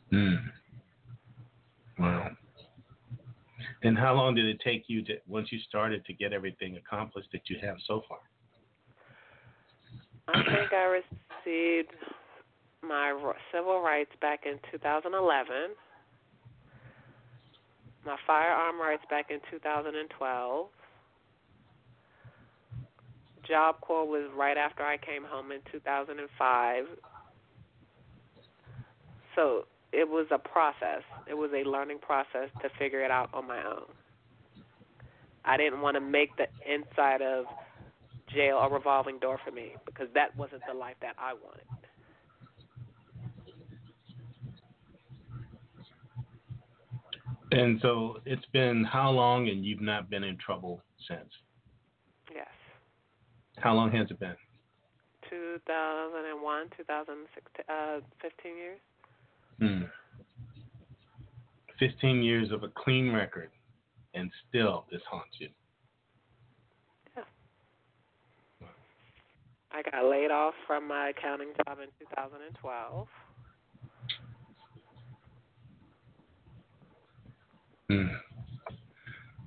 Hmm. 0.10 0.36
Wow. 2.02 2.32
And 3.84 3.98
how 3.98 4.14
long 4.14 4.34
did 4.34 4.46
it 4.46 4.62
take 4.64 4.86
you 4.88 5.04
to 5.06 5.18
once 5.28 5.52
you 5.52 5.60
started 5.68 6.06
to 6.06 6.14
get 6.14 6.32
everything 6.32 6.78
accomplished 6.78 7.30
that 7.34 7.42
you 7.50 7.58
have 7.62 7.76
so 7.86 8.02
far? 8.08 8.20
I 10.30 10.42
think 10.44 10.72
I 10.72 11.02
received 11.46 11.92
my 12.82 13.34
civil 13.52 13.82
rights 13.82 14.12
back 14.22 14.46
in 14.46 14.58
2011, 14.72 15.76
my 18.06 18.16
firearm 18.26 18.80
rights 18.80 19.04
back 19.10 19.30
in 19.30 19.40
2012. 19.52 20.68
Job 23.48 23.82
Corps 23.82 24.08
was 24.08 24.30
right 24.34 24.56
after 24.56 24.84
I 24.84 24.96
came 24.96 25.24
home 25.26 25.52
in 25.52 25.60
2005. 25.72 26.86
So 29.36 29.66
it 29.94 30.10
was 30.10 30.26
a 30.32 30.40
process. 30.40 31.04
It 31.30 31.36
was 31.36 31.52
a 31.54 31.68
learning 31.68 32.00
process 32.00 32.50
to 32.62 32.70
figure 32.80 33.04
it 33.06 33.12
out 33.12 33.30
on 33.34 33.48
my 33.48 33.64
own. 33.64 33.86
I 35.46 35.58
didn't 35.58 35.82
want 35.82 35.96
to 35.96 36.02
make 36.02 36.30
the 36.38 36.48
inside 36.68 37.22
of 37.22 37.46
jail 38.34 38.58
a 38.58 38.70
revolving 38.70 39.20
door 39.20 39.40
for 39.46 39.52
me 39.52 39.74
because 39.86 40.08
that 40.16 40.36
wasn't 40.36 40.62
the 40.68 40.78
life 40.78 40.96
that 41.02 41.16
I 41.20 41.34
wanted. 41.34 41.68
And 47.52 47.80
so 47.82 48.20
it's 48.26 48.46
been 48.52 48.84
how 48.84 49.12
long 49.12 49.48
and 49.48 49.64
you've 49.64 49.82
not 49.82 50.10
been 50.10 50.24
in 50.24 50.38
trouble 50.38 50.82
since? 51.08 51.30
Yes. 52.34 52.48
How 53.58 53.76
long 53.76 53.92
has 53.92 54.10
it 54.10 54.20
been? 54.20 54.36
2001, 55.30 56.70
2016, 56.78 57.66
uh, 57.70 58.00
15 58.22 58.58
years. 58.58 58.80
Hmm. 59.60 59.84
15 61.80 62.24
years 62.24 62.52
of 62.52 62.64
a 62.64 62.70
clean 62.70 63.12
record 63.12 63.50
and 64.14 64.32
still 64.48 64.86
this 64.92 65.02
haunts 65.10 65.36
you. 65.40 65.50
I 69.76 69.82
got 69.82 70.08
laid 70.08 70.30
off 70.30 70.54
from 70.68 70.88
my 70.88 71.10
accounting 71.10 71.50
job 71.66 71.80
in 71.80 71.88
2012. 72.00 73.08
Hmm. 77.90 78.06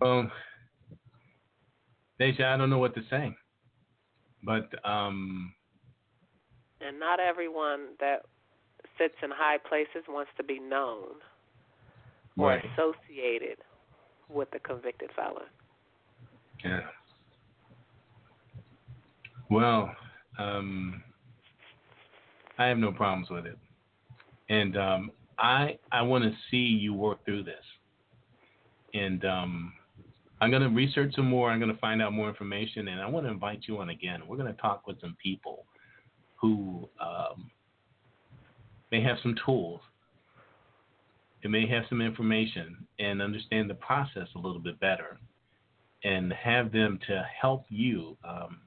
Well, 0.01 0.31
Deja, 2.19 2.53
I 2.53 2.57
don't 2.57 2.71
know 2.71 2.79
what 2.79 2.95
to 2.97 3.03
say. 3.09 3.37
But 4.43 4.69
um 4.85 5.55
And 6.81 6.99
not 6.99 7.21
everyone 7.21 7.95
that 8.01 8.23
sits 8.99 9.15
in 9.23 9.31
high 9.31 9.59
places 9.59 10.05
wants 10.09 10.31
to 10.37 10.45
be 10.45 10.59
known 10.59 11.17
or 12.39 12.49
right. 12.49 12.65
associated 12.73 13.59
with 14.29 14.51
the 14.51 14.59
convicted 14.59 15.11
felon. 15.15 15.45
Yeah. 16.65 16.81
Well, 19.51 19.95
um, 20.39 21.03
I 22.59 22.67
have 22.67 22.79
no 22.79 22.93
problems 22.93 23.31
with 23.31 23.47
it, 23.47 23.59
and 24.49 24.77
um, 24.77 25.11
I 25.39 25.79
I 25.93 26.03
want 26.03 26.25
to 26.25 26.33
see 26.51 26.57
you 26.57 26.95
work 26.95 27.25
through 27.25 27.45
this, 27.45 27.65
and 28.93 29.25
um, 29.25 29.73
I'm 30.41 30.51
going 30.51 30.63
to 30.63 30.69
research 30.69 31.15
some 31.15 31.29
more. 31.29 31.51
I'm 31.51 31.61
going 31.61 31.73
to 31.73 31.79
find 31.79 32.03
out 32.03 32.13
more 32.13 32.29
information, 32.29 32.89
and 32.89 33.01
I 33.01 33.09
want 33.09 33.27
to 33.27 33.33
invite 33.33 33.61
you 33.69 33.79
on 33.79 33.91
again. 33.91 34.23
We're 34.27 34.37
going 34.37 34.53
to 34.53 34.61
talk 34.61 34.87
with 34.87 35.01
some 35.01 35.17
people 35.23 35.65
who 36.41 36.89
um, 37.01 37.51
may 38.91 39.03
have 39.03 39.17
some 39.23 39.35
tools. 39.45 39.81
It 41.43 41.51
may 41.51 41.67
have 41.69 41.85
some 41.89 42.01
information 42.01 42.87
and 42.99 43.23
understand 43.23 43.71
the 43.71 43.75
process 43.75 44.29
a 44.35 44.39
little 44.39 44.59
bit 44.59 44.81
better 44.81 45.19
and 46.05 46.33
have 46.33 46.73
them 46.73 46.99
to 47.07 47.25
help 47.41 47.67
you 47.69 48.17
um, 48.25 48.61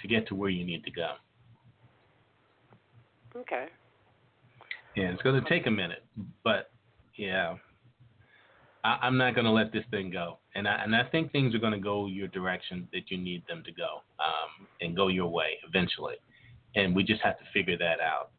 to 0.00 0.08
get 0.08 0.26
to 0.28 0.34
where 0.34 0.50
you 0.50 0.64
need 0.64 0.84
to 0.84 0.90
go. 0.90 1.12
Okay. 3.36 3.66
Yeah, 4.96 5.10
it's 5.10 5.22
going 5.22 5.42
to 5.42 5.48
take 5.48 5.66
a 5.66 5.70
minute, 5.70 6.04
but 6.42 6.70
yeah, 7.16 7.56
I, 8.82 8.98
I'm 9.02 9.18
not 9.18 9.34
going 9.34 9.44
to 9.44 9.50
let 9.50 9.72
this 9.72 9.84
thing 9.90 10.10
go, 10.10 10.38
and 10.54 10.66
I 10.66 10.82
and 10.82 10.96
I 10.96 11.04
think 11.04 11.32
things 11.32 11.54
are 11.54 11.58
going 11.58 11.74
to 11.74 11.78
go 11.78 12.06
your 12.06 12.28
direction 12.28 12.88
that 12.94 13.10
you 13.10 13.18
need 13.18 13.42
them 13.46 13.62
to 13.66 13.72
go, 13.72 14.02
um, 14.20 14.66
and 14.80 14.96
go 14.96 15.08
your 15.08 15.28
way 15.28 15.58
eventually, 15.68 16.14
and 16.76 16.96
we 16.96 17.04
just 17.04 17.20
have 17.20 17.38
to 17.38 17.44
figure 17.52 17.76
that 17.76 18.00
out. 18.00 18.30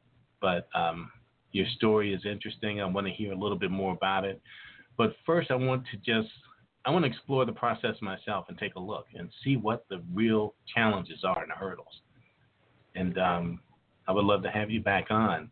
But 0.42 0.68
um, 0.74 1.12
your 1.58 1.68
story 1.76 2.14
is 2.14 2.22
interesting. 2.26 2.80
I 2.82 2.86
want 2.86 3.08
to 3.08 3.14
hear 3.14 3.34
a 3.34 3.36
little 3.36 3.58
bit 3.58 3.72
more 3.72 3.94
about 3.94 4.24
it, 4.26 4.42
but 4.98 5.16
first 5.26 5.52
I 5.52 5.56
want 5.56 5.84
to 5.92 5.98
just 5.98 6.32
I 6.86 6.92
want 6.92 7.04
to 7.04 7.12
explore 7.12 7.46
the 7.46 7.52
process 7.52 7.96
myself 8.02 8.46
and 8.48 8.58
take 8.58 8.76
a 8.76 8.80
look 8.80 9.08
and 9.14 9.30
see 9.44 9.58
what 9.58 9.86
the 9.90 10.02
real 10.14 10.54
challenges 10.74 11.26
are 11.26 11.42
and 11.42 11.52
the 11.52 11.56
hurdles. 11.56 12.02
And 12.96 13.18
um, 13.18 13.60
I 14.08 14.14
would 14.14 14.24
love 14.24 14.42
to 14.44 14.50
have 14.50 14.72
you 14.72 14.80
back 14.80 15.08
on. 15.10 15.50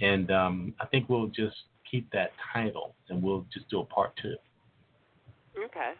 And 0.00 0.30
um, 0.30 0.74
I 0.80 0.86
think 0.86 1.08
we'll 1.08 1.26
just 1.26 1.56
keep 1.90 2.08
that 2.12 2.30
title 2.52 2.94
and 3.08 3.20
we'll 3.20 3.46
just 3.52 3.68
do 3.68 3.80
a 3.80 3.84
part 3.84 4.12
two. 4.22 4.36
Okay. 5.58 5.92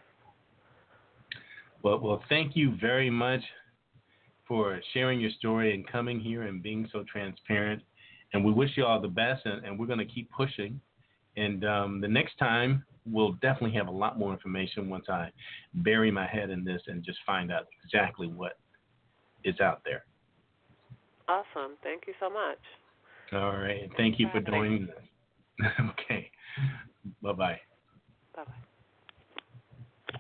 Well, 1.82 1.98
well, 1.98 2.22
thank 2.28 2.54
you 2.54 2.76
very 2.80 3.10
much 3.10 3.42
for 4.46 4.80
sharing 4.94 5.18
your 5.18 5.30
story 5.38 5.74
and 5.74 5.84
coming 5.86 6.20
here 6.20 6.42
and 6.42 6.62
being 6.62 6.88
so 6.92 7.04
transparent. 7.10 7.82
And 8.36 8.44
we 8.44 8.52
wish 8.52 8.76
you 8.76 8.84
all 8.84 9.00
the 9.00 9.08
best, 9.08 9.46
and, 9.46 9.64
and 9.64 9.78
we're 9.78 9.86
going 9.86 9.98
to 9.98 10.04
keep 10.04 10.30
pushing. 10.30 10.78
And 11.38 11.64
um, 11.64 12.00
the 12.02 12.08
next 12.08 12.36
time, 12.38 12.84
we'll 13.06 13.32
definitely 13.32 13.72
have 13.78 13.88
a 13.88 13.90
lot 13.90 14.18
more 14.18 14.30
information 14.30 14.90
once 14.90 15.06
I 15.08 15.30
bury 15.72 16.10
my 16.10 16.26
head 16.26 16.50
in 16.50 16.62
this 16.62 16.82
and 16.86 17.02
just 17.02 17.18
find 17.24 17.50
out 17.50 17.66
exactly 17.82 18.26
what 18.26 18.58
is 19.42 19.58
out 19.60 19.80
there. 19.86 20.04
Awesome. 21.28 21.78
Thank 21.82 22.02
you 22.06 22.12
so 22.20 22.28
much. 22.28 22.58
All 23.32 23.56
right. 23.56 23.90
Thank 23.96 24.18
you 24.20 24.28
for 24.30 24.40
Bye. 24.40 24.50
doing 24.50 24.86
this. 24.86 25.66
okay. 25.80 26.30
Bye 27.22 27.32
bye. 27.32 27.60
Bye 28.34 28.44
bye. 28.44 30.18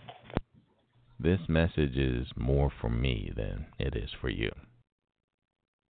This 1.20 1.40
message 1.48 1.96
is 1.96 2.28
more 2.34 2.72
for 2.80 2.88
me 2.88 3.30
than 3.36 3.66
it 3.78 3.94
is 3.94 4.08
for 4.22 4.30
you. 4.30 4.52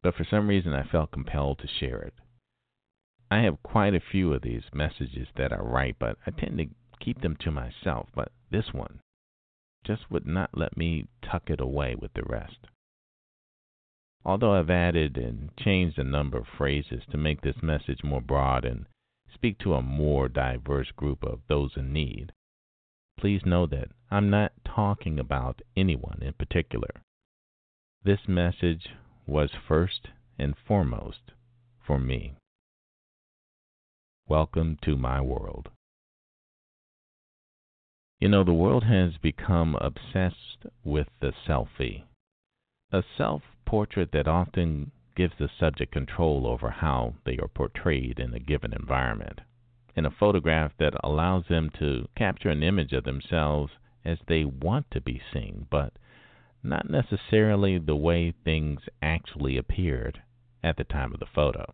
But 0.07 0.15
for 0.15 0.25
some 0.31 0.47
reason, 0.47 0.73
I 0.73 0.85
felt 0.85 1.11
compelled 1.11 1.59
to 1.59 1.67
share 1.67 2.01
it. 2.01 2.15
I 3.29 3.41
have 3.41 3.61
quite 3.65 3.93
a 3.93 3.99
few 3.99 4.33
of 4.33 4.43
these 4.43 4.63
messages 4.73 5.27
that 5.35 5.53
I 5.53 5.57
write, 5.57 5.97
but 5.99 6.17
I 6.25 6.31
tend 6.31 6.59
to 6.59 6.69
keep 7.01 7.23
them 7.23 7.35
to 7.41 7.51
myself. 7.51 8.09
But 8.15 8.31
this 8.49 8.73
one 8.73 9.01
just 9.85 10.09
would 10.09 10.25
not 10.25 10.57
let 10.57 10.77
me 10.77 11.09
tuck 11.29 11.51
it 11.51 11.61
away 11.61 11.97
with 11.97 12.13
the 12.13 12.23
rest. 12.23 12.69
Although 14.25 14.53
I've 14.53 14.71
added 14.71 15.19
and 15.19 15.51
changed 15.57 15.99
a 15.99 16.05
number 16.05 16.39
of 16.39 16.47
phrases 16.57 17.03
to 17.11 17.17
make 17.17 17.41
this 17.41 17.61
message 17.61 18.05
more 18.05 18.21
broad 18.21 18.65
and 18.65 18.87
speak 19.35 19.59
to 19.59 19.75
a 19.75 19.83
more 19.83 20.29
diverse 20.29 20.93
group 20.93 21.25
of 21.25 21.41
those 21.49 21.77
in 21.77 21.93
need, 21.93 22.31
please 23.19 23.45
know 23.45 23.67
that 23.67 23.89
I'm 24.13 24.31
not 24.31 24.53
talking 24.65 25.19
about 25.19 25.63
anyone 25.77 26.21
in 26.23 26.35
particular. 26.35 26.91
This 28.05 28.29
message 28.29 28.87
was 29.27 29.51
first 29.67 30.09
and 30.39 30.55
foremost 30.69 31.33
for 31.85 31.99
me. 31.99 32.35
Welcome 34.29 34.79
to 34.85 34.97
my 34.97 35.21
world. 35.21 35.71
You 38.21 38.29
know, 38.29 38.45
the 38.45 38.53
world 38.53 38.85
has 38.85 39.19
become 39.19 39.77
obsessed 39.81 40.67
with 40.85 41.09
the 41.21 41.33
selfie, 41.47 42.05
a 42.93 43.03
self 43.19 43.43
portrait 43.65 44.13
that 44.13 44.29
often 44.29 44.93
gives 45.17 45.35
the 45.39 45.51
subject 45.59 45.93
control 45.93 46.47
over 46.47 46.71
how 46.71 47.15
they 47.25 47.37
are 47.39 47.49
portrayed 47.49 48.19
in 48.19 48.33
a 48.33 48.39
given 48.39 48.73
environment, 48.73 49.41
in 49.97 50.07
a 50.07 50.11
photograph 50.11 50.73
that 50.79 50.95
allows 51.03 51.45
them 51.49 51.71
to 51.79 52.07
capture 52.17 52.51
an 52.51 52.63
image 52.63 52.93
of 52.93 53.05
themselves 53.05 53.73
as 54.05 54.19
they 54.29 54.45
want 54.45 54.87
to 54.93 55.01
be 55.01 55.21
seen, 55.33 55.67
but 55.71 55.93
not 56.67 56.91
necessarily 56.91 57.79
the 57.79 57.97
way 57.97 58.35
things 58.45 58.81
actually 59.01 59.57
appeared 59.57 60.21
at 60.63 60.77
the 60.77 60.85
time 60.85 61.13
of 61.15 61.21
the 61.21 61.27
photo. 61.27 61.73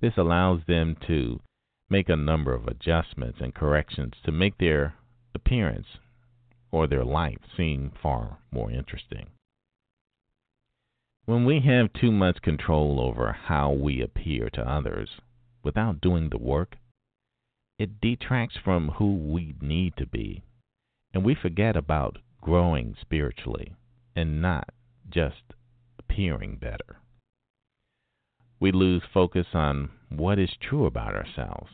This 0.00 0.14
allows 0.16 0.60
them 0.66 0.96
to 1.06 1.40
make 1.88 2.08
a 2.08 2.16
number 2.16 2.52
of 2.52 2.66
adjustments 2.66 3.38
and 3.40 3.54
corrections 3.54 4.14
to 4.24 4.32
make 4.32 4.58
their 4.58 4.94
appearance 5.34 5.86
or 6.72 6.86
their 6.86 7.04
life 7.04 7.38
seem 7.56 7.92
far 8.02 8.38
more 8.50 8.70
interesting. 8.70 9.26
When 11.24 11.44
we 11.44 11.60
have 11.60 11.92
too 11.92 12.10
much 12.10 12.42
control 12.42 12.98
over 13.00 13.30
how 13.30 13.70
we 13.70 14.02
appear 14.02 14.50
to 14.50 14.68
others 14.68 15.20
without 15.62 16.00
doing 16.00 16.30
the 16.30 16.38
work, 16.38 16.76
it 17.78 18.00
detracts 18.00 18.56
from 18.56 18.88
who 18.88 19.14
we 19.14 19.54
need 19.60 19.96
to 19.98 20.06
be, 20.06 20.42
and 21.14 21.24
we 21.24 21.34
forget 21.34 21.76
about 21.76 22.18
growing 22.40 22.96
spiritually 23.00 23.72
and 24.14 24.42
not 24.42 24.68
just 25.08 25.54
appearing 25.98 26.56
better. 26.56 26.98
We 28.60 28.72
lose 28.72 29.02
focus 29.12 29.46
on 29.54 29.90
what 30.08 30.38
is 30.38 30.56
true 30.60 30.86
about 30.86 31.14
ourselves, 31.14 31.72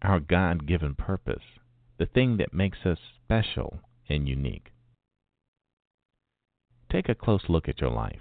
our 0.00 0.20
God 0.20 0.66
given 0.66 0.94
purpose, 0.94 1.42
the 1.98 2.06
thing 2.06 2.38
that 2.38 2.54
makes 2.54 2.78
us 2.86 2.98
special 3.24 3.80
and 4.08 4.28
unique. 4.28 4.72
Take 6.90 7.08
a 7.08 7.14
close 7.14 7.42
look 7.48 7.68
at 7.68 7.80
your 7.80 7.90
life. 7.90 8.20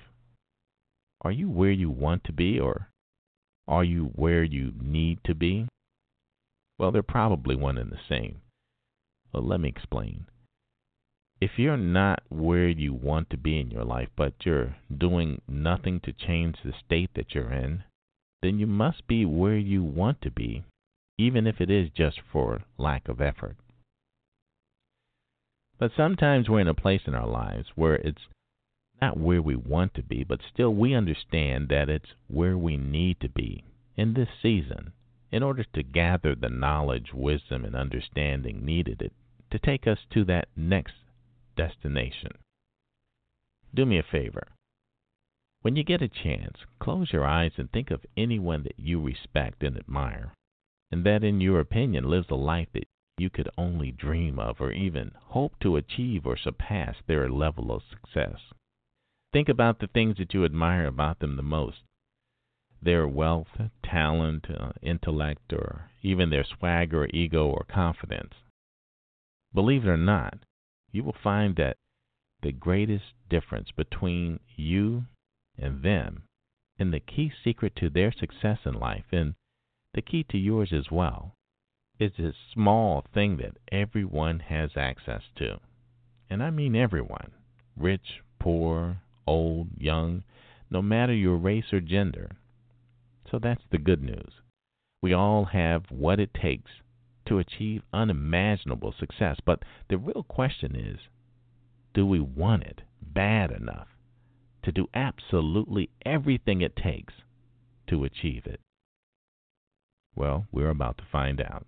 Are 1.22 1.32
you 1.32 1.50
where 1.50 1.72
you 1.72 1.90
want 1.90 2.24
to 2.26 2.34
be 2.34 2.60
or 2.60 2.90
are 3.68 3.84
you 3.84 4.12
where 4.16 4.44
you 4.44 4.74
need 4.82 5.20
to 5.26 5.36
be? 5.36 5.68
Well, 6.78 6.92
they're 6.92 7.04
probably 7.04 7.56
one 7.56 7.78
and 7.78 7.92
the 7.92 8.00
same. 8.10 8.42
Well, 9.32 9.44
let 9.44 9.62
me 9.62 9.70
explain. 9.70 10.26
If 11.42 11.58
you're 11.58 11.76
not 11.76 12.22
where 12.30 12.70
you 12.70 12.94
want 12.94 13.32
to 13.32 13.38
be 13.38 13.60
in 13.60 13.72
your 13.72 13.84
life, 13.84 14.10
but 14.16 14.34
you're 14.46 14.76
doing 14.96 15.42
nothing 15.48 16.00
to 16.02 16.14
change 16.14 16.58
the 16.64 16.72
state 16.86 17.10
that 17.16 17.34
you're 17.34 17.52
in, 17.52 17.84
then 18.44 18.60
you 18.60 18.68
must 18.68 19.08
be 19.08 19.26
where 19.26 19.58
you 19.58 19.84
want 19.84 20.22
to 20.22 20.30
be, 20.30 20.64
even 21.18 21.48
if 21.48 21.60
it 21.60 21.72
is 21.72 21.90
just 21.90 22.20
for 22.32 22.62
lack 22.78 23.08
of 23.08 23.20
effort. 23.20 23.58
But 25.80 25.92
sometimes 25.98 26.48
we're 26.48 26.60
in 26.60 26.68
a 26.68 26.76
place 26.76 27.02
in 27.08 27.16
our 27.16 27.28
lives 27.28 27.70
where 27.74 27.96
it's 27.96 28.28
not 29.02 29.18
where 29.18 29.42
we 29.42 29.56
want 29.56 29.96
to 29.96 30.04
be, 30.04 30.24
but 30.24 30.42
still 30.54 30.76
we 30.76 30.94
understand 30.94 31.70
that 31.70 31.90
it's 31.90 32.14
where 32.28 32.56
we 32.56 32.78
need 32.78 33.20
to 33.20 33.30
be 33.30 33.64
in 33.96 34.14
this 34.14 34.30
season 34.44 34.94
in 35.32 35.42
order 35.42 35.66
to 35.74 35.82
gather 35.82 36.36
the 36.36 36.50
knowledge, 36.50 37.16
wisdom, 37.16 37.66
and 37.66 37.76
understanding 37.76 38.64
needed 38.64 39.12
to 39.50 39.58
take 39.58 39.88
us 39.88 39.98
to 40.12 40.24
that 40.26 40.48
next 40.56 40.94
destination. 41.56 42.32
Do 43.74 43.86
me 43.86 43.98
a 43.98 44.04
favor. 44.04 44.48
When 45.62 45.76
you 45.76 45.84
get 45.84 46.02
a 46.02 46.08
chance, 46.08 46.58
close 46.80 47.14
your 47.14 47.26
eyes 47.26 47.54
and 47.58 47.72
think 47.72 47.92
of 47.92 48.06
anyone 48.18 48.64
that 48.64 48.80
you 48.80 49.00
respect 49.00 49.64
and 49.64 49.78
admire, 49.78 50.34
and 50.92 51.06
that, 51.06 51.24
in 51.24 51.40
your 51.40 51.60
opinion, 51.60 52.10
lives 52.10 52.30
a 52.30 52.36
life 52.36 52.70
that 52.74 52.88
you 53.18 53.30
could 53.30 53.50
only 53.58 53.92
dream 53.92 54.40
of 54.40 54.60
or 54.60 54.72
even 54.72 55.12
hope 55.16 55.54
to 55.60 55.76
achieve 55.76 56.26
or 56.26 56.36
surpass 56.36 56.96
their 57.06 57.30
level 57.30 57.72
of 57.72 57.84
success. 57.90 58.40
Think 59.32 59.48
about 59.48 59.80
the 59.80 59.88
things 59.88 60.18
that 60.18 60.34
you 60.34 60.44
admire 60.44 60.88
about 60.88 61.20
them 61.20 61.36
the 61.36 61.44
most 61.44 61.84
their 62.82 63.08
wealth, 63.08 63.62
talent, 63.84 64.48
uh, 64.50 64.72
intellect, 64.82 65.54
or 65.54 65.92
even 66.02 66.32
their 66.32 66.44
swagger, 66.44 67.08
ego, 67.14 67.48
or 67.48 67.64
confidence. 67.70 68.34
Believe 69.54 69.86
it 69.86 69.90
or 69.90 69.98
not, 69.98 70.40
you 70.92 71.04
will 71.04 71.16
find 71.24 71.56
that 71.56 71.78
the 72.42 72.52
greatest 72.52 73.14
difference 73.30 73.70
between 73.72 74.40
you 74.56 75.06
and 75.58 75.84
them, 75.84 76.24
and 76.80 76.94
the 76.94 77.00
key 77.00 77.32
secret 77.44 77.76
to 77.76 77.90
their 77.90 78.12
success 78.12 78.60
in 78.66 78.74
life, 78.74 79.06
and 79.12 79.36
the 79.94 80.02
key 80.02 80.24
to 80.24 80.38
yours 80.38 80.74
as 80.74 80.90
well, 80.92 81.36
is 82.00 82.12
this 82.18 82.36
small 82.54 83.06
thing 83.14 83.38
that 83.38 83.58
everyone 83.72 84.40
has 84.40 84.72
access 84.76 85.22
to. 85.36 85.60
And 86.30 86.42
I 86.42 86.50
mean 86.50 86.76
everyone 86.76 87.32
rich, 87.78 88.22
poor, 88.40 89.02
old, 89.28 89.68
young, 89.78 90.24
no 90.70 90.82
matter 90.82 91.14
your 91.14 91.38
race 91.38 91.72
or 91.72 91.80
gender. 91.80 92.32
So 93.30 93.40
that's 93.40 93.64
the 93.72 93.78
good 93.78 94.02
news. 94.02 94.34
We 95.02 95.14
all 95.14 95.46
have 95.46 95.86
what 95.90 96.20
it 96.20 96.34
takes 96.34 96.72
to 97.26 97.40
achieve 97.40 97.84
unimaginable 97.94 98.94
success, 98.98 99.40
but 99.46 99.64
the 99.90 99.98
real 99.98 100.24
question 100.24 100.76
is 100.76 101.00
do 101.94 102.06
we 102.06 102.20
want 102.20 102.64
it 102.64 102.82
bad 103.02 103.52
enough 103.52 103.88
to 104.64 104.72
do 104.72 104.88
absolutely 104.94 105.90
everything 106.06 106.62
it 106.62 106.76
takes 106.76 107.14
to 107.88 108.04
achieve 108.04 108.46
it? 108.46 108.60
Well, 110.16 110.48
we're 110.52 110.70
about 110.70 110.98
to 110.98 111.04
find 111.12 111.42
out. 111.42 111.66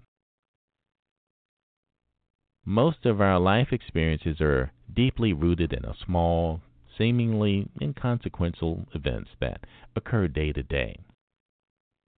Most 2.66 3.06
of 3.06 3.20
our 3.20 3.39
life 3.39 3.74
experiences 3.74 4.39
are 4.39 4.72
deeply 4.94 5.34
rooted 5.34 5.74
in 5.74 5.84
a 5.84 5.96
small, 6.06 6.62
seemingly 6.98 7.68
inconsequential 7.82 8.86
events 8.94 9.32
that 9.42 9.66
occur 9.96 10.28
day 10.28 10.54
to 10.54 10.63
day. 10.63 11.00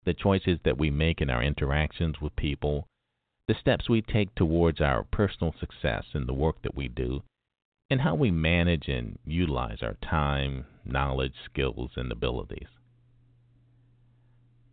The 0.04 0.14
choices 0.14 0.60
that 0.64 0.78
we 0.78 0.90
make 0.90 1.20
in 1.20 1.30
our 1.30 1.42
interactions 1.42 2.20
with 2.20 2.36
people, 2.36 2.86
the 3.48 3.54
steps 3.60 3.88
we 3.88 4.02
take 4.02 4.34
towards 4.34 4.80
our 4.80 5.04
personal 5.04 5.54
success 5.60 6.04
in 6.14 6.26
the 6.26 6.34
work 6.34 6.60
that 6.62 6.74
we 6.74 6.88
do, 6.88 7.22
and 7.88 8.00
how 8.00 8.14
we 8.14 8.30
manage 8.30 8.88
and 8.88 9.18
utilize 9.24 9.82
our 9.82 9.94
time, 10.02 10.66
knowledge, 10.84 11.34
skills, 11.44 11.92
and 11.96 12.10
abilities. 12.10 12.66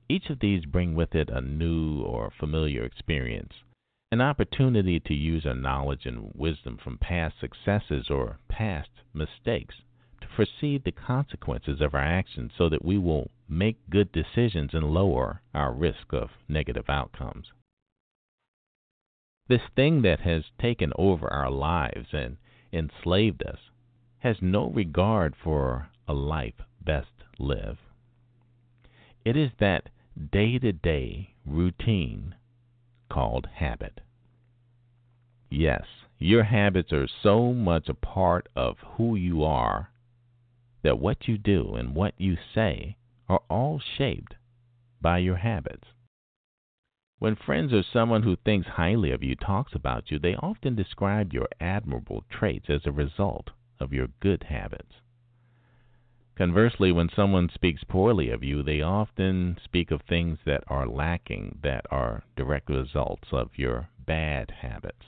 Each 0.10 0.30
of 0.30 0.40
these 0.40 0.66
bring 0.66 0.96
with 0.96 1.14
it 1.16 1.30
a 1.30 1.42
new 1.42 2.02
or 2.02 2.32
familiar 2.40 2.84
experience, 2.84 3.54
an 4.12 4.22
opportunity 4.22 5.00
to 5.00 5.14
use 5.14 5.46
our 5.46 5.56
knowledge 5.56 6.06
and 6.06 6.32
wisdom 6.36 6.78
from 6.84 6.98
past 6.98 7.36
successes 7.40 8.10
or 8.10 8.40
past 8.50 8.90
mistakes 9.14 9.76
to 10.22 10.28
foresee 10.36 10.78
the 10.78 10.92
consequences 10.92 11.82
of 11.82 11.94
our 11.94 12.04
actions 12.04 12.52
so 12.58 12.70
that 12.70 12.84
we 12.84 12.98
will 12.98 13.30
make 13.48 13.90
good 13.90 14.12
decisions 14.12 14.72
and 14.74 14.94
lower 14.94 15.42
our 15.54 15.74
risk 15.74 16.12
of 16.12 16.30
negative 16.48 16.90
outcomes. 16.90 17.48
This 19.48 19.62
thing 19.76 20.04
that 20.04 20.22
has 20.22 20.46
taken 20.60 20.94
over 20.98 21.28
our 21.28 21.52
lives 21.52 22.14
and 22.14 22.38
enslaved 22.72 23.44
us 23.44 23.60
has 24.20 24.42
no 24.42 24.70
regard 24.70 25.36
for 25.36 25.90
a 26.08 26.14
life 26.14 26.62
best 26.82 27.24
lived. 27.38 27.80
It 29.26 29.36
is 29.36 29.52
that 29.60 29.90
day 30.32 30.60
to 30.60 30.72
day 30.72 31.36
routine 31.46 32.36
called 33.10 33.48
habit. 33.56 34.00
Yes, 35.50 35.86
your 36.20 36.44
habits 36.44 36.94
are 36.94 37.08
so 37.08 37.54
much 37.54 37.90
a 37.90 37.94
part 37.94 38.48
of 38.56 38.78
who 38.96 39.16
you 39.16 39.44
are 39.44 39.92
that 40.84 41.00
what 41.00 41.28
you 41.28 41.38
do 41.38 41.76
and 41.76 41.96
what 41.96 42.14
you 42.18 42.38
say 42.56 42.96
are 43.28 43.42
all 43.50 43.80
shaped 43.80 44.36
by 45.02 45.18
your 45.18 45.38
habits. 45.38 45.88
When 47.24 47.38
friends 47.38 47.72
or 47.72 47.84
someone 47.84 48.24
who 48.24 48.36
thinks 48.36 48.68
highly 48.68 49.12
of 49.12 49.24
you 49.24 49.34
talks 49.34 49.74
about 49.74 50.12
you, 50.12 50.20
they 50.20 50.36
often 50.36 50.76
describe 50.76 51.32
your 51.32 51.48
admirable 51.58 52.26
traits 52.30 52.70
as 52.70 52.86
a 52.86 52.92
result 52.92 53.52
of 53.80 53.94
your 53.94 54.10
good 54.20 54.44
habits. 54.44 54.92
Conversely, 56.36 56.92
when 56.92 57.08
someone 57.08 57.48
speaks 57.48 57.86
poorly 57.86 58.30
of 58.30 58.44
you, 58.44 58.62
they 58.62 58.82
often 58.82 59.58
speak 59.64 59.90
of 59.90 60.02
things 60.02 60.40
that 60.46 60.66
are 60.68 60.86
lacking, 60.86 61.60
that 61.64 61.86
are 61.90 62.26
direct 62.36 62.70
results 62.70 63.30
of 63.32 63.58
your 63.58 63.88
bad 64.06 64.52
habits. 64.60 65.06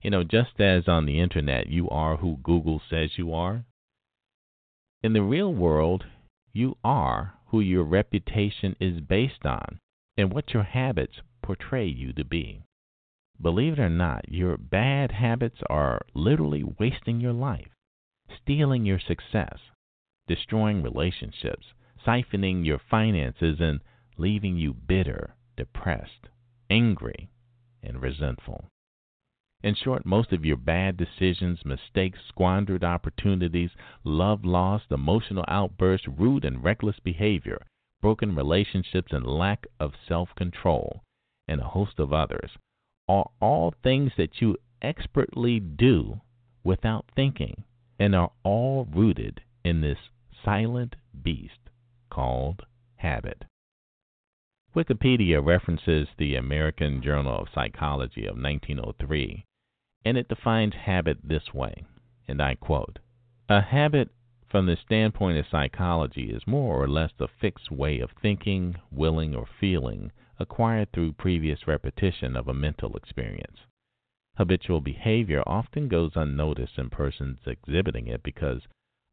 You 0.00 0.08
know, 0.08 0.24
just 0.24 0.58
as 0.58 0.88
on 0.88 1.04
the 1.04 1.20
internet 1.20 1.66
you 1.66 1.90
are 1.90 2.16
who 2.16 2.38
Google 2.42 2.80
says 2.88 3.18
you 3.18 3.34
are, 3.34 3.66
in 5.02 5.12
the 5.12 5.20
real 5.20 5.52
world 5.52 6.06
you 6.54 6.78
are 6.82 7.34
who 7.48 7.60
your 7.60 7.84
reputation 7.84 8.76
is 8.80 9.00
based 9.00 9.44
on 9.44 9.78
and 10.16 10.32
what 10.32 10.54
your 10.54 10.62
habits 10.62 11.20
portray 11.42 11.86
you 11.86 12.12
to 12.12 12.24
be. 12.24 12.62
Believe 13.40 13.74
it 13.74 13.78
or 13.78 13.90
not, 13.90 14.28
your 14.30 14.56
bad 14.56 15.12
habits 15.12 15.58
are 15.68 16.00
literally 16.14 16.64
wasting 16.64 17.20
your 17.20 17.34
life, 17.34 17.68
stealing 18.42 18.86
your 18.86 18.98
success, 18.98 19.58
destroying 20.26 20.82
relationships, 20.82 21.66
siphoning 22.06 22.64
your 22.64 22.78
finances, 22.78 23.60
and 23.60 23.80
leaving 24.16 24.56
you 24.56 24.72
bitter, 24.72 25.34
depressed, 25.56 26.28
angry, 26.70 27.28
and 27.82 28.00
resentful. 28.00 28.68
In 29.62 29.74
short, 29.74 30.06
most 30.06 30.32
of 30.32 30.44
your 30.44 30.56
bad 30.56 30.96
decisions, 30.96 31.64
mistakes, 31.64 32.18
squandered 32.28 32.84
opportunities, 32.84 33.70
love 34.04 34.44
lost, 34.44 34.90
emotional 34.90 35.44
outbursts, 35.48 36.08
rude 36.08 36.44
and 36.44 36.62
reckless 36.62 37.00
behavior, 37.00 37.60
broken 38.06 38.36
relationships, 38.36 39.10
and 39.10 39.26
lack 39.26 39.66
of 39.80 39.90
self 40.06 40.28
control, 40.36 41.02
and 41.48 41.60
a 41.60 41.64
host 41.64 41.98
of 41.98 42.12
others 42.12 42.52
are 43.08 43.28
all 43.40 43.74
things 43.82 44.12
that 44.16 44.40
you 44.40 44.56
expertly 44.80 45.58
do 45.58 46.20
without 46.62 47.04
thinking 47.16 47.64
and 47.98 48.14
are 48.14 48.30
all 48.44 48.86
rooted 48.94 49.40
in 49.64 49.80
this 49.80 49.98
silent 50.44 50.94
beast 51.20 51.58
called 52.08 52.62
habit. 52.94 53.44
Wikipedia 54.72 55.44
references 55.44 56.06
the 56.16 56.36
American 56.36 57.02
Journal 57.02 57.40
of 57.40 57.48
Psychology 57.52 58.24
of 58.26 58.36
1903, 58.36 59.44
and 60.04 60.16
it 60.16 60.28
defines 60.28 60.74
habit 60.74 61.18
this 61.24 61.52
way, 61.52 61.84
and 62.28 62.40
I 62.40 62.54
quote 62.54 63.00
A 63.48 63.60
habit, 63.62 64.10
from 64.48 64.66
the 64.66 64.76
standpoint 64.76 65.38
of 65.38 65.46
psychology, 65.50 66.30
is 66.30 66.46
more 66.46 66.80
or 66.80 66.88
less 66.88 67.12
the 67.18 67.28
fixed 67.28 67.70
way 67.70 67.98
of 68.00 68.10
thinking, 68.22 68.76
willing, 68.90 69.34
or 69.34 69.46
feeling 69.60 70.12
acquired 70.38 70.92
through 70.92 71.12
previous 71.12 71.66
repetition 71.66 72.36
of 72.36 72.46
a 72.46 72.54
mental 72.54 72.96
experience. 72.96 73.58
Habitual 74.36 74.80
behavior 74.80 75.42
often 75.46 75.88
goes 75.88 76.12
unnoticed 76.14 76.78
in 76.78 76.90
persons 76.90 77.38
exhibiting 77.46 78.06
it 78.06 78.22
because 78.22 78.62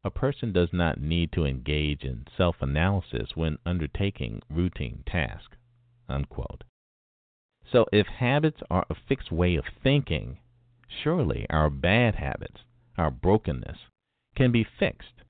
a 0.04 0.12
person 0.12 0.52
does 0.52 0.74
not 0.74 1.00
need 1.00 1.32
to 1.32 1.46
engage 1.46 2.04
in 2.04 2.28
self 2.36 2.62
analysis 2.62 3.36
when 3.36 3.58
undertaking 3.66 4.42
routine 4.50 5.02
tasks. 5.06 5.56
Unquote. 6.10 6.66
So, 7.72 7.86
if 7.94 8.08
habits 8.08 8.62
are 8.70 8.86
a 8.90 8.96
fixed 8.96 9.32
way 9.32 9.56
of 9.56 9.66
thinking, 9.82 10.40
surely 10.88 11.48
our 11.50 11.70
bad 11.70 12.16
habits, 12.16 12.62
our 12.98 13.10
brokenness, 13.10 13.78
can 14.36 14.52
be 14.52 14.66
fixed. 14.80 15.22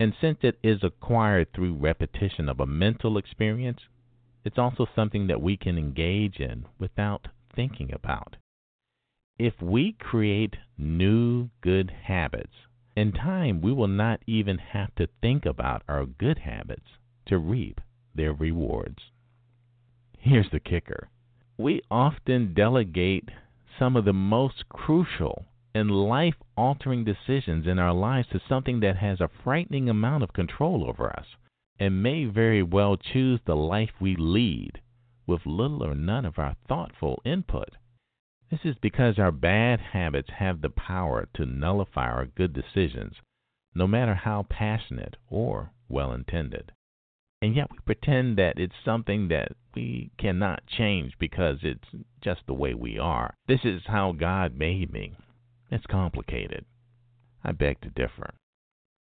And 0.00 0.14
since 0.20 0.38
it 0.42 0.58
is 0.62 0.82
acquired 0.82 1.52
through 1.52 1.74
repetition 1.74 2.48
of 2.48 2.60
a 2.60 2.66
mental 2.66 3.18
experience, 3.18 3.80
it's 4.44 4.58
also 4.58 4.86
something 4.94 5.26
that 5.26 5.42
we 5.42 5.56
can 5.56 5.76
engage 5.76 6.38
in 6.38 6.66
without 6.78 7.28
thinking 7.54 7.92
about. 7.92 8.36
If 9.38 9.60
we 9.60 9.92
create 9.92 10.56
new 10.76 11.50
good 11.60 11.90
habits, 11.90 12.54
in 12.96 13.12
time 13.12 13.60
we 13.60 13.72
will 13.72 13.88
not 13.88 14.20
even 14.26 14.58
have 14.58 14.94
to 14.96 15.08
think 15.20 15.46
about 15.46 15.82
our 15.88 16.06
good 16.06 16.38
habits 16.38 16.88
to 17.26 17.38
reap 17.38 17.80
their 18.14 18.32
rewards. 18.32 19.10
Here's 20.18 20.50
the 20.50 20.60
kicker 20.60 21.08
we 21.56 21.80
often 21.90 22.54
delegate 22.54 23.28
some 23.78 23.96
of 23.96 24.04
the 24.04 24.12
most 24.12 24.68
crucial 24.68 25.44
and 25.74 25.90
life 25.90 26.34
altering 26.56 27.04
decisions 27.04 27.66
in 27.66 27.78
our 27.78 27.92
lives 27.92 28.28
to 28.28 28.40
something 28.48 28.80
that 28.80 28.96
has 28.96 29.20
a 29.20 29.30
frightening 29.44 29.88
amount 29.88 30.22
of 30.22 30.32
control 30.32 30.84
over 30.88 31.10
us 31.10 31.26
and 31.78 32.02
may 32.02 32.24
very 32.24 32.62
well 32.62 32.96
choose 32.96 33.40
the 33.44 33.56
life 33.56 33.90
we 34.00 34.16
lead 34.16 34.80
with 35.26 35.46
little 35.46 35.84
or 35.84 35.94
none 35.94 36.24
of 36.24 36.38
our 36.38 36.56
thoughtful 36.66 37.20
input. 37.24 37.68
This 38.50 38.60
is 38.64 38.76
because 38.80 39.18
our 39.18 39.30
bad 39.30 39.78
habits 39.78 40.30
have 40.38 40.60
the 40.60 40.70
power 40.70 41.28
to 41.34 41.44
nullify 41.44 42.08
our 42.08 42.24
good 42.26 42.54
decisions, 42.54 43.14
no 43.74 43.86
matter 43.86 44.14
how 44.14 44.46
passionate 44.48 45.16
or 45.28 45.70
well 45.88 46.12
intended. 46.12 46.72
And 47.40 47.54
yet 47.54 47.70
we 47.70 47.78
pretend 47.84 48.38
that 48.38 48.58
it's 48.58 48.74
something 48.84 49.28
that 49.28 49.52
we 49.74 50.10
cannot 50.18 50.66
change 50.66 51.12
because 51.20 51.58
it's 51.62 51.88
just 52.20 52.40
the 52.46 52.54
way 52.54 52.74
we 52.74 52.98
are. 52.98 53.34
This 53.46 53.60
is 53.64 53.82
how 53.86 54.12
God 54.12 54.56
made 54.56 54.92
me. 54.92 55.14
It's 55.70 55.86
complicated. 55.86 56.64
I 57.44 57.52
beg 57.52 57.80
to 57.82 57.90
differ. 57.90 58.34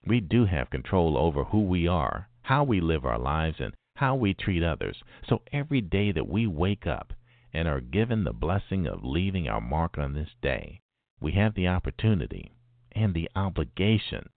We 0.05 0.19
do 0.19 0.45
have 0.45 0.69
control 0.69 1.17
over 1.17 1.45
who 1.45 1.63
we 1.63 1.87
are 1.87 2.27
how 2.43 2.63
we 2.63 2.81
live 2.81 3.05
our 3.05 3.17
lives, 3.17 3.55
and 3.59 3.73
how 3.95 4.15
we 4.15 4.33
treat 4.33 4.63
others. 4.63 5.01
So 5.27 5.41
every 5.51 5.81
day 5.81 6.11
that 6.11 6.27
we 6.27 6.45
wake 6.45 6.85
up 6.85 7.13
and 7.53 7.67
are 7.67 7.79
given 7.79 8.23
the 8.23 8.33
blessing 8.33 8.85
of 8.85 9.03
leaving 9.03 9.47
our 9.47 9.61
mark 9.61 9.97
on 9.97 10.13
this 10.13 10.29
day, 10.41 10.81
we 11.19 11.31
have 11.33 11.55
the 11.55 11.67
opportunity 11.67 12.51
and 12.91 13.13
the 13.13 13.29
obligation 13.35 14.29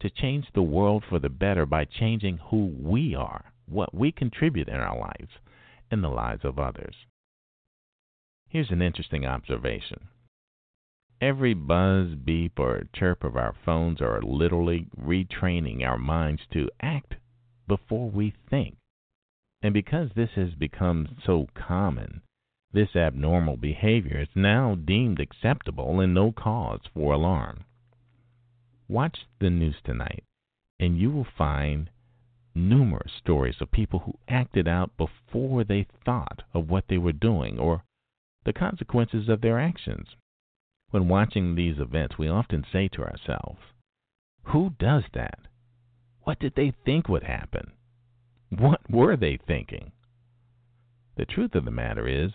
to 0.00 0.10
change 0.10 0.46
the 0.52 0.62
world 0.62 1.04
for 1.08 1.18
the 1.18 1.30
better 1.30 1.64
by 1.64 1.86
changing 1.86 2.38
who 2.50 2.66
we 2.78 3.14
are, 3.14 3.52
what 3.66 3.94
we 3.94 4.12
contribute 4.12 4.68
in 4.68 4.76
our 4.76 4.98
lives, 4.98 5.32
and 5.90 6.04
the 6.04 6.08
lives 6.08 6.44
of 6.44 6.58
others. 6.58 6.94
Here's 8.48 8.70
an 8.70 8.82
interesting 8.82 9.24
observation. 9.24 10.08
Every 11.24 11.54
buzz, 11.54 12.16
beep, 12.16 12.58
or 12.58 12.86
chirp 12.92 13.24
of 13.24 13.34
our 13.34 13.54
phones 13.64 14.02
are 14.02 14.20
literally 14.20 14.88
retraining 14.94 15.82
our 15.82 15.96
minds 15.96 16.42
to 16.52 16.68
act 16.82 17.14
before 17.66 18.10
we 18.10 18.34
think. 18.50 18.76
And 19.62 19.72
because 19.72 20.10
this 20.14 20.32
has 20.34 20.54
become 20.54 21.16
so 21.24 21.48
common, 21.54 22.20
this 22.74 22.94
abnormal 22.94 23.56
behavior 23.56 24.20
is 24.20 24.28
now 24.34 24.74
deemed 24.74 25.18
acceptable 25.18 25.98
and 25.98 26.12
no 26.12 26.30
cause 26.30 26.82
for 26.92 27.14
alarm. 27.14 27.64
Watch 28.86 29.20
the 29.38 29.48
news 29.48 29.76
tonight, 29.82 30.24
and 30.78 30.98
you 30.98 31.10
will 31.10 31.26
find 31.38 31.88
numerous 32.54 33.12
stories 33.14 33.62
of 33.62 33.72
people 33.72 34.00
who 34.00 34.18
acted 34.28 34.68
out 34.68 34.94
before 34.98 35.64
they 35.64 35.86
thought 36.04 36.42
of 36.52 36.68
what 36.68 36.88
they 36.88 36.98
were 36.98 37.12
doing 37.12 37.58
or 37.58 37.82
the 38.44 38.52
consequences 38.52 39.30
of 39.30 39.40
their 39.40 39.58
actions. 39.58 40.16
When 40.94 41.08
watching 41.08 41.56
these 41.56 41.80
events, 41.80 42.18
we 42.18 42.28
often 42.28 42.64
say 42.72 42.86
to 42.92 43.02
ourselves, 43.02 43.58
Who 44.44 44.76
does 44.78 45.02
that? 45.12 45.40
What 46.22 46.38
did 46.38 46.54
they 46.54 46.72
think 46.84 47.08
would 47.08 47.24
happen? 47.24 47.72
What 48.48 48.88
were 48.88 49.16
they 49.16 49.36
thinking? 49.36 49.90
The 51.16 51.24
truth 51.24 51.56
of 51.56 51.64
the 51.64 51.72
matter 51.72 52.06
is, 52.06 52.30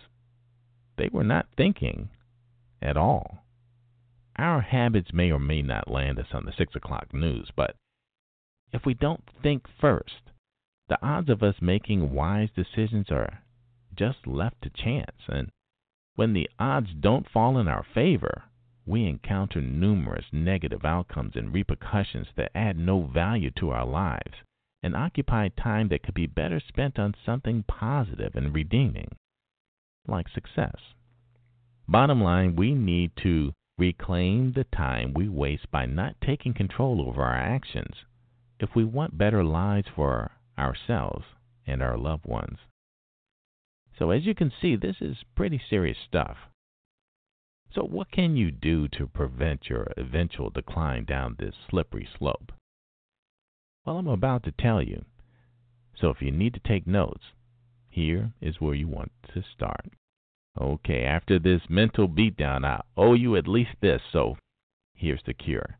they 0.98 1.08
were 1.10 1.24
not 1.24 1.48
thinking 1.56 2.10
at 2.82 2.98
all. 2.98 3.46
Our 4.36 4.60
habits 4.60 5.10
may 5.10 5.32
or 5.32 5.38
may 5.38 5.62
not 5.62 5.90
land 5.90 6.18
us 6.18 6.34
on 6.34 6.44
the 6.44 6.52
6 6.52 6.76
o'clock 6.76 7.14
news, 7.14 7.50
but 7.56 7.76
if 8.74 8.84
we 8.84 8.92
don't 8.92 9.24
think 9.42 9.64
first, 9.80 10.20
the 10.90 11.02
odds 11.02 11.30
of 11.30 11.42
us 11.42 11.62
making 11.62 12.12
wise 12.12 12.50
decisions 12.54 13.10
are 13.10 13.42
just 13.96 14.26
left 14.26 14.60
to 14.60 14.68
chance. 14.68 15.16
And 15.28 15.48
when 16.14 16.34
the 16.34 16.50
odds 16.58 16.88
don't 17.00 17.26
fall 17.26 17.56
in 17.56 17.66
our 17.66 17.86
favor, 17.94 18.42
we 18.90 19.06
encounter 19.06 19.60
numerous 19.60 20.24
negative 20.32 20.84
outcomes 20.84 21.36
and 21.36 21.54
repercussions 21.54 22.26
that 22.36 22.50
add 22.56 22.76
no 22.76 23.02
value 23.02 23.50
to 23.52 23.70
our 23.70 23.86
lives 23.86 24.34
and 24.82 24.96
occupy 24.96 25.48
time 25.48 25.88
that 25.88 26.02
could 26.02 26.14
be 26.14 26.26
better 26.26 26.60
spent 26.60 26.98
on 26.98 27.14
something 27.24 27.62
positive 27.68 28.34
and 28.34 28.52
redeeming, 28.52 29.08
like 30.08 30.28
success. 30.28 30.74
Bottom 31.86 32.20
line, 32.20 32.56
we 32.56 32.74
need 32.74 33.12
to 33.22 33.52
reclaim 33.78 34.52
the 34.52 34.64
time 34.64 35.14
we 35.14 35.28
waste 35.28 35.70
by 35.70 35.86
not 35.86 36.16
taking 36.20 36.52
control 36.52 37.06
over 37.06 37.22
our 37.22 37.36
actions 37.36 37.94
if 38.58 38.70
we 38.74 38.84
want 38.84 39.16
better 39.16 39.44
lives 39.44 39.88
for 39.94 40.32
ourselves 40.58 41.24
and 41.66 41.82
our 41.82 41.96
loved 41.96 42.26
ones. 42.26 42.58
So, 43.98 44.10
as 44.10 44.24
you 44.24 44.34
can 44.34 44.50
see, 44.60 44.76
this 44.76 44.96
is 45.00 45.16
pretty 45.34 45.60
serious 45.68 45.98
stuff. 46.06 46.36
So, 47.72 47.84
what 47.84 48.10
can 48.10 48.36
you 48.36 48.50
do 48.50 48.88
to 48.88 49.06
prevent 49.06 49.68
your 49.68 49.92
eventual 49.96 50.50
decline 50.50 51.04
down 51.04 51.36
this 51.38 51.54
slippery 51.68 52.08
slope? 52.18 52.50
Well, 53.86 53.98
I'm 53.98 54.08
about 54.08 54.42
to 54.44 54.52
tell 54.52 54.82
you. 54.82 55.04
So, 55.94 56.10
if 56.10 56.20
you 56.20 56.32
need 56.32 56.54
to 56.54 56.60
take 56.60 56.86
notes, 56.86 57.24
here 57.88 58.32
is 58.40 58.60
where 58.60 58.74
you 58.74 58.88
want 58.88 59.12
to 59.34 59.42
start. 59.54 59.92
Okay, 60.60 61.04
after 61.04 61.38
this 61.38 61.62
mental 61.68 62.08
beatdown, 62.08 62.64
I 62.64 62.82
owe 62.96 63.14
you 63.14 63.36
at 63.36 63.46
least 63.46 63.76
this, 63.80 64.02
so 64.12 64.36
here's 64.94 65.22
the 65.24 65.34
cure. 65.34 65.78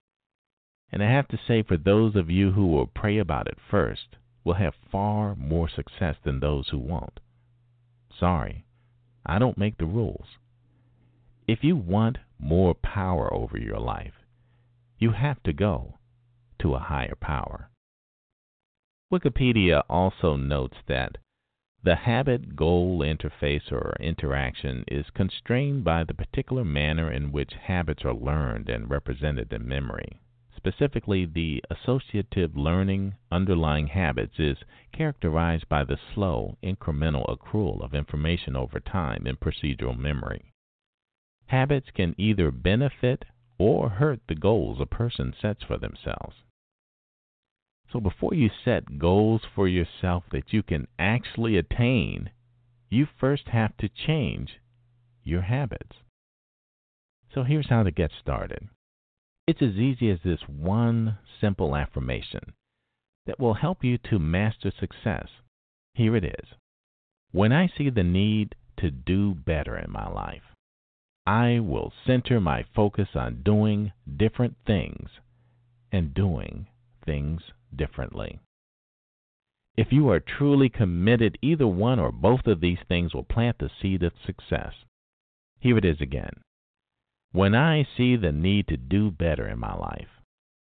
And 0.93 1.03
I 1.03 1.11
have 1.11 1.27
to 1.29 1.41
say, 1.47 1.63
for 1.63 1.77
those 1.77 2.15
of 2.15 2.31
you 2.31 2.53
who 2.53 2.69
will 2.69 2.87
pray 2.87 3.19
about 3.19 3.49
it 3.49 3.59
first, 3.69 4.17
will 4.45 4.55
have 4.55 4.75
far 4.91 5.35
more 5.35 5.69
success 5.69 6.17
than 6.25 6.41
those 6.41 6.69
who 6.69 6.79
won't. 6.79 7.19
Sorry, 8.17 8.65
I 9.27 9.39
don't 9.39 9.59
make 9.59 9.79
the 9.79 9.87
rules. 9.87 10.39
If 11.53 11.65
you 11.65 11.75
want 11.75 12.19
more 12.39 12.75
power 12.77 13.35
over 13.35 13.59
your 13.59 13.81
life, 13.81 14.15
you 15.01 15.11
have 15.11 15.43
to 15.43 15.53
go 15.53 15.99
to 16.61 16.77
a 16.77 16.79
higher 16.79 17.17
power. 17.17 17.71
Wikipedia 19.13 19.83
also 19.91 20.37
notes 20.37 20.77
that 20.87 21.19
the 21.83 21.97
habit 21.97 22.55
goal 22.55 23.01
interface 23.01 23.73
or 23.73 23.97
interaction 23.99 24.85
is 24.87 25.11
constrained 25.11 25.83
by 25.83 26.05
the 26.05 26.15
particular 26.15 26.65
manner 26.65 27.11
in 27.11 27.33
which 27.33 27.55
habits 27.55 28.05
are 28.05 28.15
learned 28.15 28.69
and 28.69 28.89
represented 28.89 29.53
in 29.53 29.67
memory. 29.67 30.21
Specifically, 30.55 31.25
the 31.25 31.65
associative 31.69 32.57
learning 32.57 33.17
underlying 33.33 33.89
habits 33.89 34.39
is 34.39 34.59
characterized 34.93 35.69
by 35.69 35.83
the 35.83 35.99
slow, 36.15 36.59
incremental 36.63 37.29
accrual 37.29 37.83
of 37.83 37.93
information 37.93 38.55
over 38.55 38.79
time 38.79 39.27
in 39.27 39.35
procedural 39.35 39.99
memory. 39.99 40.50
Habits 41.51 41.91
can 41.91 42.15
either 42.17 42.53
benefit 42.53 43.25
or 43.59 43.89
hurt 43.89 44.21
the 44.29 44.37
goals 44.37 44.81
a 44.81 44.87
person 44.87 45.35
sets 45.43 45.65
for 45.65 45.77
themselves. 45.79 46.37
So 47.93 47.99
before 47.99 48.35
you 48.35 48.51
set 48.65 49.01
goals 49.01 49.43
for 49.53 49.67
yourself 49.67 50.23
that 50.31 50.53
you 50.53 50.63
can 50.63 50.87
actually 50.97 51.57
attain, 51.57 52.31
you 52.89 53.09
first 53.19 53.49
have 53.49 53.77
to 53.79 53.89
change 53.89 54.61
your 55.25 55.43
habits. 55.43 55.97
So 57.35 57.43
here's 57.43 57.69
how 57.69 57.83
to 57.83 57.91
get 57.91 58.13
started. 58.21 58.69
It's 59.49 59.61
as 59.61 59.75
easy 59.75 60.09
as 60.09 60.21
this 60.23 60.43
one 60.47 61.19
simple 61.41 61.75
affirmation 61.75 62.53
that 63.27 63.41
will 63.41 63.55
help 63.55 63.83
you 63.83 63.99
to 64.09 64.21
master 64.21 64.71
success. 64.79 65.27
Here 65.95 66.15
it 66.15 66.25
is 66.25 66.55
When 67.33 67.53
I 67.53 67.67
see 67.77 67.91
the 67.91 68.05
need 68.05 68.55
to 68.79 68.93
do 68.93 69.35
better 69.35 69.77
in 69.77 69.91
my 69.91 70.09
life, 70.09 70.50
I 71.27 71.61
will 71.61 71.93
center 72.07 72.41
my 72.41 72.65
focus 72.75 73.09
on 73.15 73.43
doing 73.43 73.93
different 74.17 74.57
things 74.67 75.09
and 75.93 76.15
doing 76.15 76.67
things 77.05 77.43
differently. 77.75 78.41
If 79.77 79.93
you 79.93 80.11
are 80.11 80.21
truly 80.21 80.69
committed, 80.69 81.39
either 81.41 81.67
one 81.67 81.99
or 81.99 82.11
both 82.11 82.47
of 82.47 82.61
these 82.61 82.81
things 82.89 83.15
will 83.15 83.25
plant 83.25 83.59
the 83.59 83.71
seed 83.81 84.03
of 84.03 84.13
success. 84.27 84.75
Here 85.61 85.79
it 85.79 85.85
is 85.85 86.01
again. 86.01 86.43
When 87.33 87.55
I 87.55 87.87
see 87.97 88.17
the 88.17 88.33
need 88.33 88.67
to 88.69 88.77
do 88.77 89.11
better 89.11 89.47
in 89.47 89.59
my 89.59 89.75
life, 89.75 90.09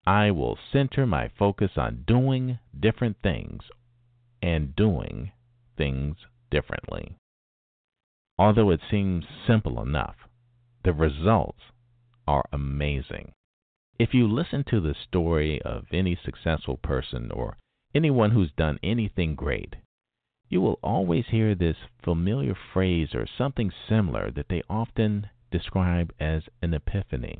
I 0.06 0.32
will 0.32 0.58
center 0.74 1.06
my 1.06 1.30
focus 1.30 1.72
on 1.78 2.04
doing 2.06 2.60
different 2.78 3.18
things 3.22 3.64
and 4.42 4.76
doing 4.76 5.32
things 5.78 6.18
differently. 6.52 7.16
Although 8.38 8.72
it 8.72 8.82
seems 8.90 9.26
simple 9.46 9.82
enough, 9.82 10.16
the 10.84 10.94
results 10.94 11.60
are 12.28 12.46
amazing. 12.52 13.34
If 13.98 14.14
you 14.14 14.28
listen 14.28 14.64
to 14.70 14.80
the 14.80 14.96
story 14.96 15.62
of 15.62 15.86
any 15.92 16.16
successful 16.16 16.78
person 16.78 17.32
or 17.32 17.58
anyone 17.94 18.32
who's 18.32 18.52
done 18.56 18.80
anything 18.82 19.36
great, 19.36 19.76
you 20.48 20.62
will 20.62 20.80
always 20.82 21.26
hear 21.28 21.54
this 21.54 21.78
familiar 22.04 22.56
phrase 22.74 23.14
or 23.14 23.28
something 23.28 23.72
similar 23.88 24.32
that 24.32 24.48
they 24.50 24.64
often 24.70 25.30
describe 25.52 26.14
as 26.20 26.44
an 26.62 26.74
epiphany. 26.74 27.40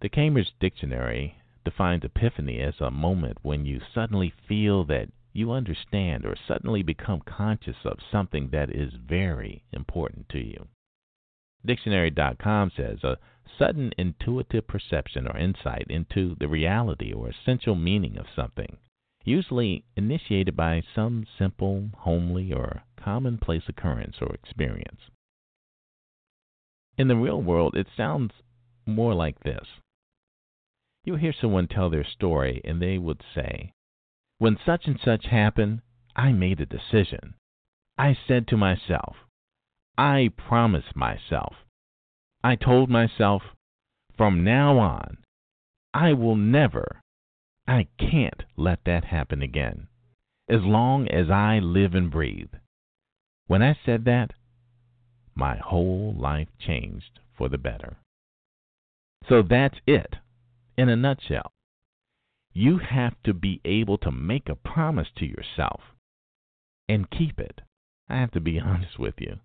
The 0.00 0.08
Cambridge 0.08 0.52
Dictionary 0.60 1.38
defines 1.64 2.04
epiphany 2.04 2.60
as 2.60 2.80
a 2.80 2.90
moment 2.90 3.38
when 3.42 3.66
you 3.66 3.80
suddenly 3.94 4.32
feel 4.46 4.84
that 4.84 5.08
you 5.32 5.50
understand 5.50 6.24
or 6.24 6.36
suddenly 6.46 6.82
become 6.82 7.20
conscious 7.20 7.76
of 7.84 7.98
something 8.12 8.50
that 8.52 8.70
is 8.70 8.92
very 8.94 9.64
important 9.72 10.28
to 10.28 10.38
you. 10.38 10.68
Dictionary.com 11.66 12.72
says 12.76 13.02
a 13.02 13.18
sudden 13.58 13.92
intuitive 13.96 14.66
perception 14.66 15.26
or 15.26 15.36
insight 15.36 15.86
into 15.88 16.36
the 16.38 16.48
reality 16.48 17.12
or 17.12 17.30
essential 17.30 17.74
meaning 17.74 18.18
of 18.18 18.26
something, 18.34 18.76
usually 19.24 19.84
initiated 19.96 20.56
by 20.56 20.82
some 20.94 21.26
simple, 21.38 21.90
homely, 21.98 22.52
or 22.52 22.82
commonplace 22.96 23.62
occurrence 23.68 24.16
or 24.20 24.34
experience. 24.34 25.00
In 26.98 27.08
the 27.08 27.16
real 27.16 27.40
world, 27.40 27.74
it 27.76 27.88
sounds 27.96 28.32
more 28.86 29.14
like 29.14 29.40
this. 29.40 29.66
You'll 31.04 31.16
hear 31.16 31.32
someone 31.32 31.68
tell 31.68 31.90
their 31.90 32.04
story, 32.04 32.60
and 32.64 32.80
they 32.80 32.98
would 32.98 33.22
say, 33.34 33.72
When 34.38 34.58
such 34.64 34.86
and 34.86 34.98
such 35.02 35.26
happened, 35.26 35.82
I 36.16 36.32
made 36.32 36.60
a 36.60 36.66
decision. 36.66 37.34
I 37.98 38.16
said 38.26 38.48
to 38.48 38.56
myself, 38.56 39.16
I 39.96 40.30
promised 40.36 40.96
myself. 40.96 41.54
I 42.42 42.56
told 42.56 42.90
myself, 42.90 43.42
from 44.16 44.42
now 44.44 44.78
on, 44.78 45.18
I 45.92 46.12
will 46.12 46.36
never, 46.36 47.00
I 47.66 47.86
can't 47.98 48.42
let 48.56 48.80
that 48.84 49.04
happen 49.04 49.40
again, 49.40 49.88
as 50.48 50.62
long 50.62 51.08
as 51.08 51.30
I 51.30 51.58
live 51.60 51.94
and 51.94 52.10
breathe. 52.10 52.52
When 53.46 53.62
I 53.62 53.78
said 53.84 54.04
that, 54.06 54.32
my 55.34 55.56
whole 55.56 56.14
life 56.14 56.48
changed 56.58 57.20
for 57.36 57.48
the 57.48 57.58
better. 57.58 57.96
So 59.28 59.42
that's 59.42 59.78
it 59.86 60.16
in 60.76 60.88
a 60.88 60.96
nutshell. 60.96 61.52
You 62.52 62.78
have 62.78 63.14
to 63.24 63.34
be 63.34 63.60
able 63.64 63.98
to 63.98 64.10
make 64.10 64.48
a 64.48 64.54
promise 64.54 65.08
to 65.16 65.26
yourself 65.26 65.80
and 66.88 67.10
keep 67.10 67.38
it. 67.38 67.60
I 68.08 68.16
have 68.16 68.32
to 68.32 68.40
be 68.40 68.60
honest 68.64 68.98
with 68.98 69.14
you. 69.18 69.38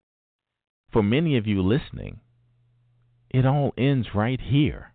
For 0.92 1.04
many 1.04 1.38
of 1.38 1.46
you 1.46 1.62
listening, 1.62 2.20
it 3.30 3.46
all 3.46 3.74
ends 3.78 4.16
right 4.16 4.42
here 4.42 4.94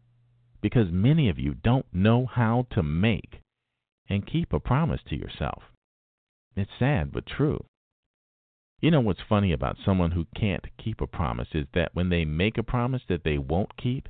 because 0.61 0.91
many 0.91 1.29
of 1.29 1.39
you 1.39 1.55
don't 1.55 1.87
know 1.93 2.27
how 2.27 2.67
to 2.71 2.83
make 2.83 3.41
and 4.09 4.27
keep 4.27 4.53
a 4.53 4.59
promise 4.59 5.03
to 5.09 5.17
yourself. 5.17 5.63
It's 6.57 6.71
sad 6.79 7.13
but 7.13 7.27
true. 7.27 7.65
You 8.81 8.91
know 8.91 9.01
what's 9.01 9.21
funny 9.29 9.53
about 9.53 9.79
someone 9.85 10.11
who 10.11 10.27
can't 10.37 10.67
keep 10.77 11.01
a 11.01 11.07
promise 11.07 11.49
is 11.55 11.67
that 11.75 11.95
when 11.95 12.09
they 12.09 12.25
make 12.25 12.59
a 12.59 12.63
promise 12.63 13.03
that 13.09 13.25
they 13.25 13.39
won't 13.39 13.77
keep, 13.77 14.09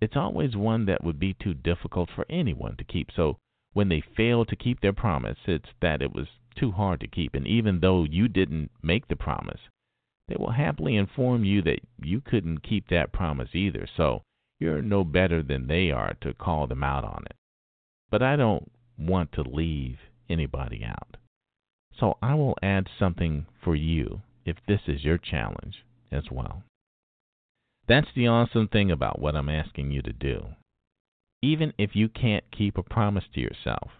it's 0.00 0.16
always 0.16 0.56
one 0.56 0.84
that 0.86 1.02
would 1.02 1.18
be 1.18 1.34
too 1.34 1.54
difficult 1.54 2.10
for 2.14 2.26
anyone 2.28 2.76
to 2.76 2.84
keep. 2.84 3.10
So 3.10 3.38
when 3.72 3.88
they 3.88 4.00
fail 4.00 4.44
to 4.44 4.56
keep 4.56 4.80
their 4.80 4.92
promise, 4.92 5.38
it's 5.46 5.70
that 5.80 6.02
it 6.02 6.12
was 6.12 6.28
too 6.54 6.72
hard 6.72 7.00
to 7.00 7.08
keep. 7.08 7.34
And 7.34 7.46
even 7.46 7.80
though 7.80 8.04
you 8.04 8.28
didn't 8.28 8.70
make 8.82 9.08
the 9.08 9.16
promise, 9.16 9.60
they 10.28 10.36
will 10.38 10.52
happily 10.52 10.96
inform 10.96 11.44
you 11.44 11.62
that 11.62 11.80
you 12.02 12.20
couldn't 12.20 12.62
keep 12.62 12.88
that 12.88 13.12
promise 13.12 13.50
either. 13.54 13.86
So 13.96 14.22
you're 14.60 14.82
no 14.82 15.04
better 15.04 15.42
than 15.42 15.66
they 15.66 15.90
are 15.90 16.14
to 16.22 16.34
call 16.34 16.66
them 16.66 16.84
out 16.84 17.04
on 17.04 17.24
it. 17.26 17.36
But 18.10 18.22
I 18.22 18.36
don't 18.36 18.70
want 18.98 19.32
to 19.32 19.42
leave 19.42 19.98
anybody 20.28 20.84
out. 20.84 21.16
So 21.98 22.16
I 22.22 22.34
will 22.34 22.56
add 22.62 22.88
something 22.98 23.46
for 23.62 23.74
you 23.74 24.22
if 24.44 24.56
this 24.66 24.80
is 24.86 25.04
your 25.04 25.18
challenge 25.18 25.84
as 26.10 26.24
well. 26.30 26.62
That's 27.88 28.08
the 28.14 28.28
awesome 28.28 28.68
thing 28.68 28.90
about 28.90 29.20
what 29.20 29.34
I'm 29.34 29.48
asking 29.48 29.90
you 29.90 30.02
to 30.02 30.12
do. 30.12 30.46
Even 31.42 31.72
if 31.76 31.96
you 31.96 32.08
can't 32.08 32.44
keep 32.56 32.78
a 32.78 32.82
promise 32.82 33.24
to 33.34 33.40
yourself, 33.40 33.90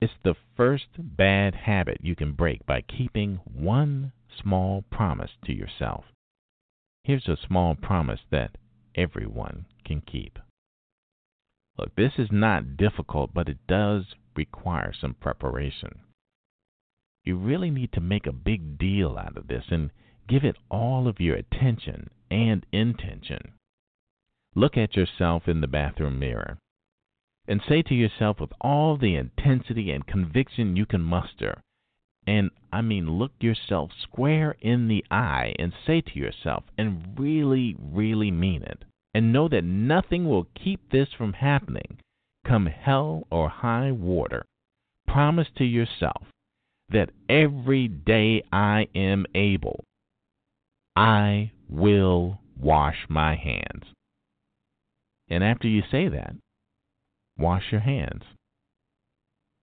it's 0.00 0.12
the 0.24 0.34
first 0.56 0.86
bad 0.98 1.54
habit 1.54 1.98
you 2.00 2.16
can 2.16 2.32
break 2.32 2.64
by 2.64 2.80
keeping 2.80 3.40
one 3.44 4.12
small 4.42 4.84
promise 4.90 5.30
to 5.44 5.52
yourself. 5.52 6.04
Here's 7.04 7.28
a 7.28 7.36
small 7.36 7.74
promise 7.74 8.20
that 8.30 8.56
everyone 8.94 9.66
can 9.84 10.00
keep. 10.00 10.38
Look, 11.78 11.94
this 11.94 12.12
is 12.18 12.30
not 12.30 12.76
difficult, 12.76 13.32
but 13.32 13.48
it 13.48 13.66
does 13.66 14.04
require 14.36 14.92
some 14.92 15.14
preparation. 15.14 16.00
You 17.24 17.36
really 17.36 17.70
need 17.70 17.92
to 17.92 18.00
make 18.00 18.26
a 18.26 18.32
big 18.32 18.78
deal 18.78 19.16
out 19.18 19.36
of 19.36 19.48
this 19.48 19.64
and 19.70 19.90
give 20.28 20.44
it 20.44 20.56
all 20.70 21.08
of 21.08 21.20
your 21.20 21.36
attention 21.36 22.10
and 22.30 22.64
intention. 22.72 23.54
Look 24.54 24.76
at 24.76 24.96
yourself 24.96 25.48
in 25.48 25.60
the 25.60 25.66
bathroom 25.66 26.18
mirror 26.18 26.58
and 27.46 27.62
say 27.68 27.82
to 27.82 27.94
yourself 27.94 28.40
with 28.40 28.52
all 28.60 28.96
the 28.96 29.16
intensity 29.16 29.90
and 29.90 30.06
conviction 30.06 30.76
you 30.76 30.86
can 30.86 31.02
muster, 31.02 31.60
and 32.30 32.48
I 32.72 32.80
mean 32.80 33.18
look 33.18 33.32
yourself 33.40 33.90
square 34.00 34.54
in 34.60 34.86
the 34.86 35.04
eye 35.10 35.52
and 35.58 35.72
say 35.84 36.00
to 36.00 36.16
yourself, 36.16 36.62
and 36.78 37.18
really, 37.18 37.74
really 37.80 38.30
mean 38.30 38.62
it, 38.62 38.84
and 39.12 39.32
know 39.32 39.48
that 39.48 39.64
nothing 39.64 40.28
will 40.28 40.46
keep 40.54 40.92
this 40.92 41.08
from 41.18 41.32
happening, 41.32 41.98
come 42.46 42.66
hell 42.66 43.26
or 43.32 43.48
high 43.48 43.90
water. 43.90 44.44
Promise 45.08 45.48
to 45.56 45.64
yourself 45.64 46.22
that 46.88 47.10
every 47.28 47.88
day 47.88 48.44
I 48.52 48.86
am 48.94 49.26
able, 49.34 49.82
I 50.94 51.50
will 51.68 52.38
wash 52.56 53.06
my 53.08 53.34
hands. 53.34 53.92
And 55.28 55.42
after 55.42 55.66
you 55.66 55.82
say 55.90 56.08
that, 56.08 56.36
wash 57.36 57.64
your 57.72 57.80
hands. 57.80 58.22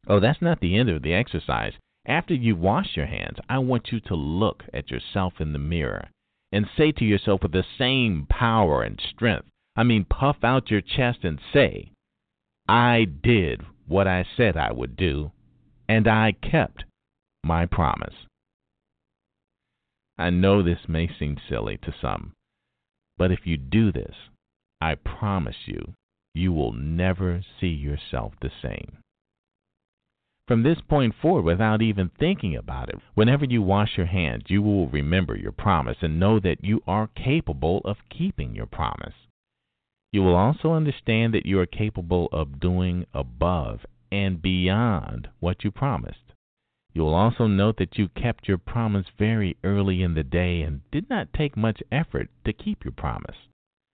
Oh, 0.06 0.20
that's 0.20 0.42
not 0.42 0.60
the 0.60 0.78
end 0.78 0.90
of 0.90 1.02
the 1.02 1.14
exercise. 1.14 1.74
After 2.08 2.34
you 2.34 2.56
wash 2.56 2.96
your 2.96 3.06
hands, 3.06 3.38
I 3.50 3.60
want 3.60 3.92
you 3.92 4.00
to 4.02 4.16
look 4.16 4.64
at 4.74 4.90
yourself 4.90 5.42
in 5.42 5.52
the 5.52 5.60
mirror 5.60 6.10
and 6.54 6.66
say 6.78 6.94
to 6.94 7.04
yourself 7.04 7.44
with 7.44 7.52
the 7.52 7.66
same 7.78 8.26
power 8.30 8.82
and 8.82 9.00
strength, 9.14 9.50
I 9.76 9.84
mean, 9.84 10.06
puff 10.06 10.38
out 10.42 10.72
your 10.72 10.82
chest 10.82 11.20
and 11.24 11.40
say, 11.52 11.92
I 12.68 13.06
did 13.06 13.62
what 13.88 14.08
I 14.08 14.26
said 14.38 14.56
I 14.56 14.72
would 14.72 14.96
do, 14.96 15.32
and 15.90 16.08
I 16.08 16.32
kept 16.32 16.86
my 17.44 17.66
promise. 17.66 18.16
I 20.18 20.30
know 20.30 20.64
this 20.64 20.88
may 20.88 21.10
seem 21.20 21.38
silly 21.50 21.78
to 21.84 21.94
some, 22.02 22.32
but 23.18 23.32
if 23.32 23.46
you 23.46 23.58
do 23.58 23.92
this, 23.92 24.16
I 24.80 24.96
promise 24.96 25.68
you, 25.68 25.94
you 26.34 26.54
will 26.54 26.72
never 26.72 27.42
see 27.60 27.68
yourself 27.68 28.34
the 28.42 28.52
same. 28.62 28.98
From 30.48 30.64
this 30.64 30.80
point 30.80 31.14
forward, 31.14 31.44
without 31.44 31.82
even 31.82 32.10
thinking 32.18 32.56
about 32.56 32.88
it, 32.88 32.96
whenever 33.16 33.44
you 33.44 33.62
wash 33.62 33.98
your 33.98 34.06
hands, 34.06 34.46
you 34.48 34.62
will 34.62 34.88
remember 34.88 35.36
your 35.36 35.52
promise 35.52 35.98
and 36.02 36.20
know 36.20 36.40
that 36.40 36.64
you 36.64 36.82
are 36.88 37.08
capable 37.08 37.82
of 37.84 37.98
keeping 38.10 38.56
your 38.56 38.66
promise. 38.66 39.16
You 40.14 40.24
will 40.24 40.36
also 40.36 40.72
understand 40.72 41.34
that 41.34 41.46
you 41.46 41.60
are 41.60 41.66
capable 41.66 42.30
of 42.32 42.62
doing 42.62 43.06
above 43.14 43.86
and 44.10 44.42
beyond 44.42 45.28
what 45.42 45.66
you 45.66 45.72
promised. 45.72 46.32
You 46.94 47.02
will 47.02 47.14
also 47.14 47.48
note 47.48 47.76
that 47.78 47.98
you 47.98 48.08
kept 48.08 48.48
your 48.48 48.58
promise 48.58 49.08
very 49.20 49.58
early 49.66 50.02
in 50.02 50.14
the 50.14 50.24
day 50.24 50.62
and 50.62 50.80
did 50.92 51.10
not 51.10 51.34
take 51.34 51.58
much 51.58 51.84
effort 51.92 52.30
to 52.46 52.54
keep 52.54 52.86
your 52.86 52.94
promise. 52.94 53.36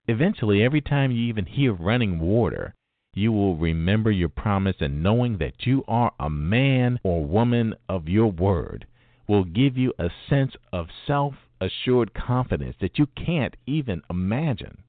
Eventually, 0.07 0.63
every 0.63 0.81
time 0.81 1.11
you 1.11 1.23
even 1.23 1.47
hear 1.47 1.73
running 1.73 2.19
water, 2.19 2.75
you 3.13 3.31
will 3.31 3.55
remember 3.55 4.11
your 4.11 4.29
promise, 4.29 4.77
and 4.79 5.03
knowing 5.03 5.37
that 5.37 5.65
you 5.65 5.83
are 5.87 6.13
a 6.19 6.29
man 6.29 6.99
or 7.03 7.25
woman 7.25 7.75
of 7.87 8.09
your 8.09 8.31
word 8.31 8.87
will 9.27 9.43
give 9.43 9.77
you 9.77 9.93
a 9.99 10.09
sense 10.29 10.53
of 10.71 10.87
self 11.05 11.35
assured 11.61 12.13
confidence 12.13 12.75
that 12.81 12.97
you 12.97 13.07
can't 13.07 13.55
even 13.65 14.01
imagine. 14.09 14.83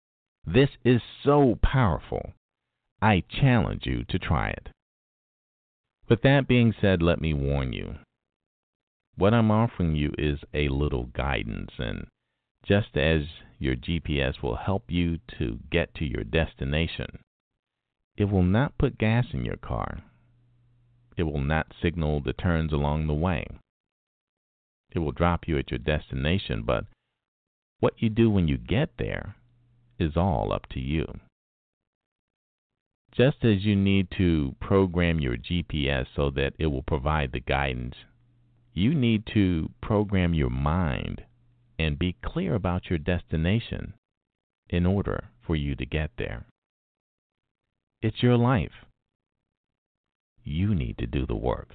This 0.47 0.70
is 0.85 1.01
so 1.22 1.59
powerful. 1.62 2.33
I 3.01 3.22
challenge 3.29 3.87
you 3.87 4.05
to 4.09 4.18
try 4.18 4.51
it. 4.51 4.68
With 6.09 6.22
that 6.22 6.49
being 6.49 6.75
said, 6.81 7.03
let 7.03 7.20
me 7.20 7.33
warn 7.33 7.72
you. 7.72 7.97
What 9.16 9.33
I'm 9.33 9.51
offering 9.51 9.95
you 9.95 10.12
is 10.18 10.41
a 10.53 10.68
little 10.68 11.05
guidance, 11.14 11.70
and 11.79 12.07
just 12.66 12.97
as 12.97 13.22
your 13.59 13.77
GPS 13.77 14.43
will 14.43 14.57
help 14.57 14.85
you 14.89 15.18
to 15.39 15.61
get 15.70 15.95
to 15.95 16.05
your 16.05 16.25
destination, 16.25 17.20
it 18.17 18.27
will 18.27 18.43
not 18.43 18.79
put 18.79 18.99
gas 18.99 19.27
in 19.33 19.45
your 19.45 19.57
car. 19.57 20.03
It 21.17 21.25
will 21.25 21.41
not 21.41 21.73
signal 21.81 22.21
the 22.21 22.33
turns 22.33 22.73
along 22.73 23.07
the 23.07 23.15
way. 23.15 23.47
It 24.93 25.01
will 25.01 25.12
drop 25.12 25.49
you 25.49 25.59
at 25.59 25.71
your 25.71 25.79
destination, 25.79 26.62
but 26.62 26.85
what 27.81 27.95
you 27.99 28.09
do 28.09 28.31
when 28.31 28.49
you 28.49 28.57
get 28.57 28.91
there 28.99 29.37
is 29.99 30.17
all 30.17 30.53
up 30.53 30.67
to 30.71 30.81
you. 30.81 31.07
Just 33.12 33.45
as 33.45 33.65
you 33.65 33.77
need 33.77 34.09
to 34.17 34.57
program 34.61 35.21
your 35.21 35.37
GPS 35.37 36.07
so 36.17 36.31
that 36.31 36.55
it 36.59 36.67
will 36.67 36.83
provide 36.83 37.33
the 37.33 37.41
guidance, 37.41 37.95
you 38.73 38.93
need 38.93 39.25
to 39.35 39.71
program 39.81 40.35
your 40.35 40.51
mind 40.51 41.23
and 41.79 41.99
be 41.99 42.17
clear 42.25 42.55
about 42.55 42.91
your 42.91 42.99
destination 42.99 43.95
in 44.69 44.87
order 44.87 45.29
for 45.47 45.55
you 45.55 45.77
to 45.77 45.87
get 45.87 46.11
there. 46.19 46.47
It's 48.07 48.23
your 48.23 48.37
life. 48.37 48.85
You 50.43 50.75
need 50.75 50.99
to 50.99 51.07
do 51.07 51.25
the 51.25 51.35
work. 51.35 51.71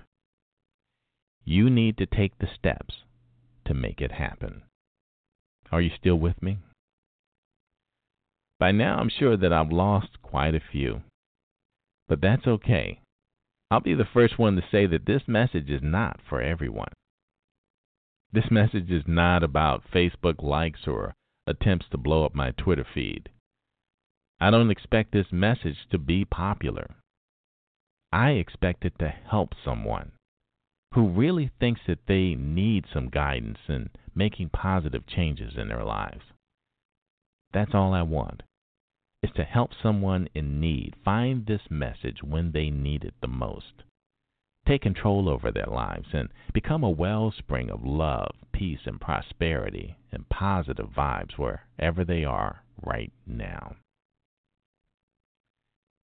You 1.44 1.72
need 1.72 1.98
to 1.98 2.06
take 2.06 2.38
the 2.38 2.46
steps 2.56 2.98
to 3.66 3.74
make 3.74 4.00
it 4.00 4.12
happen. 4.12 4.62
Are 5.72 5.82
you 5.82 5.90
still 6.00 6.18
with 6.18 6.40
me? 6.40 6.60
By 8.60 8.72
now, 8.72 9.00
I'm 9.00 9.10
sure 9.10 9.38
that 9.38 9.52
I've 9.52 9.72
lost 9.72 10.22
quite 10.22 10.54
a 10.54 10.62
few. 10.72 11.02
But 12.08 12.22
that's 12.22 12.46
okay. 12.46 13.00
I'll 13.72 13.80
be 13.80 13.96
the 13.96 14.14
first 14.14 14.38
one 14.38 14.56
to 14.56 14.62
say 14.72 14.86
that 14.86 15.08
this 15.08 15.24
message 15.26 15.72
is 15.72 15.82
not 15.82 16.20
for 16.30 16.44
everyone. 16.44 16.94
This 18.32 18.52
message 18.52 18.92
is 18.92 19.06
not 19.08 19.42
about 19.42 19.90
Facebook 19.92 20.44
likes 20.44 20.82
or 20.86 21.16
attempts 21.48 21.88
to 21.90 21.98
blow 21.98 22.24
up 22.24 22.36
my 22.36 22.52
Twitter 22.52 22.86
feed. 22.94 23.30
I 24.42 24.52
don't 24.52 24.72
expect 24.72 25.12
this 25.12 25.32
message 25.32 25.78
to 25.92 25.98
be 25.98 26.24
popular. 26.24 26.96
I 28.12 28.32
expect 28.32 28.86
it 28.86 28.98
to 29.00 29.10
help 29.10 29.54
someone 29.64 30.14
who 30.94 31.10
really 31.10 31.52
thinks 31.60 31.82
that 31.88 32.08
they 32.08 32.36
need 32.36 32.86
some 32.92 33.10
guidance 33.10 33.60
in 33.68 33.90
making 34.16 34.50
positive 34.50 35.06
changes 35.06 35.54
in 35.58 35.68
their 35.68 35.84
lives. 35.84 36.24
That's 37.54 37.74
all 37.74 37.94
I 37.94 38.02
want. 38.02 38.44
Is 39.22 39.32
to 39.36 39.44
help 39.44 39.72
someone 39.84 40.30
in 40.34 40.62
need 40.62 40.96
find 41.04 41.46
this 41.46 41.70
message 41.70 42.24
when 42.24 42.54
they 42.54 42.70
need 42.70 43.04
it 43.04 43.14
the 43.22 43.28
most. 43.28 43.84
Take 44.66 44.82
control 44.82 45.28
over 45.28 45.52
their 45.52 45.66
lives 45.66 46.08
and 46.14 46.30
become 46.54 46.84
a 46.84 46.90
wellspring 46.90 47.70
of 47.70 47.84
love, 47.84 48.34
peace, 48.54 48.86
and 48.86 49.02
prosperity 49.02 49.98
and 50.12 50.30
positive 50.30 50.88
vibes 50.88 51.38
wherever 51.38 52.06
they 52.06 52.24
are 52.24 52.64
right 52.82 53.12
now. 53.28 53.76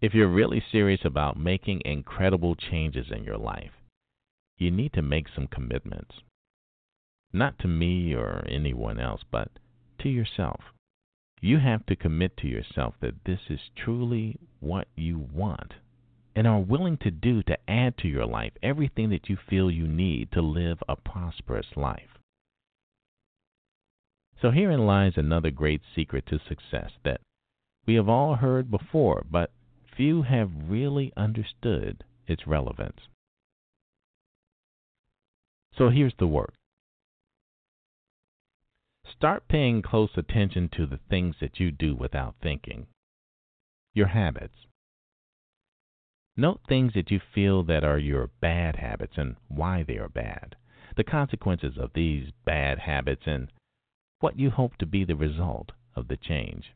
If 0.05 0.13
you're 0.13 0.27
really 0.27 0.63
serious 0.71 1.01
about 1.03 1.35
making 1.35 1.81
incredible 1.83 2.53
changes 2.53 3.07
in 3.09 3.23
your 3.23 3.39
life, 3.39 3.71
you 4.55 4.69
need 4.69 4.93
to 4.93 5.01
make 5.01 5.25
some 5.33 5.47
commitments. 5.47 6.21
Not 7.33 7.57
to 7.61 7.67
me 7.67 8.13
or 8.13 8.45
anyone 8.47 8.99
else, 8.99 9.21
but 9.31 9.49
to 10.01 10.09
yourself. 10.09 10.61
You 11.41 11.57
have 11.57 11.87
to 11.87 11.95
commit 11.95 12.37
to 12.37 12.47
yourself 12.47 12.93
that 13.01 13.25
this 13.25 13.39
is 13.49 13.71
truly 13.75 14.37
what 14.59 14.87
you 14.95 15.17
want 15.33 15.73
and 16.35 16.45
are 16.45 16.59
willing 16.59 16.97
to 16.97 17.09
do 17.09 17.41
to 17.41 17.57
add 17.67 17.97
to 17.97 18.07
your 18.07 18.27
life 18.27 18.53
everything 18.61 19.09
that 19.09 19.27
you 19.27 19.35
feel 19.49 19.71
you 19.71 19.87
need 19.87 20.31
to 20.33 20.41
live 20.43 20.77
a 20.87 20.95
prosperous 20.95 21.75
life. 21.75 22.19
So 24.39 24.51
herein 24.51 24.85
lies 24.85 25.13
another 25.15 25.49
great 25.49 25.81
secret 25.95 26.27
to 26.27 26.37
success 26.47 26.91
that 27.03 27.21
we 27.87 27.95
have 27.95 28.07
all 28.07 28.35
heard 28.35 28.69
before, 28.69 29.25
but 29.31 29.49
few 29.95 30.23
have 30.23 30.49
really 30.67 31.11
understood 31.15 32.03
its 32.27 32.47
relevance. 32.47 32.99
So 35.77 35.89
here's 35.89 36.15
the 36.17 36.27
work. 36.27 36.53
Start 39.05 39.47
paying 39.47 39.81
close 39.81 40.11
attention 40.17 40.69
to 40.75 40.85
the 40.85 40.99
things 41.09 41.35
that 41.39 41.59
you 41.59 41.71
do 41.71 41.95
without 41.95 42.35
thinking. 42.41 42.87
Your 43.93 44.07
habits. 44.07 44.55
Note 46.37 46.61
things 46.67 46.93
that 46.93 47.11
you 47.11 47.21
feel 47.33 47.63
that 47.63 47.83
are 47.83 47.97
your 47.97 48.27
bad 48.41 48.75
habits 48.75 49.13
and 49.17 49.37
why 49.47 49.83
they 49.83 49.97
are 49.97 50.09
bad, 50.09 50.55
the 50.97 51.03
consequences 51.03 51.77
of 51.77 51.93
these 51.93 52.31
bad 52.43 52.79
habits, 52.79 53.23
and 53.25 53.51
what 54.19 54.37
you 54.37 54.49
hope 54.49 54.75
to 54.77 54.85
be 54.85 55.05
the 55.05 55.15
result 55.15 55.71
of 55.95 56.09
the 56.09 56.17
change. 56.17 56.73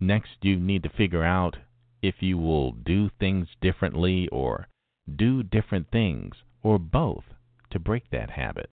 Next, 0.00 0.36
you 0.42 0.56
need 0.56 0.82
to 0.84 0.88
figure 0.88 1.24
out 1.24 1.56
if 2.02 2.22
you 2.22 2.38
will 2.38 2.72
do 2.72 3.10
things 3.18 3.48
differently 3.60 4.28
or 4.28 4.68
do 5.16 5.42
different 5.42 5.90
things 5.90 6.36
or 6.62 6.78
both 6.78 7.24
to 7.70 7.78
break 7.78 8.10
that 8.10 8.30
habit. 8.30 8.70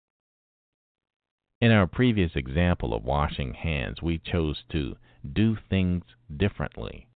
In 1.61 1.73
our 1.73 1.89
previous 1.89 2.37
example 2.37 2.95
of 2.95 3.05
washing 3.05 3.55
hands, 3.55 4.01
we 4.01 4.19
chose 4.19 4.63
to 4.71 4.97
do 5.33 5.57
things 5.69 6.05
differently. 6.37 7.09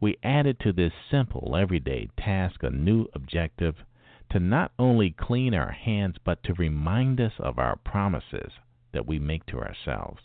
We 0.00 0.16
added 0.22 0.60
to 0.60 0.72
this 0.72 0.92
simple 1.10 1.56
everyday 1.56 2.08
task 2.16 2.62
a 2.62 2.70
new 2.70 3.08
objective 3.14 3.74
to 4.30 4.38
not 4.38 4.70
only 4.78 5.10
clean 5.10 5.54
our 5.54 5.72
hands 5.72 6.16
but 6.24 6.42
to 6.44 6.54
remind 6.54 7.20
us 7.20 7.32
of 7.40 7.58
our 7.58 7.76
promises 7.76 8.52
that 8.92 9.06
we 9.06 9.18
make 9.18 9.44
to 9.46 9.58
ourselves 9.58 10.22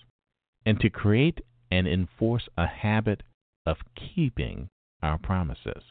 and 0.65 0.79
to 0.79 0.89
create 0.89 1.41
and 1.71 1.87
enforce 1.87 2.47
a 2.57 2.67
habit 2.67 3.23
of 3.65 3.77
keeping 3.95 4.69
our 5.01 5.17
promises. 5.17 5.83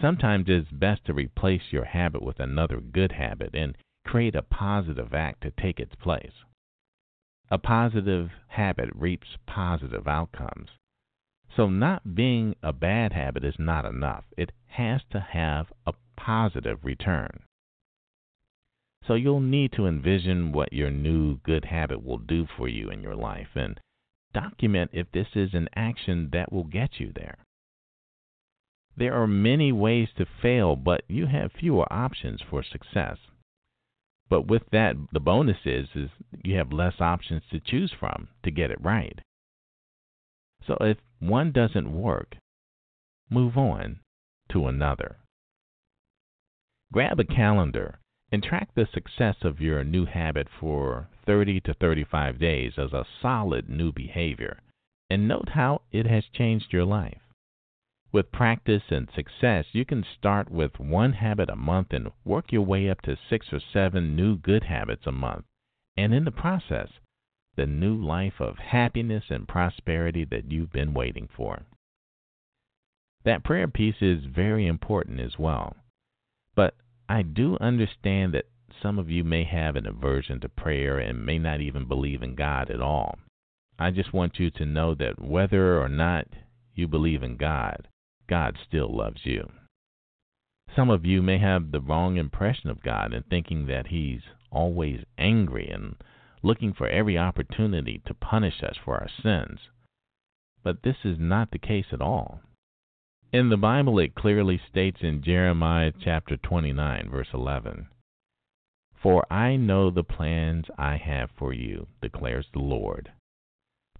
Sometimes 0.00 0.46
it's 0.48 0.70
best 0.70 1.04
to 1.06 1.12
replace 1.12 1.72
your 1.72 1.84
habit 1.84 2.22
with 2.22 2.38
another 2.38 2.80
good 2.80 3.12
habit 3.12 3.54
and 3.54 3.76
create 4.06 4.36
a 4.36 4.42
positive 4.42 5.12
act 5.12 5.42
to 5.42 5.50
take 5.50 5.80
its 5.80 5.94
place. 5.96 6.44
A 7.50 7.58
positive 7.58 8.30
habit 8.48 8.90
reaps 8.94 9.36
positive 9.46 10.06
outcomes. 10.06 10.70
So, 11.56 11.68
not 11.68 12.14
being 12.14 12.54
a 12.62 12.72
bad 12.72 13.12
habit 13.12 13.42
is 13.44 13.58
not 13.58 13.84
enough. 13.84 14.24
It 14.36 14.52
has 14.66 15.02
to 15.10 15.18
have 15.18 15.72
a 15.86 15.94
positive 16.16 16.84
return. 16.84 17.40
So, 19.08 19.14
you'll 19.14 19.40
need 19.40 19.72
to 19.72 19.86
envision 19.86 20.52
what 20.52 20.70
your 20.70 20.90
new 20.90 21.38
good 21.38 21.64
habit 21.64 22.04
will 22.04 22.18
do 22.18 22.46
for 22.58 22.68
you 22.68 22.90
in 22.90 23.00
your 23.00 23.16
life 23.16 23.48
and 23.54 23.80
document 24.34 24.90
if 24.92 25.10
this 25.10 25.28
is 25.34 25.54
an 25.54 25.68
action 25.74 26.28
that 26.34 26.52
will 26.52 26.64
get 26.64 27.00
you 27.00 27.10
there. 27.14 27.38
There 28.98 29.14
are 29.14 29.26
many 29.26 29.72
ways 29.72 30.08
to 30.18 30.26
fail, 30.42 30.76
but 30.76 31.04
you 31.08 31.26
have 31.26 31.52
fewer 31.52 31.90
options 31.90 32.42
for 32.42 32.62
success. 32.62 33.16
But 34.28 34.46
with 34.46 34.64
that, 34.72 34.96
the 35.10 35.20
bonus 35.20 35.64
is 35.64 35.88
is 35.94 36.10
you 36.44 36.56
have 36.56 36.70
less 36.70 37.00
options 37.00 37.42
to 37.50 37.60
choose 37.60 37.92
from 37.98 38.28
to 38.42 38.50
get 38.50 38.70
it 38.70 38.80
right. 38.82 39.18
So 40.66 40.76
if 40.82 40.98
one 41.18 41.52
doesn't 41.52 41.98
work, 41.98 42.36
move 43.30 43.56
on 43.56 44.00
to 44.50 44.66
another. 44.66 45.16
Grab 46.92 47.18
a 47.18 47.24
calendar 47.24 48.00
and 48.30 48.42
track 48.42 48.68
the 48.74 48.86
success 48.92 49.36
of 49.42 49.60
your 49.60 49.84
new 49.84 50.04
habit 50.04 50.48
for 50.60 51.08
30 51.26 51.60
to 51.60 51.74
35 51.74 52.38
days 52.38 52.72
as 52.78 52.92
a 52.92 53.06
solid 53.22 53.68
new 53.68 53.92
behavior 53.92 54.58
and 55.10 55.26
note 55.26 55.50
how 55.50 55.80
it 55.90 56.06
has 56.06 56.24
changed 56.32 56.72
your 56.72 56.84
life. 56.84 57.20
With 58.12 58.32
practice 58.32 58.84
and 58.90 59.08
success, 59.14 59.66
you 59.72 59.84
can 59.84 60.04
start 60.18 60.50
with 60.50 60.78
one 60.78 61.12
habit 61.12 61.50
a 61.50 61.56
month 61.56 61.92
and 61.92 62.10
work 62.24 62.52
your 62.52 62.62
way 62.62 62.88
up 62.88 63.02
to 63.02 63.18
six 63.28 63.52
or 63.52 63.60
seven 63.60 64.16
new 64.16 64.36
good 64.36 64.64
habits 64.64 65.06
a 65.06 65.12
month. 65.12 65.44
And 65.96 66.14
in 66.14 66.24
the 66.24 66.30
process, 66.30 66.88
the 67.56 67.66
new 67.66 67.94
life 67.94 68.40
of 68.40 68.56
happiness 68.58 69.24
and 69.30 69.48
prosperity 69.48 70.24
that 70.26 70.50
you've 70.50 70.72
been 70.72 70.94
waiting 70.94 71.28
for. 71.36 71.62
That 73.24 73.44
prayer 73.44 73.68
piece 73.68 74.00
is 74.00 74.24
very 74.24 74.66
important 74.66 75.20
as 75.20 75.38
well. 75.38 75.76
But 76.54 76.74
I 77.08 77.22
do 77.22 77.56
understand 77.60 78.34
that 78.34 78.46
some 78.82 78.98
of 78.98 79.10
you 79.10 79.24
may 79.24 79.44
have 79.44 79.76
an 79.76 79.86
aversion 79.86 80.40
to 80.40 80.48
prayer 80.48 80.98
and 80.98 81.24
may 81.24 81.38
not 81.38 81.60
even 81.60 81.88
believe 81.88 82.22
in 82.22 82.34
God 82.34 82.70
at 82.70 82.80
all. 82.80 83.18
I 83.78 83.90
just 83.90 84.12
want 84.12 84.38
you 84.38 84.50
to 84.52 84.66
know 84.66 84.94
that 84.96 85.20
whether 85.20 85.80
or 85.80 85.88
not 85.88 86.26
you 86.74 86.86
believe 86.86 87.22
in 87.22 87.36
God, 87.36 87.88
God 88.28 88.58
still 88.66 88.94
loves 88.94 89.24
you. 89.24 89.50
Some 90.76 90.90
of 90.90 91.06
you 91.06 91.22
may 91.22 91.38
have 91.38 91.70
the 91.70 91.80
wrong 91.80 92.16
impression 92.16 92.68
of 92.68 92.82
God 92.82 93.14
and 93.14 93.24
thinking 93.26 93.66
that 93.66 93.86
He's 93.86 94.22
always 94.50 95.04
angry 95.16 95.68
and 95.68 95.96
looking 96.42 96.72
for 96.72 96.88
every 96.88 97.16
opportunity 97.16 98.02
to 98.06 98.14
punish 98.14 98.62
us 98.62 98.76
for 98.84 98.94
our 98.96 99.08
sins. 99.22 99.60
But 100.62 100.82
this 100.82 100.96
is 101.04 101.18
not 101.18 101.50
the 101.50 101.58
case 101.58 101.86
at 101.92 102.02
all. 102.02 102.40
In 103.30 103.50
the 103.50 103.58
Bible, 103.58 103.98
it 103.98 104.14
clearly 104.14 104.58
states 104.70 105.02
in 105.02 105.22
Jeremiah 105.22 105.92
chapter 106.02 106.38
29, 106.38 107.10
verse 107.10 107.28
11 107.34 107.88
For 109.02 109.30
I 109.30 109.56
know 109.56 109.90
the 109.90 110.02
plans 110.02 110.64
I 110.78 110.96
have 110.96 111.30
for 111.36 111.52
you, 111.52 111.88
declares 112.00 112.46
the 112.52 112.60
Lord 112.60 113.12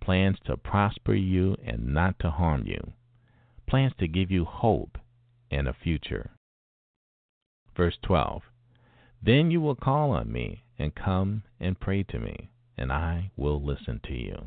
plans 0.01 0.39
to 0.47 0.57
prosper 0.57 1.13
you 1.13 1.55
and 1.63 1.93
not 1.93 2.19
to 2.21 2.31
harm 2.31 2.67
you, 2.67 2.95
plans 3.67 3.93
to 3.99 4.09
give 4.09 4.31
you 4.31 4.47
hope 4.47 4.97
and 5.51 5.69
a 5.69 5.75
future. 5.75 6.31
Verse 7.77 7.99
12 8.03 8.41
Then 9.23 9.51
you 9.51 9.61
will 9.61 9.75
call 9.75 10.13
on 10.13 10.33
me 10.33 10.65
and 10.79 10.95
come 10.95 11.43
and 11.61 11.79
pray 11.79 12.03
to 12.05 12.19
me, 12.19 12.49
and 12.79 12.91
I 12.91 13.31
will 13.37 13.63
listen 13.63 14.01
to 14.05 14.15
you. 14.15 14.47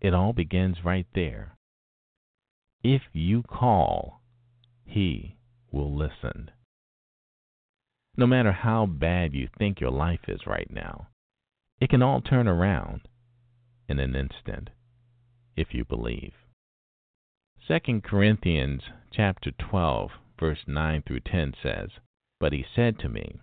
It 0.00 0.14
all 0.14 0.32
begins 0.32 0.84
right 0.84 1.08
there. 1.12 1.57
If 2.82 3.02
you 3.12 3.42
call, 3.42 4.20
He 4.84 5.36
will 5.70 5.94
listen. 5.94 6.50
No 8.16 8.26
matter 8.26 8.52
how 8.52 8.86
bad 8.86 9.34
you 9.34 9.48
think 9.58 9.80
your 9.80 9.90
life 9.90 10.28
is 10.28 10.46
right 10.46 10.70
now, 10.70 11.08
it 11.80 11.90
can 11.90 12.02
all 12.02 12.20
turn 12.20 12.48
around 12.48 13.08
in 13.88 13.98
an 13.98 14.14
instant 14.14 14.70
if 15.56 15.74
you 15.74 15.84
believe. 15.84 16.34
2 17.66 18.00
Corinthians 18.00 18.82
chapter 19.12 19.50
12 19.50 20.10
verse 20.38 20.60
9 20.66 21.02
through 21.02 21.20
10 21.20 21.54
says, 21.62 21.90
"But 22.38 22.52
he 22.52 22.64
said 22.74 22.98
to 23.00 23.08
me, 23.08 23.40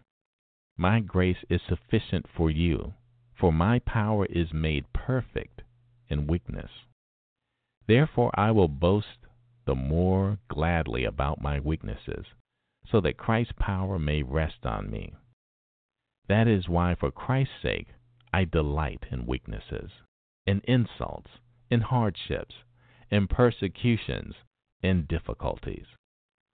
my 0.77 0.99
grace 0.99 1.43
is 1.49 1.61
sufficient 1.61 2.27
for 2.27 2.51
you, 2.51 2.95
for 3.33 3.53
my 3.53 3.79
power 3.79 4.25
is 4.25 4.51
made 4.53 4.91
perfect 4.91 5.61
in 6.09 6.27
weakness. 6.27 6.71
Therefore 7.87 8.31
I 8.33 8.51
will 8.51 8.67
boast 8.67 9.24
the 9.65 9.75
more 9.75 10.37
gladly 10.47 11.03
about 11.03 11.41
my 11.41 11.59
weaknesses, 11.59 12.25
so 12.89 13.01
that 13.01 13.17
Christ's 13.17 13.53
power 13.59 13.97
may 13.97 14.21
rest 14.23 14.65
on 14.65 14.89
me. 14.89 15.13
That 16.27 16.47
is 16.47 16.69
why, 16.69 16.95
for 16.95 17.11
Christ's 17.11 17.53
sake, 17.61 17.87
I 18.33 18.45
delight 18.45 19.03
in 19.11 19.25
weaknesses, 19.25 19.91
in 20.45 20.61
insults, 20.65 21.31
in 21.69 21.81
hardships, 21.81 22.55
in 23.09 23.27
persecutions, 23.27 24.35
in 24.81 25.05
difficulties. 25.05 25.85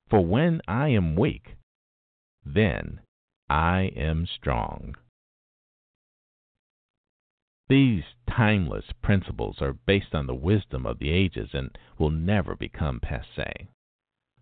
For 0.10 0.26
when 0.26 0.62
I 0.68 0.90
am 0.90 1.16
weak, 1.16 1.56
then 2.46 3.02
I 3.50 3.92
am 3.96 4.26
strong. 4.26 4.96
These 7.72 8.04
timeless 8.30 8.92
principles 9.02 9.62
are 9.62 9.72
based 9.72 10.14
on 10.14 10.28
the 10.28 10.36
wisdom 10.36 10.86
of 10.86 11.00
the 11.00 11.10
ages 11.10 11.52
and 11.54 11.78
will 11.98 12.10
never 12.10 12.54
become 12.54 13.00
passe. 13.00 13.70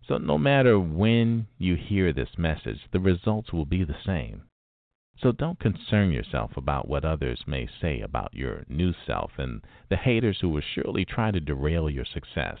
So, 0.02 0.18
no 0.18 0.36
matter 0.36 0.80
when 0.80 1.46
you 1.56 1.76
hear 1.76 2.12
this 2.12 2.36
message, 2.36 2.80
the 2.90 2.98
results 2.98 3.52
will 3.52 3.66
be 3.66 3.84
the 3.84 4.02
same. 4.04 4.48
So, 5.16 5.30
don't 5.30 5.60
concern 5.60 6.10
yourself 6.10 6.56
about 6.56 6.88
what 6.88 7.04
others 7.04 7.46
may 7.46 7.68
say 7.80 8.00
about 8.00 8.34
your 8.34 8.64
new 8.68 8.92
self 9.06 9.38
and 9.38 9.64
the 9.88 9.96
haters 9.96 10.40
who 10.40 10.48
will 10.48 10.60
surely 10.62 11.04
try 11.04 11.30
to 11.30 11.38
derail 11.38 11.88
your 11.88 12.04
success. 12.04 12.58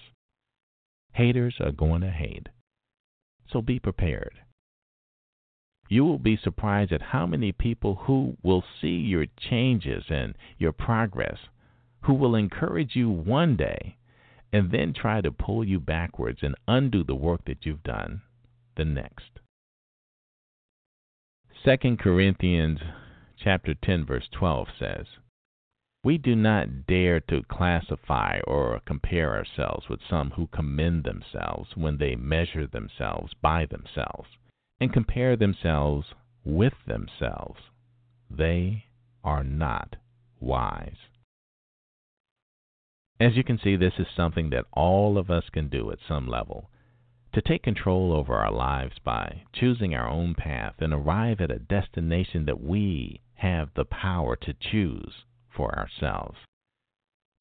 Haters 1.14 1.56
are 1.58 1.72
going 1.72 2.02
to 2.02 2.12
hate. 2.12 2.48
So, 3.48 3.60
be 3.60 3.80
prepared 3.80 4.38
you 5.90 6.04
will 6.04 6.20
be 6.20 6.38
surprised 6.40 6.92
at 6.92 7.02
how 7.02 7.26
many 7.26 7.50
people 7.50 7.96
who 8.06 8.36
will 8.44 8.62
see 8.80 8.86
your 8.86 9.26
changes 9.50 10.04
and 10.08 10.34
your 10.56 10.70
progress, 10.70 11.38
who 12.02 12.14
will 12.14 12.36
encourage 12.36 12.94
you 12.94 13.10
one 13.10 13.56
day 13.56 13.96
and 14.52 14.70
then 14.70 14.94
try 14.94 15.20
to 15.20 15.32
pull 15.32 15.64
you 15.64 15.80
backwards 15.80 16.38
and 16.42 16.54
undo 16.68 17.02
the 17.02 17.14
work 17.14 17.44
that 17.44 17.66
you've 17.66 17.82
done 17.82 18.22
the 18.76 18.84
next. 18.84 19.40
2 21.64 21.96
Corinthians 21.96 22.78
chapter 23.42 23.74
10 23.74 24.06
verse 24.06 24.28
12 24.30 24.68
says, 24.78 25.06
"We 26.04 26.18
do 26.18 26.36
not 26.36 26.86
dare 26.86 27.18
to 27.18 27.42
classify 27.42 28.38
or 28.46 28.80
compare 28.86 29.34
ourselves 29.34 29.88
with 29.88 30.00
some 30.08 30.30
who 30.30 30.46
commend 30.46 31.02
themselves 31.02 31.76
when 31.76 31.96
they 31.96 32.14
measure 32.14 32.68
themselves 32.68 33.34
by 33.42 33.66
themselves 33.66 34.28
and 34.80 34.92
compare 34.92 35.36
themselves 35.36 36.06
with 36.44 36.72
themselves. 36.86 37.60
They 38.30 38.84
are 39.22 39.44
not 39.44 39.96
wise. 40.40 40.96
As 43.20 43.36
you 43.36 43.44
can 43.44 43.58
see, 43.62 43.76
this 43.76 43.92
is 43.98 44.06
something 44.16 44.48
that 44.50 44.64
all 44.72 45.18
of 45.18 45.30
us 45.30 45.44
can 45.52 45.68
do 45.68 45.90
at 45.90 45.98
some 46.08 46.26
level 46.26 46.70
to 47.34 47.42
take 47.42 47.62
control 47.62 48.12
over 48.12 48.34
our 48.34 48.50
lives 48.50 48.94
by 49.04 49.42
choosing 49.52 49.94
our 49.94 50.08
own 50.08 50.34
path 50.34 50.74
and 50.78 50.92
arrive 50.92 51.40
at 51.40 51.50
a 51.50 51.58
destination 51.58 52.46
that 52.46 52.62
we 52.62 53.20
have 53.34 53.68
the 53.76 53.84
power 53.84 54.34
to 54.36 54.54
choose 54.54 55.12
for 55.54 55.78
ourselves. 55.78 56.38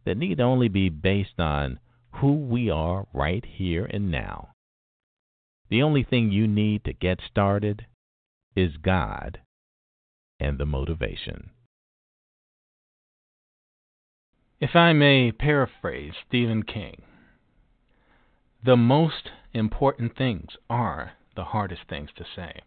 That 0.05 0.17
need 0.17 0.39
only 0.39 0.67
be 0.67 0.89
based 0.89 1.39
on 1.39 1.79
who 2.15 2.33
we 2.33 2.69
are 2.69 3.07
right 3.13 3.45
here 3.45 3.85
and 3.85 4.11
now 4.11 4.49
the 5.69 5.83
only 5.83 6.03
thing 6.03 6.31
you 6.31 6.47
need 6.47 6.83
to 6.83 6.93
get 6.93 7.19
started 7.29 7.85
is 8.55 8.77
God 8.77 9.39
and 10.39 10.57
the 10.57 10.65
motivation. 10.65 11.51
If 14.59 14.75
I 14.75 14.93
may 14.93 15.31
paraphrase 15.31 16.13
Stephen 16.27 16.63
King, 16.63 17.03
the 18.63 18.75
most 18.75 19.29
important 19.53 20.17
things 20.17 20.49
are 20.69 21.13
the 21.35 21.45
hardest 21.45 21.83
things 21.87 22.09
to 22.17 22.25
say. 22.35 22.61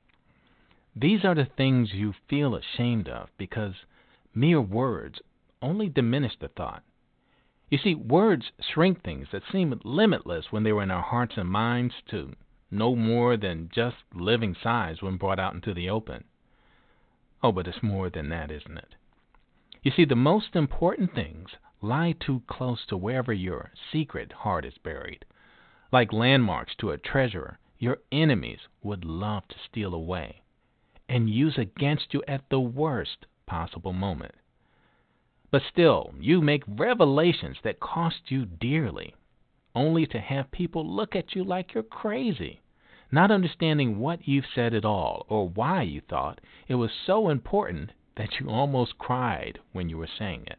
These 0.97 1.25
are 1.25 1.35
the 1.35 1.49
things 1.57 1.93
you 1.93 2.15
feel 2.29 2.55
ashamed 2.55 3.09
of 3.09 3.29
because 3.37 3.75
mere 4.35 4.61
words 4.61 5.21
only 5.61 5.89
diminish 5.89 6.33
the 6.41 6.49
thought. 6.49 6.83
You 7.69 7.79
see, 7.79 7.95
words 7.95 8.53
shrink 8.61 9.03
things 9.03 9.29
that 9.33 9.43
seem 9.51 9.79
limitless 9.85 10.47
when 10.51 10.63
they 10.63 10.73
were 10.73 10.83
in 10.83 10.91
our 10.91 11.03
hearts 11.03 11.35
and 11.37 11.49
minds 11.49 11.95
to 12.11 12.35
no 12.73 12.97
more 12.97 13.37
than 13.37 13.69
just 13.73 13.99
living 14.15 14.57
size 14.61 15.03
when 15.03 15.19
brought 15.19 15.39
out 15.39 15.55
into 15.55 15.75
the 15.75 15.91
open. 15.91 16.25
Oh, 17.43 17.53
but 17.53 17.67
it's 17.67 17.83
more 17.83 18.09
than 18.09 18.31
that, 18.31 18.51
isn't 18.51 18.79
it? 18.79 18.95
You 19.83 19.91
see, 19.91 20.05
the 20.05 20.17
most 20.17 20.57
important 20.57 21.15
things 21.15 21.51
lie 21.83 22.15
too 22.19 22.43
close 22.47 22.87
to 22.87 22.97
wherever 22.97 23.33
your 23.33 23.73
secret 23.93 24.33
heart 24.33 24.65
is 24.65 24.79
buried. 24.79 25.25
Like 25.93 26.13
landmarks 26.13 26.75
to 26.77 26.91
a 26.91 26.99
treasure, 26.99 27.59
your 27.79 27.99
enemies 28.11 28.61
would 28.83 29.05
love 29.05 29.47
to 29.49 29.57
steal 29.69 29.93
away 29.93 30.43
and 31.09 31.29
use 31.29 31.59
against 31.59 32.15
you 32.15 32.23
at 32.27 32.49
the 32.49 32.61
worst 32.61 33.27
possible 33.45 33.93
moment. 33.93 34.35
But 35.51 35.63
still, 35.71 36.15
you 36.19 36.41
make 36.41 36.63
revelations 36.67 37.59
that 37.65 37.81
cost 37.81 38.31
you 38.31 38.47
dearly 38.47 39.15
only 39.75 40.07
to 40.07 40.21
have 40.21 40.51
people 40.51 40.87
look 40.87 41.17
at 41.17 41.35
you 41.35 41.45
like 41.45 41.75
you're 41.75 41.83
crazy, 41.83 42.61
not 43.11 43.31
understanding 43.31 43.99
what 43.99 44.27
you've 44.27 44.47
said 44.55 44.75
at 44.75 44.85
all 44.85 45.27
or 45.29 45.49
why 45.49 45.83
you 45.83 46.01
thought 46.01 46.41
it 46.69 46.75
was 46.75 46.91
so 47.07 47.29
important 47.29 47.91
that 48.17 48.41
you 48.41 48.49
almost 48.49 48.99
cried 48.99 49.59
when 49.73 49.89
you 49.89 49.97
were 49.97 50.09
saying 50.19 50.45
it. 50.47 50.59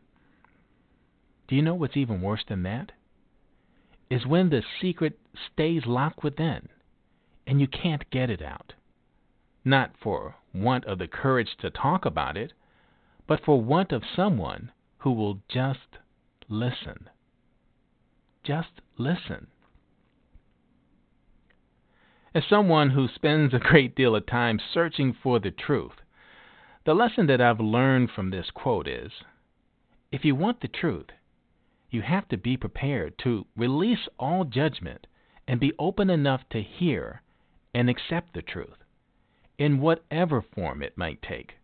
Do 1.48 1.56
you 1.56 1.62
know 1.62 1.76
what's 1.76 1.98
even 1.98 2.22
worse 2.22 2.44
than 2.48 2.64
that? 2.64 2.92
Is 4.10 4.26
when 4.26 4.50
the 4.50 4.64
secret 4.82 5.20
stays 5.52 5.86
locked 5.86 6.24
within 6.24 6.70
and 7.46 7.60
you 7.60 7.68
can't 7.68 8.10
get 8.10 8.30
it 8.30 8.42
out. 8.42 8.74
Not 9.66 9.92
for 10.02 10.36
want 10.54 10.86
of 10.86 11.00
the 11.00 11.08
courage 11.08 11.56
to 11.62 11.70
talk 11.70 12.06
about 12.06 12.38
it, 12.38 12.54
but 13.28 13.44
for 13.44 13.62
want 13.62 13.92
of 13.92 14.04
someone 14.16 14.72
who 15.00 15.12
will 15.12 15.42
just 15.50 15.98
listen. 16.50 17.10
Just 18.44 18.82
listen. 18.98 19.48
As 22.36 22.44
someone 22.50 22.90
who 22.90 23.08
spends 23.08 23.54
a 23.54 23.60
great 23.60 23.96
deal 23.96 24.16
of 24.16 24.26
time 24.26 24.60
searching 24.60 25.14
for 25.14 25.40
the 25.40 25.52
truth, 25.52 26.02
the 26.84 26.94
lesson 26.94 27.28
that 27.28 27.40
I've 27.40 27.62
learned 27.62 28.10
from 28.12 28.32
this 28.32 28.52
quote 28.52 28.88
is 28.88 29.12
if 30.12 30.26
you 30.26 30.36
want 30.36 30.60
the 30.60 30.68
truth, 30.68 31.08
you 31.90 32.02
have 32.02 32.28
to 32.30 32.38
be 32.38 32.58
prepared 32.58 33.18
to 33.20 33.46
release 33.56 34.08
all 34.20 34.44
judgment 34.44 35.08
and 35.48 35.60
be 35.60 35.74
open 35.80 36.10
enough 36.10 36.42
to 36.50 36.62
hear 36.62 37.22
and 37.74 37.90
accept 37.90 38.34
the 38.34 38.42
truth, 38.42 38.84
in 39.58 39.80
whatever 39.80 40.42
form 40.42 40.82
it 40.82 40.98
might 40.98 41.22
take. 41.22 41.56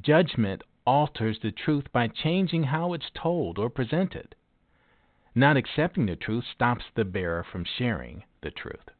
Judgment 0.00 0.62
alters 0.86 1.38
the 1.40 1.52
truth 1.52 1.92
by 1.92 2.08
changing 2.08 2.64
how 2.64 2.94
it's 2.94 3.10
told 3.14 3.58
or 3.58 3.70
presented. 3.70 4.34
Not 5.34 5.56
accepting 5.56 6.06
the 6.06 6.16
truth 6.16 6.44
stops 6.52 6.84
the 6.94 7.04
bearer 7.06 7.42
from 7.42 7.64
sharing 7.64 8.24
the 8.42 8.50
truth. 8.50 8.90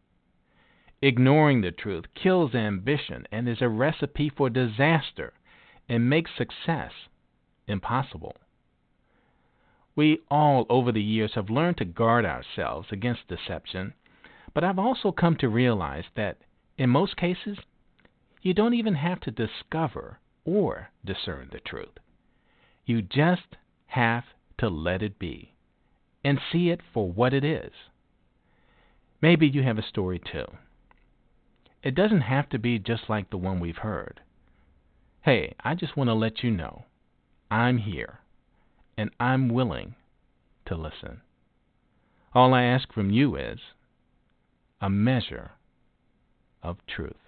Ignoring 1.02 1.60
the 1.60 1.72
truth 1.72 2.06
kills 2.14 2.54
ambition 2.54 3.26
and 3.30 3.48
is 3.48 3.60
a 3.60 3.68
recipe 3.68 4.30
for 4.30 4.48
disaster 4.48 5.34
and 5.88 6.08
makes 6.08 6.30
success 6.36 6.92
impossible. 7.66 8.36
We 9.94 10.20
all, 10.30 10.64
over 10.70 10.90
the 10.90 11.02
years, 11.02 11.34
have 11.34 11.50
learned 11.50 11.76
to 11.78 11.84
guard 11.84 12.24
ourselves 12.24 12.88
against 12.90 13.28
deception, 13.28 13.92
but 14.54 14.64
I've 14.64 14.78
also 14.78 15.12
come 15.12 15.36
to 15.36 15.48
realize 15.50 16.04
that, 16.14 16.38
in 16.78 16.88
most 16.88 17.16
cases, 17.16 17.58
you 18.40 18.54
don't 18.54 18.74
even 18.74 18.94
have 18.94 19.20
to 19.20 19.30
discover 19.30 20.18
or 20.44 20.88
discern 21.04 21.50
the 21.52 21.60
truth. 21.60 21.98
You 22.86 23.02
just 23.02 23.56
have 23.86 24.24
to 24.58 24.70
let 24.70 25.02
it 25.02 25.18
be 25.18 25.51
and 26.24 26.40
see 26.50 26.70
it 26.70 26.80
for 26.92 27.10
what 27.10 27.32
it 27.32 27.44
is. 27.44 27.72
Maybe 29.20 29.46
you 29.46 29.62
have 29.62 29.78
a 29.78 29.82
story 29.82 30.20
too. 30.20 30.46
It 31.82 31.94
doesn't 31.94 32.22
have 32.22 32.48
to 32.50 32.58
be 32.58 32.78
just 32.78 33.08
like 33.08 33.30
the 33.30 33.36
one 33.36 33.60
we've 33.60 33.78
heard. 33.78 34.20
Hey, 35.22 35.54
I 35.60 35.74
just 35.74 35.96
want 35.96 36.08
to 36.08 36.14
let 36.14 36.42
you 36.42 36.50
know 36.50 36.84
I'm 37.50 37.78
here 37.78 38.20
and 38.96 39.10
I'm 39.20 39.48
willing 39.48 39.94
to 40.66 40.76
listen. 40.76 41.22
All 42.34 42.54
I 42.54 42.64
ask 42.64 42.92
from 42.92 43.10
you 43.10 43.36
is 43.36 43.58
a 44.80 44.90
measure 44.90 45.52
of 46.62 46.78
truth. 46.86 47.21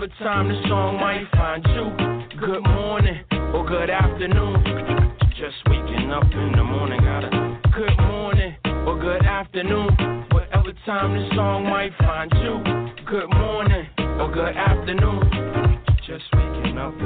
Whatever 0.00 0.24
time 0.24 0.48
the 0.48 0.54
song 0.66 0.96
might 0.96 1.28
find 1.32 1.62
you. 1.76 2.40
Good 2.40 2.62
morning 2.62 3.20
or 3.52 3.66
good 3.66 3.90
afternoon. 3.90 4.64
Just 5.36 5.56
waking 5.66 6.10
up 6.10 6.24
in 6.24 6.52
the 6.56 6.64
morning, 6.64 7.00
got 7.00 7.24
a 7.24 7.60
good 7.74 7.96
morning 8.08 8.56
or 8.86 8.98
good 8.98 9.26
afternoon, 9.26 10.24
whatever 10.32 10.72
time 10.86 11.12
the 11.12 11.28
song 11.34 11.64
might 11.64 11.92
find 11.98 12.32
you. 12.32 12.62
Good 13.04 13.28
morning 13.28 13.86
or 13.98 14.32
good 14.32 14.56
afternoon. 14.56 15.82
Just 16.06 16.24
waking 16.32 16.78
up. 16.78 16.96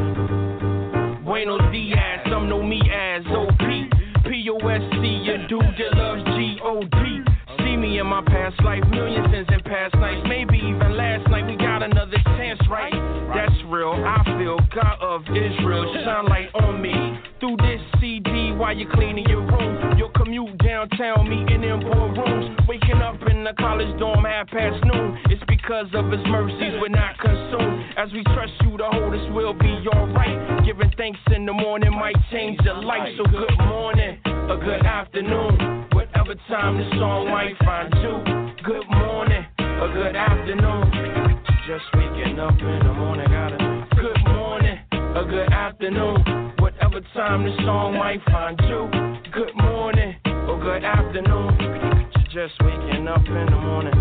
Buenos 1.24 1.62
dias, 1.72 2.20
some 2.30 2.48
know 2.48 2.62
me 2.62 2.80
as 2.94 3.26
OP. 3.26 3.58
P-O-S-C, 4.24 5.30
a 5.34 5.48
dude 5.48 5.60
that 5.60 5.96
loves 5.96 6.22
G-O-D. 6.24 7.24
See 7.58 7.76
me 7.76 7.98
in 7.98 8.06
my 8.06 8.22
past 8.22 8.62
life, 8.62 8.84
million 8.90 9.24
sins 9.32 9.48
in 9.50 9.60
past 9.64 9.94
nights, 9.96 10.26
maybe 10.28 10.43
I 13.82 14.22
feel 14.38 14.56
God 14.72 14.98
of 15.00 15.22
Israel 15.34 15.92
shine 16.04 16.26
light 16.26 16.48
on 16.54 16.80
me 16.80 16.94
through 17.40 17.56
this 17.56 17.82
CD 18.00 18.52
while 18.52 18.72
you're 18.72 18.90
cleaning 18.92 19.26
your 19.28 19.40
room. 19.40 19.98
Your 19.98 20.10
commute 20.10 20.56
downtown, 20.58 21.28
meeting 21.28 21.64
in 21.64 21.80
boardrooms, 21.82 22.68
waking 22.68 23.02
up 23.02 23.18
in 23.28 23.42
the 23.42 23.52
college 23.58 23.98
dorm 23.98 24.24
half 24.24 24.46
past 24.46 24.78
noon. 24.84 25.18
It's 25.26 25.42
because 25.48 25.88
of 25.92 26.06
His 26.12 26.20
mercies 26.26 26.78
we're 26.80 26.88
not 26.88 27.18
consumed. 27.18 27.98
As 27.98 28.12
we 28.12 28.22
trust 28.30 28.52
you 28.62 28.78
to 28.78 28.86
hold 28.92 29.12
us, 29.12 29.26
we'll 29.34 29.58
be 29.58 29.74
alright. 29.92 30.64
Giving 30.64 30.92
thanks 30.96 31.18
in 31.34 31.44
the 31.44 31.52
morning 31.52 31.90
might 31.90 32.16
change 32.30 32.60
your 32.62 32.80
life. 32.80 33.08
So 33.18 33.24
good 33.24 33.58
morning, 33.58 34.20
a 34.24 34.56
good 34.56 34.86
afternoon, 34.86 35.88
whatever 35.92 36.36
time 36.46 36.78
the 36.78 36.88
song 36.96 37.28
might 37.28 37.58
find 37.58 37.92
you. 37.98 38.22
Good 38.62 38.86
morning, 38.88 39.44
a 39.58 39.90
good 39.92 40.14
afternoon. 40.14 41.42
Just 41.66 41.84
waking 41.94 42.38
up 42.38 42.58
in 42.60 42.78
the 42.86 42.92
morning, 42.92 43.26
got 43.26 43.52
a 43.52 43.56
morning, 43.56 43.63
a 45.14 45.24
good 45.24 45.52
afternoon, 45.52 46.52
whatever 46.58 47.00
time 47.14 47.44
the 47.44 47.54
song 47.62 47.94
might 47.94 48.22
find 48.26 48.58
you. 48.62 48.90
Good 49.32 49.54
morning, 49.54 50.16
or 50.26 50.58
good 50.58 50.82
afternoon. 50.82 51.56
You're 51.60 52.48
just 52.48 52.60
waking 52.60 53.06
up 53.06 53.24
in 53.24 53.46
the 53.46 53.56
morning. 53.56 53.94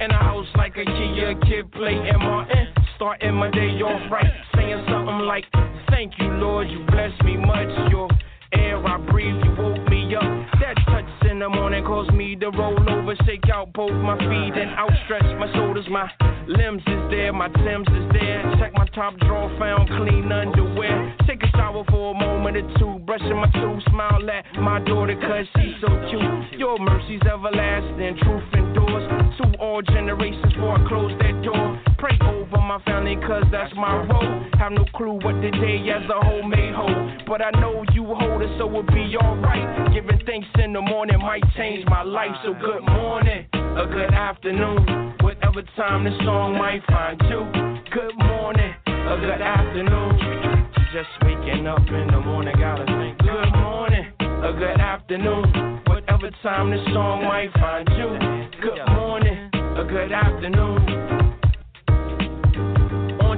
In 0.00 0.10
a 0.10 0.18
house 0.18 0.48
like 0.56 0.76
a 0.76 0.84
Kia 0.84 1.38
kid 1.46 1.70
playing 1.70 2.18
Martin. 2.18 2.66
Starting 2.96 3.34
my 3.34 3.50
day 3.52 3.70
off 3.82 4.10
right, 4.10 4.30
saying 4.56 4.84
something 4.88 5.20
like, 5.26 5.44
Thank 5.90 6.14
you, 6.18 6.26
Lord, 6.26 6.68
you 6.68 6.84
blessed 6.86 7.22
me 7.22 7.36
much. 7.36 7.90
Your 7.90 8.08
air 8.52 8.84
I 8.84 8.98
breathe, 8.98 9.36
you 9.44 9.54
woke 9.56 9.88
me 9.88 10.14
up. 10.16 10.24
That 10.58 10.74
touch 10.86 11.30
in 11.30 11.38
the 11.38 11.48
morning 11.48 11.84
caused 11.84 12.12
me 12.12 12.34
to 12.36 12.50
roll 12.50 12.81
out 13.62 13.72
both 13.72 13.92
my 13.92 14.18
feet 14.18 14.54
and 14.58 14.70
outstretch 14.74 15.28
my 15.38 15.50
shoulders. 15.54 15.86
My 15.88 16.10
limbs 16.46 16.82
is 16.86 17.02
there, 17.10 17.32
my 17.32 17.48
Tim's 17.48 17.86
is 17.88 18.06
there. 18.12 18.42
Check 18.58 18.72
my 18.74 18.86
top 18.94 19.16
drawer, 19.18 19.54
found 19.58 19.88
clean 19.88 20.30
underwear. 20.30 21.14
Take 21.26 21.42
a 21.42 21.50
shower 21.56 21.84
for 21.88 22.14
a 22.14 22.18
moment 22.18 22.56
or 22.56 22.66
two, 22.78 22.98
brushing 23.04 23.36
my 23.36 23.50
tooth, 23.52 23.82
smile 23.90 24.28
at 24.30 24.44
my 24.60 24.80
daughter 24.80 25.16
cause 25.16 25.46
she's 25.56 25.74
so 25.80 25.88
cute. 26.10 26.58
Your 26.58 26.78
mercy's 26.78 27.22
everlasting, 27.22 28.18
truth 28.22 28.44
endures 28.54 29.06
to 29.38 29.58
all 29.58 29.82
generations 29.82 30.52
before 30.52 30.78
I 30.78 30.88
close 30.88 31.12
my 32.72 32.82
family 32.84 33.16
cause 33.16 33.44
that's 33.52 33.74
my 33.74 33.94
role. 34.06 34.44
Have 34.58 34.72
no 34.72 34.86
clue 34.94 35.20
what 35.20 35.34
the 35.42 35.50
day 35.50 35.84
as 35.90 36.08
a 36.08 36.24
whole 36.24 36.42
may 36.42 36.72
hold, 36.72 37.26
but 37.26 37.42
I 37.42 37.50
know 37.60 37.84
you 37.92 38.06
hold 38.06 38.40
it 38.40 38.48
so 38.56 38.66
we'll 38.66 38.82
be 38.84 39.14
alright. 39.20 39.92
Giving 39.92 40.18
thanks 40.24 40.48
in 40.54 40.72
the 40.72 40.80
morning 40.80 41.18
might 41.20 41.42
change 41.54 41.84
my 41.86 42.02
life, 42.02 42.30
so 42.42 42.54
good 42.54 42.82
morning, 42.82 43.44
a 43.52 43.86
good 43.92 44.14
afternoon, 44.14 45.12
whatever 45.20 45.60
time 45.76 46.04
the 46.04 46.16
song 46.24 46.56
might 46.56 46.82
find 46.86 47.20
you. 47.28 47.44
Good 47.92 48.16
morning, 48.16 48.72
a 48.86 49.20
good 49.20 49.42
afternoon. 49.42 50.72
Just 50.94 51.12
waking 51.24 51.66
up 51.66 51.86
in 51.88 52.06
the 52.08 52.20
morning, 52.20 52.54
gotta 52.58 52.86
think. 52.86 53.18
Good 53.18 53.52
morning, 53.52 54.12
a 54.18 54.52
good 54.56 54.80
afternoon, 54.80 55.82
whatever 55.88 56.30
time 56.42 56.70
the 56.70 56.82
song 56.94 57.24
might 57.24 57.52
find 57.52 57.86
you. 57.98 58.16
Good 58.62 58.86
morning, 58.94 59.50
a 59.52 59.84
good 59.84 60.12
afternoon. 60.12 61.21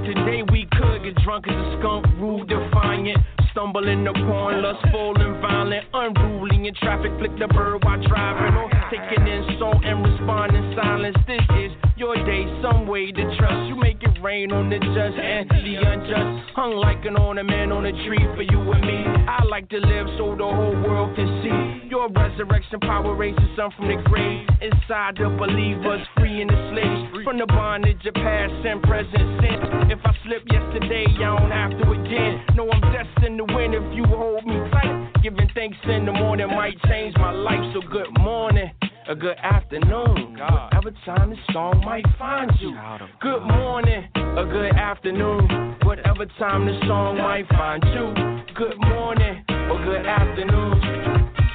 Today 0.05 0.43
we 0.53 0.69
could 0.71 1.03
get 1.03 1.17
drunk 1.25 1.49
as 1.49 1.55
a 1.55 1.79
skunk, 1.81 2.05
rude, 2.21 2.47
defiant. 2.47 3.17
Stumbling 3.53 4.07
upon 4.07 4.61
lustful 4.61 5.17
and 5.17 5.41
violent, 5.41 5.87
unruly 5.95 6.69
in 6.69 6.75
traffic, 6.75 7.11
flick 7.19 7.31
the 7.39 7.49
bird 7.49 7.83
while 7.85 8.03
driving 8.07 8.55
or 8.55 8.69
taking 8.91 9.27
in 9.27 9.57
song 9.59 9.81
and 9.83 10.05
responding 10.05 10.75
silence. 10.77 11.17
This 11.27 11.41
is 11.57 11.73
your 12.05 12.21
day, 12.27 12.45
some 12.61 12.87
way 12.87 13.11
to 13.11 13.25
trust. 13.39 13.69
You 13.69 13.77
make 13.77 14.03
it 14.03 14.21
rain 14.21 14.53
on 14.53 14.69
the 14.69 14.77
just 14.77 15.17
and 15.17 15.49
the 15.49 15.75
unjust. 15.81 16.53
Hung 16.53 16.77
like 16.77 17.05
an 17.07 17.17
ornament 17.17 17.73
on 17.73 17.87
a 17.87 17.93
tree 18.05 18.21
for 18.37 18.43
you 18.43 18.61
and 18.61 18.85
me. 18.85 19.01
I 19.25 19.43
like 19.49 19.69
to 19.71 19.79
live 19.79 20.07
so 20.19 20.37
the 20.37 20.45
whole 20.45 20.77
world 20.85 21.17
can 21.17 21.25
see. 21.41 21.89
Your 21.89 22.13
resurrection 22.13 22.81
power 22.81 23.15
raises 23.15 23.49
some 23.57 23.73
from 23.77 23.89
the 23.89 23.97
grave. 24.05 24.45
Inside 24.61 25.17
the 25.17 25.33
believers, 25.33 26.05
freeing 26.21 26.49
the 26.49 26.61
slaves 26.77 27.25
from 27.25 27.39
the 27.39 27.47
bondage 27.47 28.05
of 28.05 28.15
past 28.15 28.53
and 28.53 28.83
present 28.83 29.41
sin. 29.41 29.57
If 29.89 30.01
I 30.05 30.13
slip 30.29 30.45
yesterday, 30.53 31.09
I 31.09 31.41
don't 31.41 31.51
have 31.51 31.73
to 31.73 31.87
again. 31.97 32.45
No, 32.55 32.69
I'm 32.69 32.85
destined 32.93 33.41
to 33.41 33.47
win 33.49 33.73
if 33.73 33.87
you 33.97 34.05
hold 34.05 34.45
me 34.45 34.61
tight. 34.77 35.25
Giving 35.25 35.49
thanks 35.55 35.79
in 35.89 36.05
the 36.05 36.13
morning 36.13 36.49
might 36.49 36.77
change 36.85 37.17
my 37.17 37.33
life. 37.33 37.65
So 37.73 37.81
good 37.89 38.13
morning, 38.21 38.69
a 39.09 39.15
good 39.15 39.37
afternoon. 39.39 40.37
Whatever 40.39 40.91
time 41.05 41.31
this 41.31 41.39
song 41.53 41.83
might 41.85 42.07
find 42.19 42.51
you. 42.61 42.75
Good 43.21 43.43
morning 43.43 44.09
or 44.17 44.47
good 44.47 44.75
afternoon. 44.75 45.77
Whatever 45.83 46.27
time 46.39 46.67
this 46.67 46.81
song 46.87 47.19
might 47.19 47.47
find 47.49 47.83
you. 47.85 48.15
Good 48.55 48.79
morning 48.79 49.45
or 49.49 49.85
good 49.85 50.07
afternoon. 50.07 50.81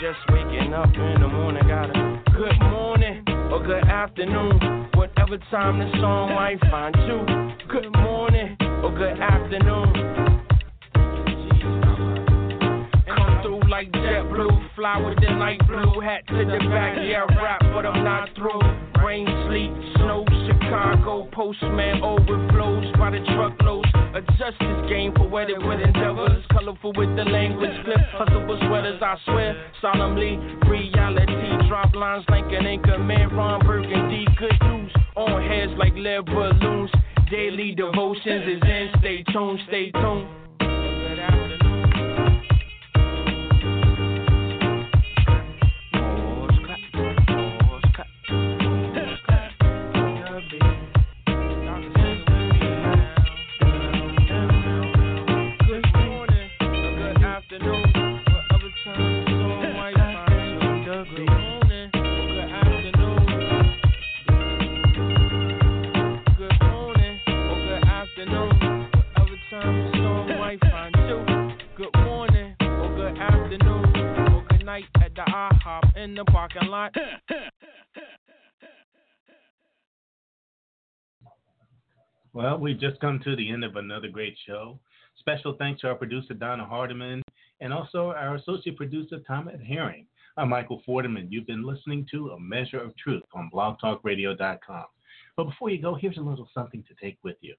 Just 0.02 0.20
waking 0.30 0.74
up 0.74 0.94
in 0.94 1.22
the 1.22 1.28
morning, 1.28 1.68
got 1.68 1.90
a 1.90 2.24
good 2.32 2.60
morning 2.70 3.24
or 3.52 3.64
good 3.64 3.84
afternoon. 3.84 4.88
Whatever 4.94 5.38
time 5.50 5.80
this 5.80 5.92
song 6.00 6.36
might 6.36 6.60
find 6.70 6.96
you. 7.08 7.26
Good 7.68 7.92
morning 7.94 8.58
or 8.84 8.92
good 8.92 9.20
afternoon. 9.20 10.29
Like 13.80 13.92
JetBlue. 13.94 14.76
Fly 14.76 15.00
with 15.00 15.16
the 15.22 15.34
night 15.36 15.60
blue 15.66 16.02
hat 16.02 16.28
to 16.28 16.36
the 16.36 16.60
back. 16.70 16.98
Yeah, 17.00 17.24
rap, 17.40 17.62
but 17.74 17.86
I'm 17.86 18.04
not 18.04 18.30
through. 18.36 18.60
Rain, 19.06 19.26
sleet, 19.48 19.72
snow, 19.96 20.26
Chicago. 20.48 21.30
Postman 21.32 22.04
overflows 22.04 22.92
by 22.98 23.12
the 23.12 23.24
truckloads. 23.36 23.88
Adjust 24.14 24.60
this 24.60 24.90
game 24.90 25.14
for 25.16 25.30
wedded 25.30 25.64
with 25.64 25.80
endeavors. 25.80 26.44
Colorful 26.52 26.92
with 26.98 27.16
the 27.16 27.24
language. 27.24 27.72
Clip 27.86 28.04
hustle 28.12 28.60
sweaters, 28.68 29.02
I 29.02 29.16
swear. 29.24 29.56
Solemnly, 29.82 30.36
reality. 30.68 31.68
Drop 31.70 31.96
lines 31.96 32.26
like 32.28 32.52
an 32.52 32.68
anchor 32.68 33.00
man. 33.00 33.30
Ron 33.34 33.66
Burgundy. 33.66 34.26
Good 34.38 34.60
news 34.64 34.92
on 35.16 35.42
heads 35.48 35.72
like 35.78 35.94
lead 35.96 36.26
balloons. 36.26 36.92
Daily 37.32 37.72
devotions 37.76 38.44
is 38.44 38.62
in. 38.62 38.90
Stay 39.00 39.24
tuned, 39.32 39.60
stay 39.68 39.92
tuned. 39.92 40.39
Well, 82.32 82.60
we've 82.60 82.80
just 82.80 83.00
come 83.02 83.20
to 83.24 83.36
the 83.36 83.52
end 83.52 83.64
of 83.64 83.76
another 83.76 84.08
great 84.08 84.38
show. 84.46 84.80
Special 85.18 85.56
thanks 85.58 85.82
to 85.82 85.88
our 85.88 85.96
producer, 85.96 86.34
Donna 86.34 86.64
Hardiman, 86.64 87.24
and 87.60 87.74
also 87.74 88.12
our 88.12 88.36
associate 88.36 88.78
producer, 88.78 89.18
Thomas 89.28 89.60
Herring. 89.68 90.06
I'm 90.38 90.50
Michael 90.50 90.82
Fordeman. 90.86 91.28
You've 91.32 91.48
been 91.48 91.66
listening 91.66 92.08
to 92.12 92.30
A 92.30 92.40
Measure 92.40 92.80
of 92.80 92.96
Truth 92.98 93.24
on 93.34 93.50
blogtalkradio.com. 93.54 94.86
But 95.36 95.44
before 95.46 95.70
you 95.70 95.82
go, 95.82 95.96
here's 95.96 96.18
a 96.18 96.22
little 96.22 96.48
something 96.54 96.84
to 96.88 96.94
take 97.04 97.18
with 97.24 97.38
you. 97.42 97.56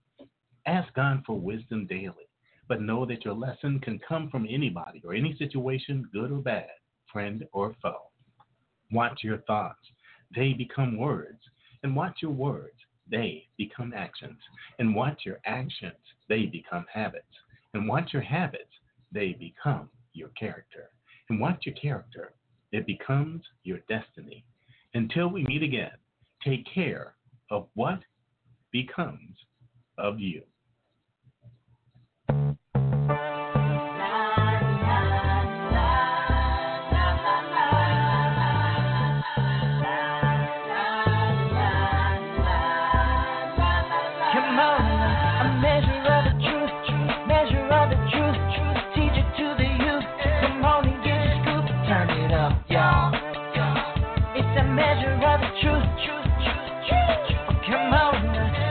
Ask 0.66 0.92
God 0.94 1.22
for 1.26 1.38
wisdom 1.38 1.86
daily, 1.86 2.28
but 2.68 2.80
know 2.80 3.04
that 3.06 3.24
your 3.24 3.34
lesson 3.34 3.80
can 3.80 3.98
come 3.98 4.30
from 4.30 4.46
anybody 4.48 5.02
or 5.04 5.14
any 5.14 5.34
situation, 5.36 6.08
good 6.12 6.30
or 6.30 6.38
bad, 6.38 6.70
friend 7.12 7.44
or 7.52 7.74
foe. 7.82 8.09
Watch 8.92 9.20
your 9.22 9.38
thoughts. 9.38 9.80
They 10.34 10.52
become 10.52 10.96
words. 10.96 11.38
And 11.82 11.96
watch 11.96 12.18
your 12.20 12.32
words 12.32 12.74
they 13.10 13.48
become 13.58 13.92
actions. 13.94 14.38
And 14.78 14.94
watch 14.94 15.22
your 15.24 15.40
actions, 15.44 15.98
they 16.28 16.46
become 16.46 16.86
habits. 16.92 17.24
And 17.74 17.88
watch 17.88 18.12
your 18.12 18.22
habits, 18.22 18.70
they 19.12 19.32
become 19.32 19.90
your 20.12 20.28
character. 20.30 20.90
And 21.28 21.40
watch 21.40 21.66
your 21.66 21.74
character, 21.74 22.32
it 22.72 22.86
becomes 22.86 23.42
your 23.64 23.78
destiny. 23.88 24.44
Until 24.94 25.28
we 25.28 25.44
meet 25.44 25.62
again, 25.62 25.92
take 26.44 26.64
care 26.72 27.14
of 27.50 27.66
what 27.74 28.00
becomes 28.72 29.36
of 29.98 30.18
you. 30.20 30.42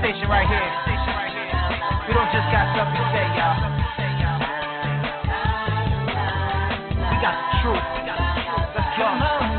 station 0.00 0.28
right 0.30 0.46
here. 0.46 0.68
We 2.06 2.14
don't 2.14 2.30
just 2.30 2.48
got 2.54 2.70
something 2.76 2.96
to 2.96 3.06
say, 3.10 3.26
y'all. 3.34 3.58
We 7.10 7.16
got 7.20 7.34
the 7.34 7.46
truth. 7.62 7.84
Let's 8.74 8.98
go. 8.98 9.57